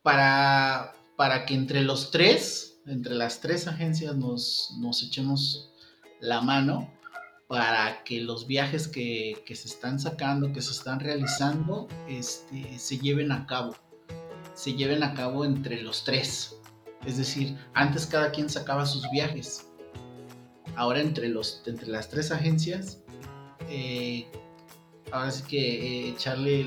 para, 0.07 0.95
para 1.17 1.47
que 1.47 1.55
entre 1.55 1.83
los 1.83 2.13
tres, 2.13 2.79
entre 2.87 3.17
las 3.17 3.41
tres 3.41 3.67
agencias 3.67 4.15
nos, 4.15 4.73
nos 4.79 5.03
echemos 5.03 5.73
la 6.21 6.41
mano 6.43 6.95
para 7.49 8.05
que 8.05 8.21
los 8.21 8.47
viajes 8.47 8.87
que, 8.87 9.43
se 9.45 9.67
están 9.67 9.99
sacando, 9.99 10.53
que 10.53 10.63
se 10.63 10.71
están 10.71 11.01
realizando, 11.01 11.89
este, 12.07 12.79
se 12.79 12.99
lleven 12.99 13.33
a 13.33 13.49
cabo. 13.49 13.75
Se 14.55 14.75
lleven 14.75 15.03
a 15.03 15.13
cabo 15.13 15.45
entre 15.45 15.83
los 15.83 16.05
tres. 16.05 16.55
Es 17.05 17.17
decir, 17.17 17.59
antes 17.75 18.07
cada 18.07 18.31
quien 18.31 18.49
sacaba 18.49 18.87
sus 18.87 19.11
viajes. 19.11 19.67
Ahora 20.77 21.01
entre, 21.01 21.31
los, 21.31 21.65
entre 21.67 21.89
las 21.89 22.09
tres 22.09 22.31
agencias, 22.31 23.01
eh, 23.69 24.29
ahora 25.11 25.33
sí 25.33 25.43
que 25.49 25.59
eh, 25.59 26.11
echarle 26.11 26.65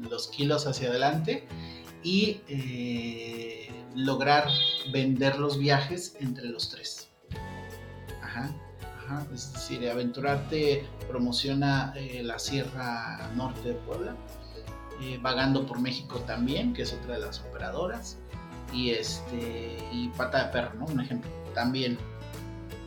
los 0.00 0.26
kilos 0.26 0.66
hacia 0.66 0.88
adelante 0.88 1.46
y 2.02 2.40
eh, 2.48 3.68
lograr 3.94 4.48
vender 4.92 5.38
los 5.38 5.58
viajes 5.58 6.16
entre 6.20 6.48
los 6.48 6.70
tres. 6.70 7.08
Ajá 8.22 8.50
es 9.34 9.52
decir, 9.52 9.88
Aventurarte 9.88 10.84
promociona 11.08 11.92
eh, 11.96 12.22
la 12.22 12.38
Sierra 12.38 13.30
Norte 13.34 13.70
de 13.70 13.74
Puebla, 13.74 14.14
eh, 15.02 15.18
vagando 15.20 15.66
por 15.66 15.80
México 15.80 16.18
también, 16.20 16.72
que 16.72 16.82
es 16.82 16.92
otra 16.92 17.14
de 17.14 17.20
las 17.20 17.40
operadoras, 17.40 18.18
y 18.72 18.90
este 18.90 19.78
y 19.92 20.08
Pata 20.16 20.44
de 20.44 20.52
Perro, 20.52 20.74
¿no? 20.78 20.86
Un 20.86 21.00
ejemplo, 21.00 21.30
también. 21.54 21.98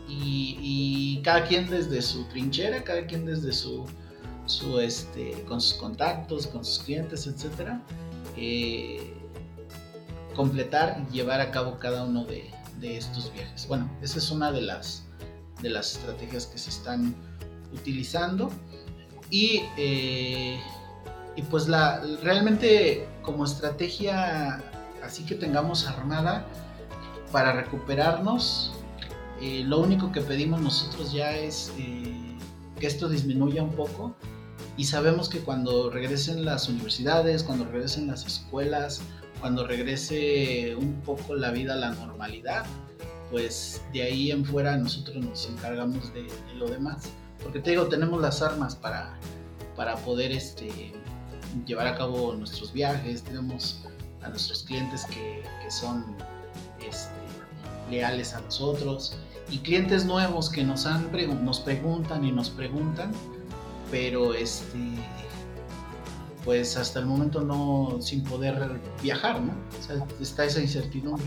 Y, 0.07 1.21
cada 1.23 1.45
quien 1.45 1.67
desde 1.69 2.01
su 2.01 2.25
trinchera, 2.25 2.83
cada 2.83 3.07
quien 3.07 3.25
desde 3.25 3.51
su, 3.51 3.85
su 4.45 4.79
este, 4.79 5.31
con 5.47 5.59
sus 5.59 5.73
contactos, 5.75 6.45
con 6.47 6.63
sus 6.63 6.79
clientes, 6.79 7.25
etcétera, 7.25 7.81
eh, 8.37 9.13
completar 10.35 11.05
y 11.09 11.13
llevar 11.13 11.41
a 11.41 11.51
cabo 11.51 11.79
cada 11.79 12.03
uno 12.03 12.25
de, 12.25 12.51
estos 12.81 13.31
viajes. 13.31 13.65
Bueno, 13.69 13.89
esa 14.01 14.17
es 14.17 14.29
una 14.29 14.51
de 14.51 14.61
las 14.61 15.05
de 15.61 15.69
las 15.69 15.93
estrategias 15.93 16.47
que 16.47 16.57
se 16.57 16.69
están 16.69 17.15
utilizando. 17.71 18.51
Y, 19.29 19.61
eh, 19.77 20.59
y 21.37 21.41
pues 21.43 21.69
la, 21.69 22.01
realmente 22.21 23.07
como 23.21 23.45
estrategia 23.45 24.61
así 25.01 25.25
que 25.25 25.35
tengamos 25.35 25.87
armada 25.87 26.45
para 27.31 27.53
recuperarnos, 27.53 28.73
eh, 29.41 29.63
lo 29.65 29.79
único 29.79 30.11
que 30.11 30.19
pedimos 30.19 30.59
nosotros 30.59 31.13
ya 31.13 31.37
es 31.37 31.71
que 32.79 32.87
esto 32.87 33.07
disminuya 33.07 33.63
un 33.63 33.71
poco 33.71 34.13
y 34.75 34.85
sabemos 34.85 35.29
que 35.29 35.39
cuando 35.39 35.89
regresen 35.89 36.45
las 36.45 36.67
universidades, 36.67 37.43
cuando 37.43 37.65
regresen 37.65 38.07
las 38.07 38.25
escuelas, 38.25 39.01
cuando 39.39 39.67
regrese 39.67 40.75
un 40.75 41.01
poco 41.01 41.35
la 41.35 41.51
vida 41.51 41.73
a 41.73 41.77
la 41.77 41.91
normalidad, 41.91 42.65
pues 43.29 43.81
de 43.93 44.03
ahí 44.03 44.31
en 44.31 44.45
fuera 44.45 44.77
nosotros 44.77 45.17
nos 45.17 45.47
encargamos 45.47 46.13
de, 46.13 46.27
lo 46.55 46.67
demás. 46.67 47.09
Porque 47.41 47.59
te 47.59 47.71
digo, 47.71 47.87
tenemos 47.87 48.21
las 48.21 48.41
armas 48.41 48.75
para, 48.75 49.13
para 49.75 49.95
poder 49.97 50.31
este, 50.31 50.93
llevar 51.65 51.87
a 51.87 51.95
cabo 51.95 52.33
nuestros 52.33 52.73
viajes, 52.73 53.23
tenemos 53.23 53.83
a 54.23 54.29
nuestros 54.29 54.63
clientes 54.63 55.05
que, 55.05 55.43
son 55.69 56.05
este, 56.87 57.11
leales 57.89 58.33
a 58.35 58.41
nosotros 58.41 59.17
y 59.49 59.57
clientes 59.59 60.05
nuevos 60.05 60.49
que 60.49 60.63
nos, 60.63 60.85
han, 60.85 61.09
nos 61.43 61.59
preguntan 61.59 62.23
y 62.23 62.31
nos 62.31 62.49
preguntan, 62.49 63.11
pero 63.93 64.33
este, 64.33 64.79
pues 66.43 66.77
hasta 66.77 66.99
el 66.99 67.05
momento 67.05 67.41
no 67.41 67.99
sin 68.01 68.23
poder 68.23 68.81
viajar, 69.03 69.39
¿no? 69.39 69.53
O 69.79 69.83
sea, 69.83 70.03
está 70.19 70.45
esa 70.45 70.61
incertidumbre 70.61 71.23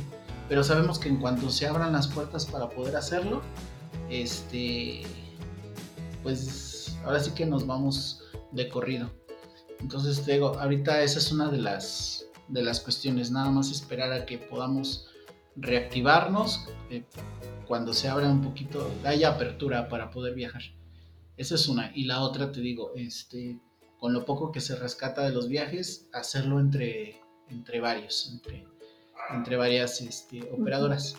pero 0.49 0.63
sabemos 0.63 0.99
que 0.99 1.09
en 1.09 1.17
cuanto 1.17 1.51
se 1.51 1.67
abran 1.67 1.93
las 1.93 2.07
puertas 2.07 2.47
para 2.47 2.69
poder 2.69 2.97
hacerlo, 2.97 3.43
este, 4.11 5.03
pues 6.23 6.97
ahora 7.05 7.21
sí 7.21 7.33
que 7.33 7.47
nos 7.47 7.67
vamos 7.67 8.23
de 8.53 8.69
corrido. 8.69 9.11
Entonces 9.81 10.25
te 10.25 10.35
digo, 10.35 10.59
ahorita 10.59 11.03
esa 11.03 11.19
es 11.19 11.33
una 11.33 11.51
de 11.51 11.59
las, 11.59 12.27
de 12.49 12.63
las 12.63 12.81
cuestiones, 12.81 13.31
nada 13.31 13.51
más 13.51 13.71
esperar 13.71 14.13
a 14.13 14.25
que 14.25 14.39
podamos 14.39 15.09
reactivarnos 15.57 16.69
eh, 16.91 17.05
cuando 17.67 17.93
se 17.93 18.09
abra 18.09 18.29
un 18.29 18.43
poquito, 18.43 18.89
haya 19.05 19.31
apertura 19.31 19.89
para 19.89 20.11
poder 20.11 20.35
viajar. 20.35 20.63
Esa 21.37 21.55
es 21.55 21.69
una. 21.69 21.93
Y 21.95 22.05
la 22.05 22.21
otra, 22.21 22.53
te 22.53 22.61
digo, 22.61 22.93
este, 22.95 23.61
con 23.99 24.13
lo 24.13 24.25
poco 24.25 24.53
que 24.53 24.61
se 24.61 24.77
rescata 24.77 25.23
de 25.23 25.33
los 25.33 25.49
viajes, 25.49 26.09
hacerlo 26.13 26.61
entre, 26.61 27.21
entre 27.49 27.81
varios, 27.81 28.31
entre 28.33 28.67
entre 29.31 29.57
varias 29.57 30.01
este, 30.01 30.43
operadoras. 30.53 31.17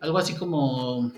Algo 0.00 0.18
así 0.18 0.34
como, 0.34 1.12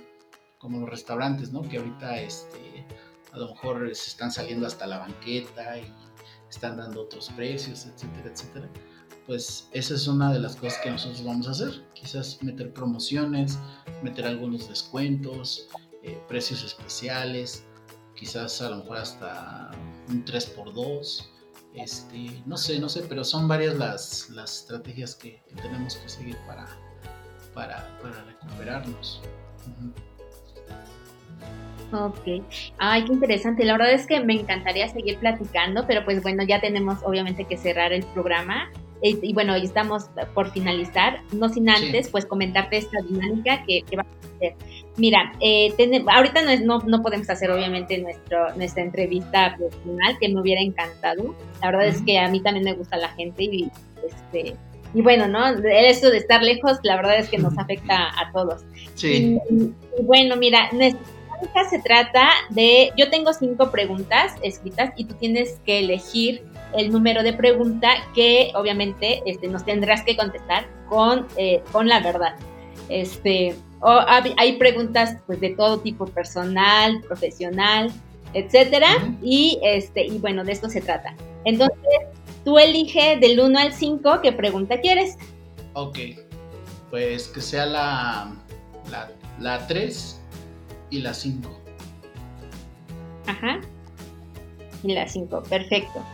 como 0.59 0.80
los 0.80 0.89
restaurantes, 0.89 1.53
¿no? 1.53 1.62
Que 1.62 1.78
ahorita 1.78 2.20
este, 2.20 2.87
a 3.32 3.39
lo 3.39 3.49
mejor 3.51 3.95
se 3.95 4.11
están 4.11 4.30
saliendo 4.30 4.66
hasta 4.66 4.87
la 4.87 4.99
banqueta 4.99 5.78
y 5.78 5.93
están 6.49 6.76
dando 6.76 7.03
otros 7.03 7.30
precios, 7.30 7.87
etcétera, 7.87 8.30
etcétera. 8.32 8.68
Pues 9.26 9.68
esa 9.72 9.95
es 9.95 10.07
una 10.07 10.32
de 10.32 10.39
las 10.39 10.55
cosas 10.55 10.78
que 10.82 10.91
nosotros 10.91 11.24
vamos 11.24 11.49
a 11.49 11.51
hacer. 11.51 11.84
Quizás 11.95 12.41
meter 12.43 12.72
promociones, 12.72 13.59
meter 14.03 14.24
algunos 14.24 14.68
descuentos, 14.68 15.68
eh, 16.03 16.20
precios 16.28 16.62
especiales, 16.62 17.64
quizás 18.17 18.61
a 18.62 18.71
lo 18.71 18.77
mejor 18.79 18.97
hasta 18.99 19.71
un 20.09 20.25
3x2 20.25 21.27
este, 21.77 22.31
no 22.47 22.57
sé, 22.57 22.81
no 22.81 22.89
sé, 22.89 23.03
pero 23.07 23.23
son 23.23 23.47
varias 23.47 23.75
las, 23.77 24.31
las 24.31 24.61
estrategias 24.61 25.14
que, 25.14 25.43
tenemos 25.61 25.97
que 25.97 26.09
seguir 26.09 26.37
para, 26.47 26.67
para, 27.55 27.87
recuperarnos. 28.27 29.21
Ok, 31.93 32.43
ay, 32.79 33.05
qué 33.05 33.12
interesante. 33.12 33.64
La 33.64 33.75
verdad 33.75 33.93
es 33.93 34.07
que 34.07 34.21
me 34.21 34.33
encantaría 34.33 34.89
seguir 34.89 35.19
platicando, 35.19 35.87
pero 35.87 36.03
pues 36.05 36.23
bueno, 36.23 36.43
ya 36.45 36.61
tenemos 36.62 36.99
obviamente 37.05 37.45
que 37.45 37.59
cerrar 37.59 37.93
el 37.93 38.05
programa. 38.07 38.71
Y, 39.03 39.33
bueno, 39.35 39.57
ya 39.57 39.65
estamos 39.65 40.07
por 40.35 40.51
finalizar, 40.51 41.21
no 41.33 41.49
sin 41.49 41.69
antes, 41.69 42.09
pues 42.09 42.25
comentarte 42.25 42.79
esta 42.79 42.99
dinámica 43.03 43.63
que, 43.67 43.83
que, 43.83 43.97
vamos 43.97 44.13
a 44.23 44.37
hacer. 44.37 44.55
Mira, 44.97 45.33
eh, 45.41 45.75
ahorita 46.09 46.43
no, 46.43 46.51
es, 46.51 46.63
no, 46.63 46.79
no, 46.81 47.03
podemos 47.03 47.29
hacer 47.29 47.51
obviamente 47.51 47.99
nuestro, 47.99 48.55
nuestra 48.57 48.83
entrevista 48.83 49.57
personal, 49.59 50.19
que 50.19 50.29
me 50.29 50.41
hubiera 50.41 50.63
encantado. 50.63 51.35
La 51.61 51.71
verdad 51.71 51.89
es 51.89 52.01
que 52.03 52.19
a 52.19 52.29
mí 52.29 52.41
también 52.41 52.65
me 52.65 52.73
gusta 52.73 52.97
la 52.97 53.11
gente 53.11 53.45
y, 53.45 53.71
este, 54.07 54.57
y 54.95 55.03
bueno, 55.03 55.29
¿no? 55.29 55.47
Eso 55.47 56.11
de 56.11 56.17
estar 56.17 56.43
lejos, 56.43 56.79
la 56.83 56.97
verdad 56.97 57.19
es 57.19 57.29
que 57.29 57.39
nos 57.39 57.57
afecta 57.59 58.09
a 58.19 58.33
todos. 58.33 58.65
Sí. 58.95 59.39
Y, 59.51 60.03
bueno, 60.03 60.37
mira, 60.37 60.71
dinámica 60.73 61.69
se 61.69 61.79
trata 61.81 62.31
de, 62.51 62.93
yo 62.97 63.11
tengo 63.11 63.33
cinco 63.33 63.71
preguntas 63.71 64.35
escritas 64.43 64.93
y 64.97 65.05
tú 65.05 65.15
tienes 65.15 65.61
que 65.65 65.81
elegir 65.81 66.43
el 66.77 66.91
número 66.91 67.22
de 67.22 67.33
pregunta 67.33 67.89
que 68.14 68.51
obviamente 68.55 69.22
este, 69.27 69.49
nos 69.49 69.64
tendrás 69.64 70.03
que 70.03 70.16
contestar 70.16 70.68
con, 70.89 71.27
eh, 71.37 71.62
con 71.72 71.89
la 71.89 72.01
verdad. 72.01 72.35
Este, 72.89 73.57
hay 74.37 74.57
preguntas 74.57 75.16
pues 75.27 75.41
de 75.41 75.51
todo 75.51 75.81
tipo, 75.81 76.07
personal, 76.07 77.03
profesional, 77.03 77.93
etcétera, 78.33 78.89
y 79.22 79.59
este, 79.62 80.05
y 80.05 80.18
bueno, 80.18 80.45
de 80.45 80.53
esto 80.53 80.68
se 80.68 80.81
trata. 80.81 81.14
Entonces, 81.45 81.79
tú 82.45 82.59
elige 82.59 83.16
del 83.18 83.41
1 83.41 83.59
al 83.59 83.72
5 83.72 84.20
qué 84.22 84.33
pregunta 84.33 84.81
quieres. 84.81 85.16
Ok, 85.74 85.99
pues 86.91 87.29
que 87.29 87.41
sea 87.41 87.66
la, 87.66 88.35
la, 88.91 89.11
la 89.39 89.66
3 89.66 90.20
y 90.91 91.01
la 91.01 91.14
5. 91.14 91.61
Ajá. 93.27 93.61
Y 94.83 94.93
la 94.95 95.09
5, 95.09 95.43
perfecto. 95.45 96.05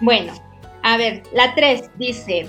Bueno, 0.00 0.32
a 0.82 0.96
ver, 0.96 1.22
la 1.34 1.54
3 1.54 1.90
dice, 1.98 2.46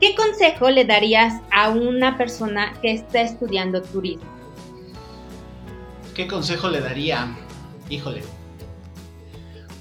¿qué 0.00 0.14
consejo 0.14 0.68
le 0.68 0.84
darías 0.84 1.40
a 1.50 1.70
una 1.70 2.18
persona 2.18 2.78
que 2.82 2.92
está 2.92 3.22
estudiando 3.22 3.80
turismo? 3.80 4.28
¿Qué 6.14 6.26
consejo 6.26 6.68
le 6.68 6.80
daría? 6.80 7.34
Híjole. 7.88 8.22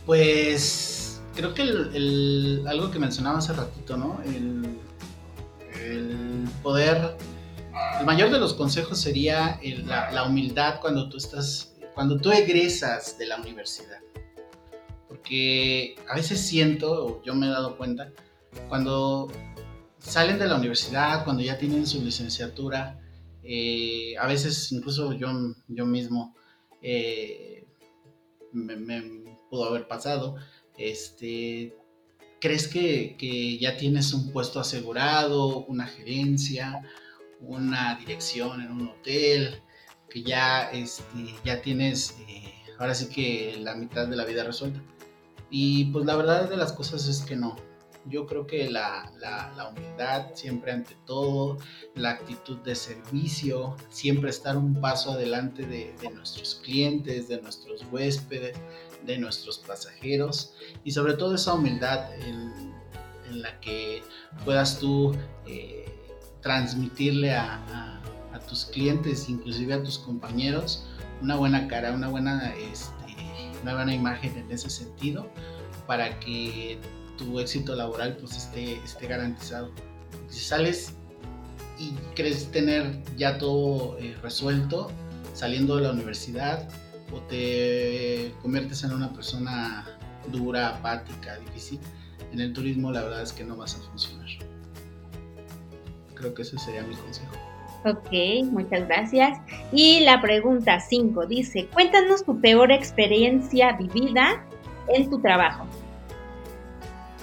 Pues 0.05 1.22
creo 1.36 1.53
que 1.53 1.63
el, 1.63 2.63
algo 2.67 2.89
que 2.89 2.99
mencionaba 2.99 3.39
hace 3.39 3.51
ratito, 3.51 3.97
¿no? 3.97 4.22
El, 4.26 4.78
poder, 6.61 7.17
el 7.99 8.05
mayor 8.05 8.30
de 8.30 8.39
los 8.39 8.53
consejos 8.53 8.99
sería 8.99 9.59
la, 9.86 10.11
la 10.11 10.24
humildad 10.24 10.80
cuando 10.82 11.09
tú 11.09 11.17
estás, 11.17 11.74
cuando 11.95 12.17
tú 12.17 12.32
egresas 12.32 13.17
de 13.17 13.26
la 13.26 13.38
universidad 13.38 13.99
porque 15.20 15.95
a 16.07 16.15
veces 16.15 16.39
siento, 16.39 17.05
o 17.05 17.24
yo 17.24 17.36
me 17.36 17.47
he 17.47 17.49
dado 17.49 17.78
cuenta, 17.78 18.11
cuando 18.67 19.32
salen 19.99 20.39
de 20.39 20.47
la 20.47 20.55
universidad, 20.55 21.24
cuando 21.24 21.43
ya 21.43 21.57
tienen 21.57 21.86
su 21.86 22.01
licenciatura, 22.03 22.99
eh, 23.43 24.15
a 24.17 24.28
veces 24.28 24.72
incluso 24.72 25.13
yo, 25.13 25.30
yo 25.67 25.86
mismo 25.86 26.36
eh, 26.82 27.67
me, 28.53 29.26
pudo 29.49 29.65
haber 29.65 29.88
pasado, 29.88 30.36
este, 30.78 31.76
crees 32.39 32.67
que, 32.67 33.57
ya 33.59 33.78
tienes 33.78 34.13
un 34.13 34.32
puesto 34.32 34.59
asegurado, 34.59 35.65
una 35.65 35.86
gerencia, 35.86 36.82
una 37.41 37.95
dirección 37.95 38.61
en 38.61 38.72
un 38.72 38.88
hotel, 38.88 39.61
que 40.09 40.24
ya, 40.24 40.72
este, 40.72 41.36
ya 41.43 41.61
tienes 41.61 42.15
eh, 42.28 42.53
ahora 42.80 42.95
sí 42.95 43.09
que 43.09 43.57
la 43.59 43.76
mitad 43.76 44.07
de 44.07 44.15
la 44.15 44.26
vida 44.26 44.43
resuelta. 44.43 44.82
Y 45.50 45.86
pues 45.86 46.06
la 46.06 46.16
verdad 46.16 46.50
de 46.50 46.58
las 46.58 46.74
cosas 46.74 47.08
es 47.08 47.22
que 47.22 47.36
no. 47.36 47.56
Yo 48.06 48.26
creo 48.26 48.47
que 48.47 48.70
la, 48.70 49.12
humildad 49.72 50.28
siempre 50.34 50.72
ante 50.72 50.95
todo, 51.06 51.58
la 51.95 52.12
actitud 52.12 52.58
de 52.60 52.74
servicio, 52.76 53.76
siempre 53.89 54.30
estar 54.30 54.58
un 54.58 54.80
paso 54.80 55.12
adelante 55.12 55.66
de, 55.66 55.93
nuestros 56.14 56.56
clientes, 56.64 57.28
de 57.28 57.41
nuestros 57.41 57.86
huéspedes, 57.91 58.58
de 59.06 59.18
nuestros 59.18 59.60
pasajeros 59.60 60.54
y 60.84 60.91
sobre 60.91 61.14
todo 61.14 61.36
esa 61.36 61.54
humildad 61.54 62.14
en, 62.24 62.70
la 63.32 63.60
que 63.60 64.02
puedas 64.43 64.80
tú 64.80 65.16
eh, 65.45 65.86
transmitirle 66.41 67.36
a, 67.36 67.66
tus 68.47 68.66
clientes, 68.66 69.30
inclusive 69.30 69.76
a 69.76 69.84
tus 69.84 70.00
compañeros, 70.00 70.88
una 71.22 71.36
buena 71.36 71.68
cara, 71.68 71.91
una 71.91 72.08
buena... 72.08 72.56
Este, 72.56 72.99
una 73.62 73.76
buena 73.76 73.93
imagen 73.93 74.38
en 74.38 74.51
ese 74.51 74.70
sentido 74.70 75.30
para 75.88 76.20
que 76.20 76.80
tu 77.18 77.39
éxito 77.39 77.76
laboral 77.76 78.16
pues 78.18 78.38
esté, 78.38 78.76
esté 78.78 79.07
garantizado. 79.07 79.72
Si 80.30 80.39
sales 80.39 80.93
y 81.78 81.91
crees 82.16 82.51
tener 82.51 83.01
ya 83.16 83.38
todo 83.38 83.97
eh, 83.99 84.16
resuelto 84.22 84.91
saliendo 85.34 85.78
de 85.78 85.84
la 85.84 85.91
universidad 85.91 86.68
o 87.12 87.20
te 87.22 88.34
conviertes 88.41 88.84
en 88.84 88.91
una 88.91 89.12
persona 89.12 89.86
dura, 90.32 90.70
apática, 90.70 91.38
difícil, 91.39 91.80
en 92.32 92.39
el 92.39 92.53
turismo 92.53 92.91
la 92.91 93.03
verdad 93.03 93.24
es 93.24 93.34
que 93.34 93.43
no 93.43 93.55
vas 93.55 93.76
a 93.76 93.80
funcionar. 93.80 94.30
Creo 96.16 96.34
que 96.34 96.41
ese 96.41 96.57
sería 96.60 96.84
mi 96.84 96.95
consejo. 96.95 97.49
Ok, 97.86 98.11
muchas 98.51 98.88
gracias. 98.88 99.39
Y 99.71 100.01
la 100.01 100.21
pregunta 100.21 100.80
5 100.80 101.25
dice, 101.27 101.67
cuéntanos 101.73 102.25
tu 102.25 102.39
peor 102.41 102.71
experiencia 102.71 103.73
vivida 103.73 104.45
en 104.89 105.09
tu 105.09 105.19
trabajo. 105.19 105.65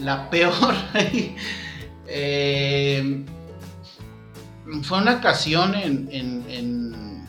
La 0.01 0.29
peor... 0.31 0.53
Eh, 2.09 3.25
fue 4.83 4.99
una 4.99 5.17
ocasión 5.17 5.75
en, 5.75 6.09
en, 6.13 7.27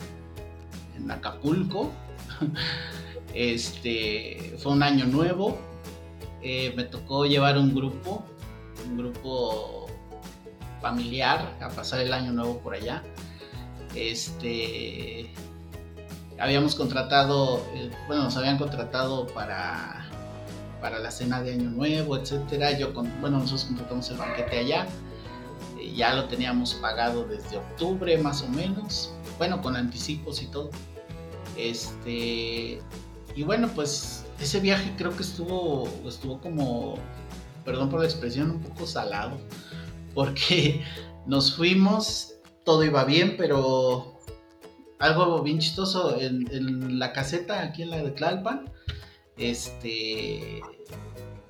Acapulco. 1.10 1.92
Este, 3.34 4.56
fue 4.58 4.72
un 4.72 4.82
año 4.82 5.06
nuevo. 5.06 5.60
Eh, 6.42 6.74
me 6.76 6.84
tocó 6.84 7.26
llevar 7.26 7.58
un 7.58 7.74
grupo, 7.74 8.24
un 8.88 8.98
grupo 8.98 9.88
familiar 10.82 11.56
a 11.62 11.70
pasar 11.70 12.00
el 12.00 12.14
año 12.14 12.32
nuevo 12.32 12.60
por 12.60 12.74
allá. 12.74 13.04
Este, 13.98 15.30
habíamos 16.40 16.76
contratado, 16.76 17.64
bueno, 18.08 18.24
nos 18.24 18.38
habían 18.38 18.58
contratado 18.58 19.28
para, 19.28 20.08
para 20.82 21.00
la 21.00 21.12
cena 21.12 21.42
de 21.42 21.54
año 21.54 21.70
nuevo, 21.70 22.18
etcétera. 22.18 22.78
Yo, 22.78 22.94
con, 22.94 23.10
bueno, 23.22 23.40
nosotros 23.40 23.66
contratamos 23.66 24.10
el 24.10 24.18
banquete 24.18 24.60
allá. 24.60 24.88
Eh, 25.80 25.94
ya 25.96 26.14
lo 26.14 26.26
teníamos 26.26 26.76
pagado 26.76 27.26
desde 27.26 27.58
octubre 27.58 28.18
más 28.18 28.42
o 28.42 28.50
menos, 28.50 29.14
bueno, 29.38 29.62
con 29.62 29.76
anticipos 29.76 30.42
y 30.42 30.48
todo. 30.48 30.70
Este, 31.58 32.82
y 33.36 33.44
bueno, 33.44 33.70
pues 33.74 34.26
ese 34.40 34.60
viaje 34.60 34.94
creo 34.98 35.16
que 35.16 35.24
estuvo, 35.24 35.90
estuvo 36.08 36.40
como, 36.40 36.96
perdón 37.66 37.90
por 37.90 38.00
la 38.00 38.06
expresión, 38.06 38.52
un 38.52 38.62
poco 38.62 38.86
salado 38.86 39.38
porque 40.18 40.84
nos 41.28 41.56
fuimos, 41.56 42.34
todo 42.68 42.84
iba 42.84 43.06
bien, 43.06 43.38
pero 43.38 44.20
algo 45.00 45.42
bien 45.42 45.60
chistoso 45.60 46.20
en, 46.20 47.00
la 47.00 47.14
caseta 47.14 47.62
aquí 47.62 47.84
en 47.84 47.92
la 47.92 48.04
de 48.04 48.12
Tlalpan, 48.12 48.70
este 49.38 50.62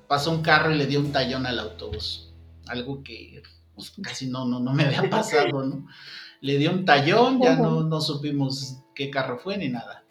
pasó 0.06 0.30
un 0.30 0.42
carro 0.42 0.70
y 0.70 0.78
le 0.78 0.86
dio 0.86 1.00
un 1.00 1.10
tallón 1.10 1.44
al 1.44 1.58
autobús, 1.58 2.32
algo 2.68 3.02
que 3.02 3.42
pues, 3.74 3.94
casi 4.00 4.28
no, 4.28 4.44
no, 4.44 4.60
no 4.60 4.72
me 4.72 4.84
había 4.84 5.10
pasado, 5.10 5.64
¿no? 5.64 5.88
Le 6.40 6.56
dio 6.56 6.70
un 6.70 6.84
tallón, 6.84 7.42
ya 7.42 7.56
no, 7.56 7.82
no 7.82 8.00
supimos 8.00 8.76
qué 8.94 9.10
carro 9.10 9.40
fue 9.40 9.58
ni 9.58 9.68
nada. 9.68 10.04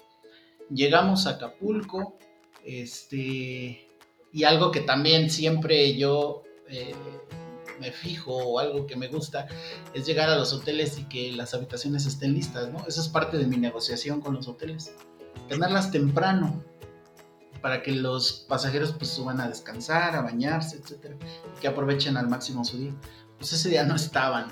Llegamos 0.69 1.25
a 1.25 1.31
Acapulco, 1.31 2.17
este, 2.65 3.87
y 4.33 4.43
algo 4.43 4.71
que 4.71 4.81
también 4.81 5.29
siempre 5.29 5.95
yo 5.95 6.43
eh, 6.67 6.93
me 7.79 7.91
fijo 7.91 8.35
o 8.35 8.59
algo 8.59 8.85
que 8.87 8.95
me 8.95 9.07
gusta 9.07 9.47
es 9.93 10.05
llegar 10.05 10.29
a 10.29 10.35
los 10.35 10.53
hoteles 10.53 10.97
y 10.97 11.03
que 11.05 11.31
las 11.31 11.53
habitaciones 11.53 12.05
estén 12.05 12.33
listas, 12.33 12.71
¿no? 12.71 12.85
Eso 12.87 13.01
es 13.01 13.07
parte 13.07 13.37
de 13.37 13.47
mi 13.47 13.57
negociación 13.57 14.21
con 14.21 14.35
los 14.35 14.47
hoteles. 14.47 14.93
Tenerlas 15.47 15.91
temprano 15.91 16.63
para 17.61 17.81
que 17.81 17.91
los 17.91 18.45
pasajeros 18.47 18.93
pues 18.93 19.09
suban 19.09 19.41
a 19.41 19.47
descansar, 19.47 20.15
a 20.15 20.21
bañarse, 20.21 20.77
etcétera, 20.77 21.15
y 21.55 21.59
que 21.59 21.67
aprovechen 21.67 22.17
al 22.17 22.29
máximo 22.29 22.63
su 22.63 22.77
día. 22.77 22.93
Pues 23.37 23.53
ese 23.53 23.69
día 23.69 23.83
no 23.83 23.95
estaban, 23.95 24.47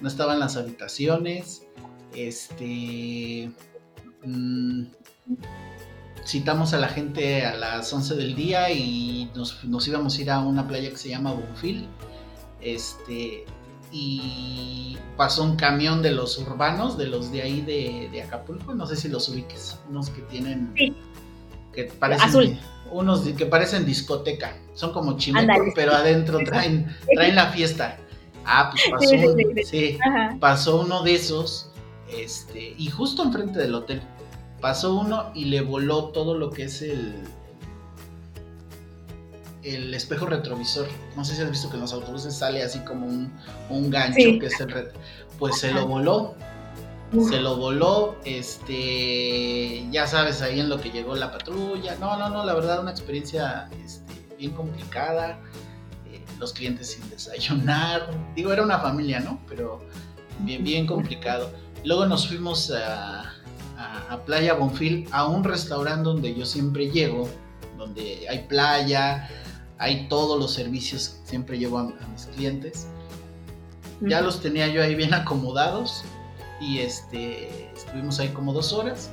no 0.00 0.08
estaban 0.08 0.38
las 0.38 0.56
habitaciones, 0.56 1.62
este... 2.14 3.52
Mm, 4.24 4.86
citamos 6.26 6.74
a 6.74 6.78
la 6.78 6.88
gente 6.88 7.46
a 7.46 7.56
las 7.56 7.90
11 7.92 8.16
del 8.16 8.34
día 8.34 8.70
y 8.70 9.30
nos, 9.34 9.64
nos, 9.64 9.88
íbamos 9.88 10.18
a 10.18 10.22
ir 10.22 10.30
a 10.30 10.40
una 10.40 10.68
playa 10.68 10.90
que 10.90 10.96
se 10.96 11.08
llama 11.08 11.32
Bonfil 11.32 11.88
este, 12.60 13.44
y 13.90 14.98
pasó 15.16 15.44
un 15.44 15.56
camión 15.56 16.02
de 16.02 16.12
los 16.12 16.38
urbanos, 16.38 16.98
de 16.98 17.06
los 17.06 17.32
de 17.32 17.42
ahí 17.42 17.60
de, 17.60 18.22
Acapulco, 18.22 18.74
no 18.74 18.86
sé 18.86 18.96
si 18.96 19.08
los 19.08 19.28
ubiques, 19.28 19.78
unos 19.88 20.10
que 20.10 20.22
tienen... 20.22 20.74
Que 21.72 21.84
parecen, 21.84 22.58
Unos 22.90 23.20
que 23.20 23.46
parecen 23.46 23.86
discoteca, 23.86 24.56
son 24.74 24.92
como 24.92 25.16
chimeco, 25.16 25.72
pero 25.74 25.92
adentro 25.92 26.38
traen, 26.44 26.86
traen 27.14 27.34
la 27.34 27.48
fiesta. 27.52 27.98
Ah, 28.44 28.70
pues 28.70 28.82
pasó, 28.90 29.36
sí, 29.64 29.98
pasó 30.40 30.80
uno 30.80 31.02
de 31.02 31.14
esos, 31.14 31.70
este, 32.10 32.74
y 32.78 32.88
justo 32.88 33.22
enfrente 33.22 33.58
del 33.58 33.74
hotel, 33.74 34.00
pasó 34.60 34.94
uno 34.94 35.30
y 35.34 35.44
le 35.44 35.60
voló 35.60 36.06
todo 36.06 36.34
lo 36.34 36.50
que 36.50 36.64
es 36.64 36.80
el, 36.80 37.14
el 39.74 39.94
espejo 39.94 40.26
retrovisor. 40.26 40.88
No 41.16 41.24
sé 41.24 41.34
si 41.34 41.42
has 41.42 41.50
visto 41.50 41.68
que 41.68 41.76
en 41.76 41.82
los 41.82 41.92
autobuses 41.92 42.34
sale 42.36 42.62
así 42.62 42.80
como 42.80 43.06
un, 43.06 43.90
gancho 43.90 44.38
que 44.40 44.46
es 44.46 44.60
el 44.60 44.70
red. 44.70 44.88
Pues 45.38 45.58
se 45.58 45.72
lo 45.72 45.86
voló. 45.86 46.34
se 47.28 47.40
lo 47.40 47.56
voló, 47.56 48.16
este, 48.24 49.86
ya 49.90 50.06
sabes, 50.06 50.42
ahí 50.42 50.60
en 50.60 50.68
lo 50.68 50.80
que 50.80 50.90
llegó 50.90 51.14
la 51.14 51.32
patrulla. 51.32 51.96
No, 51.96 52.16
no, 52.16 52.28
no, 52.28 52.44
la 52.44 52.54
verdad, 52.54 52.80
una 52.80 52.90
experiencia 52.90 53.68
este, 53.84 54.14
bien 54.36 54.52
complicada. 54.52 55.38
Eh, 56.10 56.22
los 56.38 56.52
clientes 56.52 56.92
sin 56.92 57.08
desayunar. 57.10 58.10
Digo, 58.34 58.52
era 58.52 58.62
una 58.62 58.78
familia, 58.78 59.20
¿no? 59.20 59.40
Pero 59.48 59.80
bien, 60.40 60.64
bien 60.64 60.86
complicado. 60.86 61.50
Luego 61.84 62.06
nos 62.06 62.28
fuimos 62.28 62.70
a, 62.70 63.32
a, 63.78 64.24
Playa 64.24 64.54
Bonfil, 64.54 65.06
a 65.12 65.26
un 65.26 65.44
restaurante 65.44 66.02
donde 66.02 66.34
yo 66.34 66.44
siempre 66.44 66.90
llego, 66.90 67.28
donde 67.76 68.26
hay 68.28 68.40
playa, 68.48 69.28
hay 69.78 70.08
todos 70.08 70.38
los 70.38 70.52
servicios 70.52 71.20
que 71.20 71.30
siempre 71.30 71.58
llevo 71.58 71.78
a, 71.78 71.84
mis 71.84 72.26
clientes. 72.34 72.88
Ya 74.00 74.20
los 74.20 74.40
tenía 74.40 74.68
yo 74.68 74.82
ahí 74.82 74.94
bien 74.94 75.14
acomodados 75.14 76.04
y 76.60 76.78
este, 76.78 77.70
estuvimos 77.72 78.18
ahí 78.20 78.28
como 78.28 78.52
dos 78.52 78.72
horas. 78.72 79.10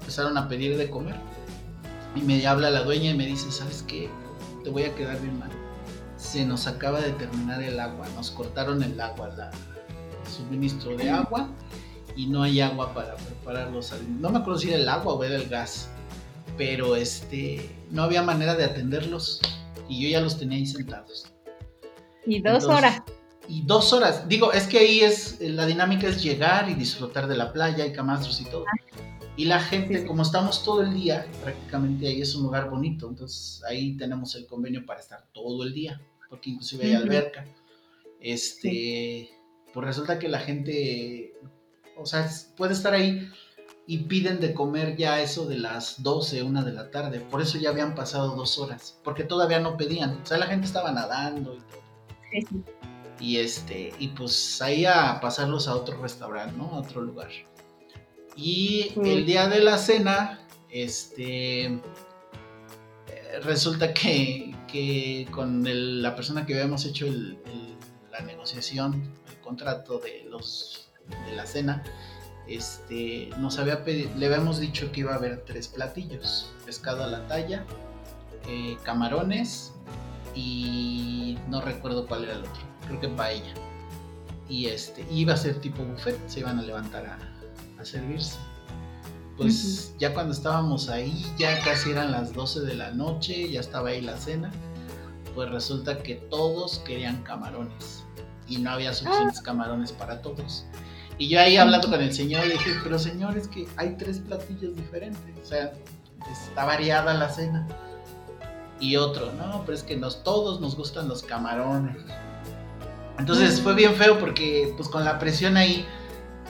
Empezaron 0.00 0.36
a 0.36 0.48
pedir 0.48 0.76
de 0.76 0.90
comer 0.90 1.16
y 2.14 2.20
me 2.22 2.44
habla 2.46 2.70
la 2.70 2.82
dueña 2.82 3.10
y 3.10 3.16
me 3.16 3.26
dice, 3.26 3.50
¿sabes 3.50 3.84
qué? 3.86 4.10
Te 4.64 4.70
voy 4.70 4.84
a 4.84 4.94
quedar 4.94 5.20
bien 5.20 5.38
mal. 5.38 5.50
Se 6.16 6.44
nos 6.44 6.66
acaba 6.66 7.00
de 7.00 7.12
terminar 7.12 7.62
el 7.62 7.78
agua, 7.80 8.06
nos 8.14 8.30
cortaron 8.30 8.82
el 8.82 9.00
agua, 9.00 9.30
el 9.30 10.30
suministro 10.30 10.96
de 10.96 11.10
agua 11.10 11.48
y 12.16 12.26
no 12.26 12.42
hay 12.42 12.60
agua 12.60 12.92
para 12.92 13.14
preparar 13.16 13.70
los 13.70 13.92
alimentos. 13.92 14.20
No 14.20 14.30
me 14.30 14.38
acuerdo 14.38 14.60
si 14.60 14.68
era 14.68 14.78
el 14.78 14.88
agua 14.88 15.14
o 15.14 15.24
era 15.24 15.36
el 15.36 15.48
gas, 15.48 15.88
pero 16.58 16.96
este, 16.96 17.70
no 17.90 18.02
había 18.02 18.22
manera 18.22 18.54
de 18.54 18.64
atenderlos 18.64 19.40
y 19.90 20.02
yo 20.02 20.08
ya 20.08 20.20
los 20.20 20.38
tenía 20.38 20.56
ahí 20.56 20.66
sentados. 20.66 21.26
Y 22.24 22.40
dos 22.40 22.64
horas. 22.64 23.02
Y 23.48 23.62
dos 23.62 23.92
horas. 23.92 24.28
Digo, 24.28 24.52
es 24.52 24.66
que 24.66 24.78
ahí 24.78 25.00
es, 25.00 25.38
la 25.40 25.66
dinámica 25.66 26.06
es 26.06 26.22
llegar 26.22 26.70
y 26.70 26.74
disfrutar 26.74 27.26
de 27.26 27.36
la 27.36 27.52
playa, 27.52 27.84
y 27.84 27.92
camastros 27.92 28.40
y 28.40 28.44
todo. 28.44 28.64
Y 29.36 29.46
la 29.46 29.58
gente, 29.60 30.06
como 30.06 30.22
estamos 30.22 30.62
todo 30.62 30.82
el 30.82 30.94
día, 30.94 31.26
prácticamente 31.42 32.06
ahí 32.06 32.22
es 32.22 32.34
un 32.34 32.44
lugar 32.44 32.70
bonito, 32.70 33.08
entonces 33.08 33.62
ahí 33.64 33.96
tenemos 33.96 34.34
el 34.36 34.46
convenio 34.46 34.86
para 34.86 35.00
estar 35.00 35.26
todo 35.32 35.64
el 35.64 35.74
día, 35.74 36.00
porque 36.28 36.50
inclusive 36.50 36.84
hay 36.84 36.94
alberca. 36.94 37.44
Este, 38.20 39.30
pues 39.72 39.86
resulta 39.86 40.18
que 40.18 40.28
la 40.28 40.38
gente 40.40 41.34
o 42.00 42.06
sea, 42.06 42.28
puede 42.56 42.72
estar 42.72 42.94
ahí 42.94 43.28
y 43.90 43.98
piden 44.04 44.38
de 44.38 44.54
comer 44.54 44.96
ya 44.96 45.20
eso 45.20 45.46
de 45.46 45.58
las 45.58 46.00
12, 46.00 46.44
una 46.44 46.62
de 46.62 46.72
la 46.72 46.92
tarde. 46.92 47.18
Por 47.18 47.42
eso 47.42 47.58
ya 47.58 47.70
habían 47.70 47.96
pasado 47.96 48.36
dos 48.36 48.56
horas, 48.56 48.96
porque 49.02 49.24
todavía 49.24 49.58
no 49.58 49.76
pedían. 49.76 50.20
O 50.22 50.24
sea, 50.24 50.38
la 50.38 50.46
gente 50.46 50.68
estaba 50.68 50.92
nadando 50.92 51.56
y 51.56 51.58
todo. 51.58 51.82
Sí, 52.30 52.42
sí. 52.48 52.62
Y 53.18 53.38
este, 53.38 53.92
y 53.98 54.06
pues 54.06 54.62
ahí 54.62 54.84
a 54.84 55.18
pasarlos 55.20 55.66
a 55.66 55.74
otro 55.74 56.00
restaurante, 56.00 56.56
¿no? 56.56 56.66
A 56.66 56.78
otro 56.78 57.00
lugar. 57.00 57.30
Y 58.36 58.92
el 59.04 59.26
día 59.26 59.48
de 59.48 59.58
la 59.58 59.76
cena, 59.76 60.38
este, 60.70 61.64
eh, 61.64 61.80
resulta 63.42 63.92
que, 63.92 64.54
que 64.68 65.26
con 65.32 65.64
la 66.00 66.14
persona 66.14 66.46
que 66.46 66.54
habíamos 66.54 66.84
hecho 66.84 67.06
la 68.12 68.20
negociación, 68.20 69.02
el 69.28 69.40
contrato 69.40 69.98
de 69.98 70.26
los 70.30 70.92
de 71.26 71.34
la 71.34 71.44
cena, 71.44 71.82
este, 72.48 73.30
nos 73.38 73.58
había 73.58 73.84
pedido, 73.84 74.10
le 74.16 74.26
habíamos 74.26 74.58
dicho 74.58 74.90
que 74.92 75.00
iba 75.00 75.12
a 75.12 75.16
haber 75.16 75.44
tres 75.44 75.68
platillos, 75.68 76.50
pescado 76.64 77.04
a 77.04 77.06
la 77.06 77.26
talla, 77.26 77.64
eh, 78.48 78.76
camarones 78.82 79.72
y 80.34 81.38
no 81.48 81.60
recuerdo 81.60 82.06
cuál 82.06 82.24
era 82.24 82.34
el 82.34 82.40
otro, 82.40 82.62
creo 82.86 83.00
que 83.00 83.08
paella. 83.08 83.54
Y 84.48 84.66
este, 84.66 85.06
iba 85.10 85.34
a 85.34 85.36
ser 85.36 85.60
tipo 85.60 85.84
buffet, 85.84 86.18
se 86.28 86.40
iban 86.40 86.58
a 86.58 86.62
levantar 86.62 87.06
a, 87.06 87.84
servirse. 87.84 88.36
Pues 89.38 89.94
ya 89.98 90.12
cuando 90.12 90.34
estábamos 90.34 90.90
ahí, 90.90 91.24
ya 91.38 91.62
casi 91.62 91.92
eran 91.92 92.12
las 92.12 92.34
12 92.34 92.60
de 92.60 92.74
la 92.74 92.90
noche, 92.90 93.50
ya 93.50 93.60
estaba 93.60 93.88
ahí 93.88 94.02
la 94.02 94.18
cena, 94.18 94.50
pues 95.34 95.48
resulta 95.50 96.02
que 96.02 96.16
todos 96.16 96.80
querían 96.80 97.22
camarones 97.22 98.04
y 98.48 98.58
no 98.58 98.70
había 98.70 98.92
suficientes 98.92 99.38
ah. 99.38 99.44
camarones 99.44 99.92
para 99.92 100.20
todos. 100.20 100.66
Y 101.20 101.28
yo 101.28 101.38
ahí 101.38 101.58
hablando 101.58 101.90
con 101.90 102.00
el 102.00 102.14
señor 102.14 102.46
le 102.46 102.54
dije, 102.54 102.70
pero 102.82 102.98
señor, 102.98 103.36
es 103.36 103.46
que 103.46 103.68
hay 103.76 103.94
tres 103.98 104.20
platillos 104.20 104.74
diferentes, 104.74 105.20
o 105.44 105.46
sea, 105.46 105.70
está 106.32 106.64
variada 106.64 107.12
la 107.12 107.28
cena. 107.28 107.68
Y 108.80 108.96
otro, 108.96 109.30
no, 109.34 109.62
pero 109.66 109.76
es 109.76 109.82
que 109.82 109.98
nos, 109.98 110.24
todos 110.24 110.62
nos 110.62 110.76
gustan 110.76 111.08
los 111.08 111.22
camarones. 111.22 111.98
Entonces 113.18 113.60
fue 113.60 113.74
bien 113.74 113.96
feo 113.96 114.18
porque 114.18 114.72
pues 114.78 114.88
con 114.88 115.04
la 115.04 115.18
presión 115.18 115.58
ahí 115.58 115.84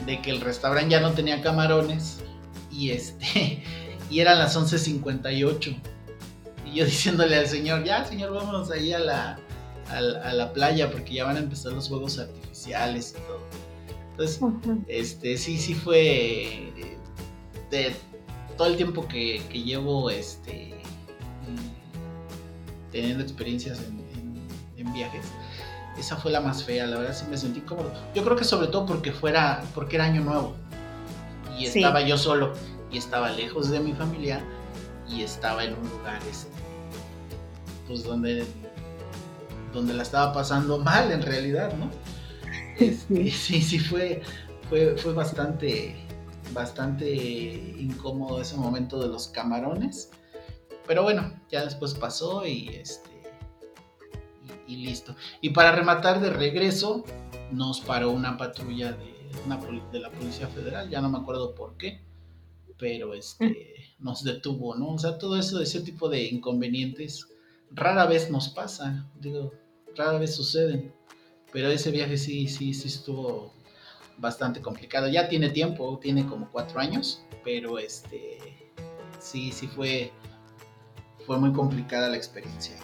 de 0.05 0.21
que 0.21 0.31
el 0.31 0.39
restaurante 0.39 0.91
ya 0.91 1.01
no 1.01 1.11
tenía 1.11 1.41
camarones 1.41 2.19
y 2.71 2.91
este 2.91 3.65
y 4.09 4.19
eran 4.21 4.39
las 4.39 4.55
11:58 4.55 5.81
y 6.65 6.75
yo 6.75 6.85
diciéndole 6.85 7.35
al 7.35 7.47
señor, 7.47 7.83
ya 7.83 8.05
señor, 8.05 8.33
vámonos 8.33 8.71
ahí 8.71 8.93
a 8.93 8.99
la, 8.99 9.37
a 9.89 10.33
la 10.33 10.53
playa 10.53 10.89
porque 10.89 11.15
ya 11.15 11.25
van 11.25 11.35
a 11.35 11.39
empezar 11.39 11.73
los 11.73 11.89
juegos 11.89 12.19
artificiales 12.19 13.15
y 13.17 13.27
todo. 13.27 13.70
Entonces, 14.23 14.85
este, 14.87 15.37
sí, 15.37 15.57
sí 15.57 15.73
fue 15.73 16.71
de 17.69 17.95
todo 18.57 18.67
el 18.67 18.77
tiempo 18.77 19.07
que, 19.07 19.39
llevo 19.51 20.09
este, 20.09 20.81
teniendo 22.91 23.23
experiencias 23.23 23.79
en, 23.79 24.93
viajes. 24.93 25.25
Esa 25.97 26.17
fue 26.17 26.31
la 26.31 26.41
más 26.41 26.63
fea, 26.63 26.85
la 26.87 26.97
verdad 26.97 27.15
sí 27.15 27.25
me 27.29 27.37
sentí 27.37 27.61
cómodo. 27.61 27.93
Yo 28.13 28.23
creo 28.23 28.35
que 28.35 28.43
sobre 28.43 28.67
todo 28.67 28.85
porque 28.85 29.11
fuera, 29.11 29.63
porque 29.75 29.95
era 29.95 30.05
año 30.05 30.21
nuevo 30.21 30.55
y 31.57 31.65
estaba 31.65 32.01
yo 32.01 32.17
solo 32.17 32.53
y 32.91 32.97
estaba 32.97 33.31
lejos 33.31 33.69
de 33.69 33.79
mi 33.79 33.93
familia 33.93 34.43
y 35.07 35.21
estaba 35.21 35.63
en 35.63 35.75
un 35.75 35.87
lugar 35.87 36.19
este, 36.29 36.51
pues 37.87 38.03
donde 38.03 38.45
donde 39.73 39.93
la 39.93 40.03
estaba 40.03 40.33
pasando 40.33 40.79
mal 40.79 41.11
en 41.11 41.21
realidad, 41.21 41.73
¿no? 41.73 41.89
Este, 42.81 43.29
sí, 43.31 43.61
sí, 43.61 43.79
fue, 43.79 44.21
fue, 44.69 44.97
fue 44.97 45.13
bastante, 45.13 45.95
bastante 46.53 47.13
incómodo 47.77 48.41
ese 48.41 48.57
momento 48.57 48.99
de 48.99 49.07
los 49.07 49.27
camarones. 49.27 50.09
Pero 50.87 51.03
bueno, 51.03 51.39
ya 51.49 51.63
después 51.63 51.93
pasó 51.93 52.45
y 52.45 52.69
este. 52.69 53.09
Y, 54.67 54.77
listo. 54.77 55.15
Y 55.41 55.49
para 55.49 55.73
rematar 55.73 56.21
de 56.21 56.31
regreso, 56.31 57.03
nos 57.51 57.81
paró 57.81 58.11
una 58.11 58.37
patrulla 58.37 58.93
de, 58.93 59.13
de 59.91 59.99
la 59.99 60.09
Policía 60.09 60.47
Federal, 60.47 60.89
ya 60.89 61.01
no 61.01 61.09
me 61.09 61.19
acuerdo 61.19 61.53
por 61.53 61.77
qué, 61.77 62.01
pero 62.77 63.13
este 63.13 63.75
nos 63.99 64.23
detuvo, 64.23 64.75
¿no? 64.75 64.93
O 64.93 64.97
sea, 64.97 65.17
todo 65.17 65.37
eso, 65.37 65.61
ese 65.61 65.81
tipo 65.81 66.09
de 66.09 66.23
inconvenientes, 66.23 67.27
rara 67.69 68.05
vez 68.05 68.31
nos 68.31 68.49
pasa, 68.49 69.07
digo, 69.19 69.53
rara 69.95 70.17
vez 70.17 70.35
suceden. 70.35 70.93
Pero 71.51 71.69
ese 71.69 71.91
viaje 71.91 72.17
sí, 72.17 72.47
sí, 72.47 72.73
sí 72.73 72.87
estuvo 72.87 73.53
bastante 74.17 74.61
complicado. 74.61 75.07
Ya 75.09 75.27
tiene 75.27 75.49
tiempo, 75.49 75.99
tiene 76.01 76.25
como 76.25 76.49
cuatro 76.51 76.79
años, 76.79 77.23
pero 77.43 77.79
este 77.79 78.39
sí, 79.19 79.51
sí 79.51 79.67
fue, 79.67 80.11
fue 81.25 81.37
muy 81.37 81.51
complicada 81.51 82.09
la 82.09 82.17
experiencia. 82.17 82.75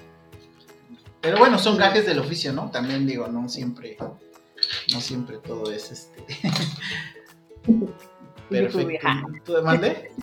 Pero 1.22 1.38
bueno, 1.38 1.58
son 1.58 1.78
gajes 1.78 2.06
del 2.06 2.20
oficio, 2.20 2.54
¿no? 2.54 2.70
También 2.72 3.06
digo, 3.06 3.28
no 3.28 3.50
siempre, 3.50 3.98
no 4.94 5.02
siempre 5.02 5.38
todo 5.38 5.72
es 5.72 5.92
este. 5.92 6.24
Perfecto. 8.50 9.08
¿Tú 9.46 9.54
demandé? 9.54 10.12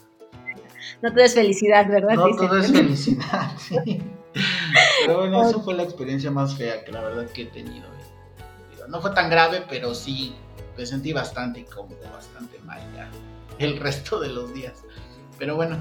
No 1.03 1.11
todo 1.13 1.25
es 1.25 1.35
felicidad, 1.35 1.87
¿verdad? 1.87 2.15
No 2.15 2.35
todo 2.35 2.57
es 2.57 2.73
felicidad, 2.73 3.53
sí. 3.59 3.77
Pero 5.05 5.19
bueno, 5.19 5.47
eso 5.47 5.63
fue 5.63 5.75
la 5.75 5.83
experiencia 5.83 6.31
más 6.31 6.57
fea 6.57 6.83
que 6.83 6.93
la 6.93 7.03
verdad 7.03 7.27
que 7.31 7.43
he 7.43 7.47
tenido. 7.47 7.94
No 8.89 9.01
fue 9.01 9.11
tan 9.13 9.31
grave, 9.31 9.65
pero 9.69 9.95
sí 9.95 10.35
me 10.77 10.85
sentí 10.87 11.13
bastante 11.13 11.61
incómodo, 11.61 11.99
bastante 12.13 12.59
mal 12.61 12.81
ya 12.95 13.11
el 13.59 13.79
resto 13.79 14.21
de 14.21 14.29
los 14.29 14.53
días. 14.55 14.83
Pero 15.39 15.57
bueno, 15.57 15.79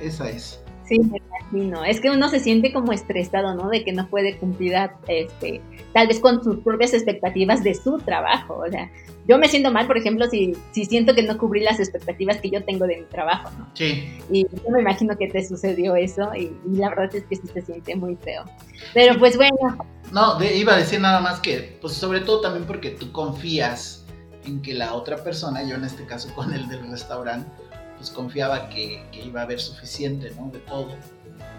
esa 0.00 0.28
es. 0.30 0.60
Sí, 0.86 0.98
me 0.98 1.18
imagino. 1.18 1.84
Es 1.84 2.00
que 2.00 2.10
uno 2.10 2.28
se 2.28 2.40
siente 2.40 2.72
como 2.72 2.92
estresado, 2.92 3.54
¿no? 3.54 3.68
De 3.70 3.84
que 3.84 3.92
no 3.92 4.06
puede 4.08 4.36
cumplir, 4.36 4.74
este, 5.08 5.60
tal 5.92 6.08
vez 6.08 6.20
con 6.20 6.42
sus 6.44 6.58
propias 6.58 6.92
expectativas 6.92 7.62
de 7.64 7.74
su 7.74 7.98
trabajo. 7.98 8.62
O 8.66 8.70
sea, 8.70 8.90
yo 9.26 9.38
me 9.38 9.48
siento 9.48 9.70
mal, 9.70 9.86
por 9.86 9.96
ejemplo, 9.96 10.28
si, 10.28 10.54
si 10.72 10.84
siento 10.84 11.14
que 11.14 11.22
no 11.22 11.38
cubrí 11.38 11.60
las 11.60 11.80
expectativas 11.80 12.38
que 12.38 12.50
yo 12.50 12.64
tengo 12.64 12.86
de 12.86 12.98
mi 12.98 13.04
trabajo, 13.04 13.50
¿no? 13.58 13.70
Sí. 13.74 14.18
Y 14.30 14.42
yo 14.42 14.70
me 14.70 14.80
imagino 14.80 15.16
que 15.16 15.28
te 15.28 15.46
sucedió 15.46 15.96
eso 15.96 16.34
y, 16.34 16.56
y 16.70 16.76
la 16.76 16.90
verdad 16.90 17.14
es 17.14 17.24
que 17.24 17.36
sí 17.36 17.46
se 17.52 17.62
siente 17.62 17.96
muy 17.96 18.16
feo. 18.16 18.44
Pero 18.92 19.18
pues 19.18 19.36
bueno, 19.36 19.78
no, 20.14 20.42
iba 20.44 20.74
a 20.74 20.76
decir 20.76 21.00
nada 21.00 21.20
más 21.20 21.40
que, 21.40 21.76
pues 21.80 21.94
sobre 21.94 22.20
todo 22.20 22.40
también 22.40 22.66
porque 22.66 22.90
tú 22.90 23.10
confías 23.10 24.04
en 24.44 24.62
que 24.62 24.74
la 24.74 24.94
otra 24.94 25.16
persona, 25.24 25.64
yo 25.64 25.74
en 25.74 25.84
este 25.84 26.04
caso 26.06 26.32
con 26.34 26.52
el 26.52 26.68
del 26.68 26.88
restaurante, 26.88 27.50
pues 27.96 28.10
confiaba 28.10 28.68
que, 28.68 29.04
iba 29.12 29.40
a 29.40 29.44
haber 29.44 29.60
suficiente, 29.60 30.30
¿no? 30.38 30.50
De 30.50 30.60
todo. 30.60 30.94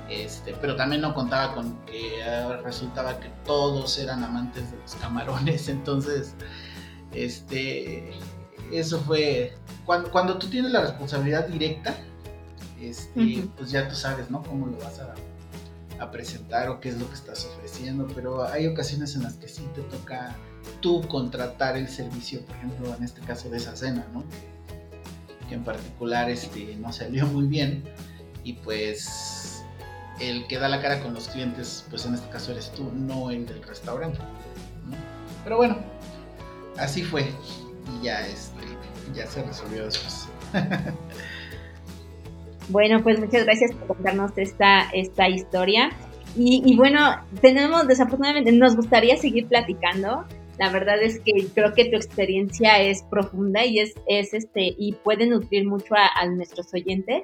Este, 0.09 0.53
pero 0.61 0.75
también 0.75 1.01
no 1.01 1.13
contaba 1.13 1.53
con 1.55 1.83
que 1.85 2.23
ah, 2.23 2.61
resultaba 2.63 3.19
que 3.19 3.29
todos 3.43 3.97
eran 3.97 4.23
amantes 4.23 4.71
de 4.71 4.77
los 4.77 4.95
camarones, 4.95 5.67
entonces, 5.69 6.35
este, 7.15 8.11
eso 8.71 8.99
fue, 9.01 9.53
cuando, 9.85 10.11
cuando 10.11 10.37
tú 10.37 10.47
tienes 10.47 10.71
la 10.71 10.81
responsabilidad 10.81 11.47
directa, 11.47 11.95
este, 12.81 13.47
pues 13.57 13.71
ya 13.71 13.87
tú 13.87 13.95
sabes, 13.95 14.29
¿no? 14.29 14.43
Cómo 14.43 14.67
lo 14.67 14.77
vas 14.77 14.99
a, 14.99 15.15
a 15.99 16.11
presentar 16.11 16.69
o 16.69 16.79
qué 16.79 16.89
es 16.89 16.97
lo 16.97 17.07
que 17.07 17.15
estás 17.15 17.45
ofreciendo, 17.45 18.07
pero 18.13 18.45
hay 18.47 18.67
ocasiones 18.67 19.15
en 19.15 19.23
las 19.23 19.35
que 19.35 19.47
sí 19.47 19.67
te 19.73 19.81
toca 19.81 20.35
tú 20.81 21.07
contratar 21.07 21.77
el 21.77 21.87
servicio, 21.87 22.41
por 22.45 22.55
ejemplo, 22.55 22.95
en 22.95 23.03
este 23.03 23.21
caso 23.21 23.49
de 23.49 23.57
esa 23.57 23.75
cena, 23.75 24.05
¿no? 24.13 24.23
Que 25.47 25.55
en 25.55 25.63
particular 25.63 26.29
este, 26.29 26.75
no 26.75 26.91
salió 26.91 27.25
muy 27.27 27.47
bien 27.47 27.83
y 28.43 28.53
pues 28.53 29.63
el 30.19 30.47
que 30.47 30.57
da 30.57 30.69
la 30.69 30.81
cara 30.81 31.01
con 31.01 31.13
los 31.13 31.27
clientes, 31.27 31.85
pues 31.89 32.05
en 32.05 32.15
este 32.15 32.29
caso 32.29 32.51
eres 32.51 32.71
tú, 32.71 32.91
no 32.93 33.29
el 33.31 33.45
del 33.45 33.61
restaurante. 33.63 34.19
Pero 35.43 35.57
bueno, 35.57 35.77
así 36.77 37.03
fue 37.03 37.25
y 37.99 38.05
ya, 38.05 38.25
este, 38.27 38.61
ya 39.13 39.27
se 39.27 39.43
resolvió 39.43 39.85
después. 39.85 40.27
Bueno, 42.69 43.03
pues 43.03 43.19
muchas 43.19 43.45
gracias 43.45 43.73
por 43.73 43.87
contarnos 43.87 44.31
esta, 44.37 44.89
esta 44.91 45.29
historia. 45.29 45.91
Y, 46.37 46.75
bueno, 46.75 46.99
tenemos, 47.41 47.87
desafortunadamente, 47.87 48.51
nos 48.51 48.75
gustaría 48.75 49.15
seguir 49.15 49.47
platicando. 49.47 50.25
La 50.57 50.69
verdad 50.69 51.01
es 51.01 51.19
que 51.19 51.31
creo 51.53 51.73
que 51.73 51.85
tu 51.85 51.95
experiencia 51.95 52.81
es 52.81 53.03
profunda 53.03 53.63
y 53.63 53.79
es, 53.79 53.93
es 54.07 54.33
este, 54.33 54.73
y 54.77 54.93
puede 55.03 55.27
nutrir 55.27 55.65
mucho 55.65 55.93
a 55.95 56.25
nuestros 56.25 56.73
oyentes. 56.73 57.23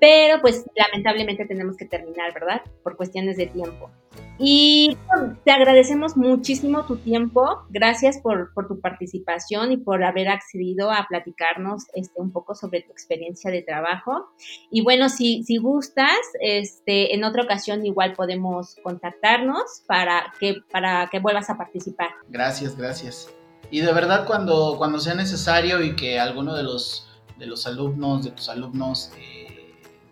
Pero 0.00 0.40
pues 0.40 0.64
lamentablemente 0.74 1.46
tenemos 1.46 1.76
que 1.76 1.86
terminar, 1.86 2.32
¿verdad? 2.34 2.62
Por 2.82 2.96
cuestiones 2.96 3.36
de 3.36 3.46
tiempo. 3.46 3.90
Y 4.38 4.96
te 5.44 5.50
agradecemos 5.50 6.16
muchísimo 6.16 6.84
tu 6.84 6.96
tiempo. 6.96 7.62
Gracias 7.70 8.18
por, 8.18 8.52
tu 8.68 8.80
participación 8.80 9.72
y 9.72 9.76
por 9.78 10.04
haber 10.04 10.28
accedido 10.28 10.90
a 10.90 11.06
platicarnos 11.08 11.84
este, 11.94 12.20
un 12.20 12.32
poco 12.32 12.54
sobre 12.54 12.82
tu 12.82 12.92
experiencia 12.92 13.50
de 13.50 13.62
trabajo. 13.62 14.28
Y 14.70 14.82
bueno, 14.82 15.08
si, 15.08 15.42
si 15.44 15.56
gustas, 15.56 16.18
este, 16.40 17.14
en 17.14 17.24
otra 17.24 17.44
ocasión 17.44 17.86
igual 17.86 18.12
podemos 18.12 18.76
contactarnos 18.82 19.82
para 19.86 20.34
que, 20.38 20.56
para 20.70 21.08
que 21.10 21.18
vuelvas 21.18 21.48
a 21.48 21.56
participar. 21.56 22.10
Gracias, 22.28 22.76
gracias. 22.76 23.30
Y 23.70 23.80
de 23.80 23.92
verdad 23.92 24.26
cuando, 24.26 24.76
cuando 24.76 24.98
sea 25.00 25.14
necesario 25.14 25.82
y 25.82 25.96
que 25.96 26.20
alguno 26.20 26.54
de 26.54 26.62
los, 26.62 27.08
de 27.38 27.46
los 27.46 27.66
alumnos, 27.66 28.24
de 28.24 28.30
tus 28.30 28.48
alumnos, 28.48 29.12
eh, 29.18 29.35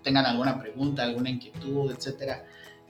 tengan 0.05 0.27
alguna 0.27 0.61
pregunta, 0.61 1.03
alguna 1.03 1.31
inquietud, 1.31 1.91
etcétera, 1.91 2.45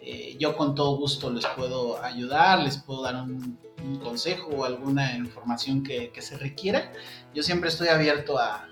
eh, 0.07 0.37
yo 0.39 0.55
con 0.55 0.75
todo 0.75 0.99
gusto 0.99 1.31
les 1.31 1.47
puedo 1.47 2.03
ayudar, 2.03 2.63
les 2.63 2.77
puedo 2.77 3.03
dar 3.03 3.15
un, 3.15 3.59
consejo 4.03 4.49
o 4.49 4.65
alguna 4.65 5.15
información 5.17 5.83
que, 5.83 6.11
se 6.19 6.39
requiera. 6.39 6.91
Yo 7.35 7.43
siempre 7.43 7.69
estoy 7.69 7.89
abierto 7.89 8.39
a, 8.39 8.67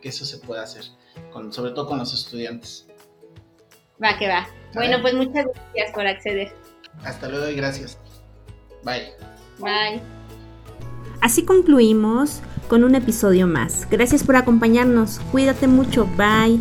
que 0.00 0.08
eso 0.08 0.24
se 0.24 0.38
pueda 0.38 0.62
hacer, 0.62 0.84
con, 1.32 1.52
sobre 1.52 1.72
todo 1.72 1.86
con 1.86 1.98
los 1.98 2.14
estudiantes. 2.14 2.86
Va, 4.02 4.16
que 4.18 4.26
va. 4.26 4.48
Bueno, 4.72 4.98
pues 5.02 5.14
muchas 5.14 5.44
gracias 5.44 5.92
por 5.92 6.06
acceder. 6.06 6.52
Hasta 7.04 7.28
luego 7.28 7.48
y 7.50 7.56
gracias. 7.56 7.98
Bye. 8.84 9.12
Bye. 9.58 10.00
Así 11.20 11.44
concluimos 11.44 12.40
con 12.68 12.84
un 12.84 12.94
episodio 12.94 13.46
más. 13.46 13.86
Gracias 13.90 14.24
por 14.24 14.36
acompañarnos. 14.36 15.20
Cuídate 15.30 15.66
mucho. 15.66 16.06
Bye. 16.16 16.60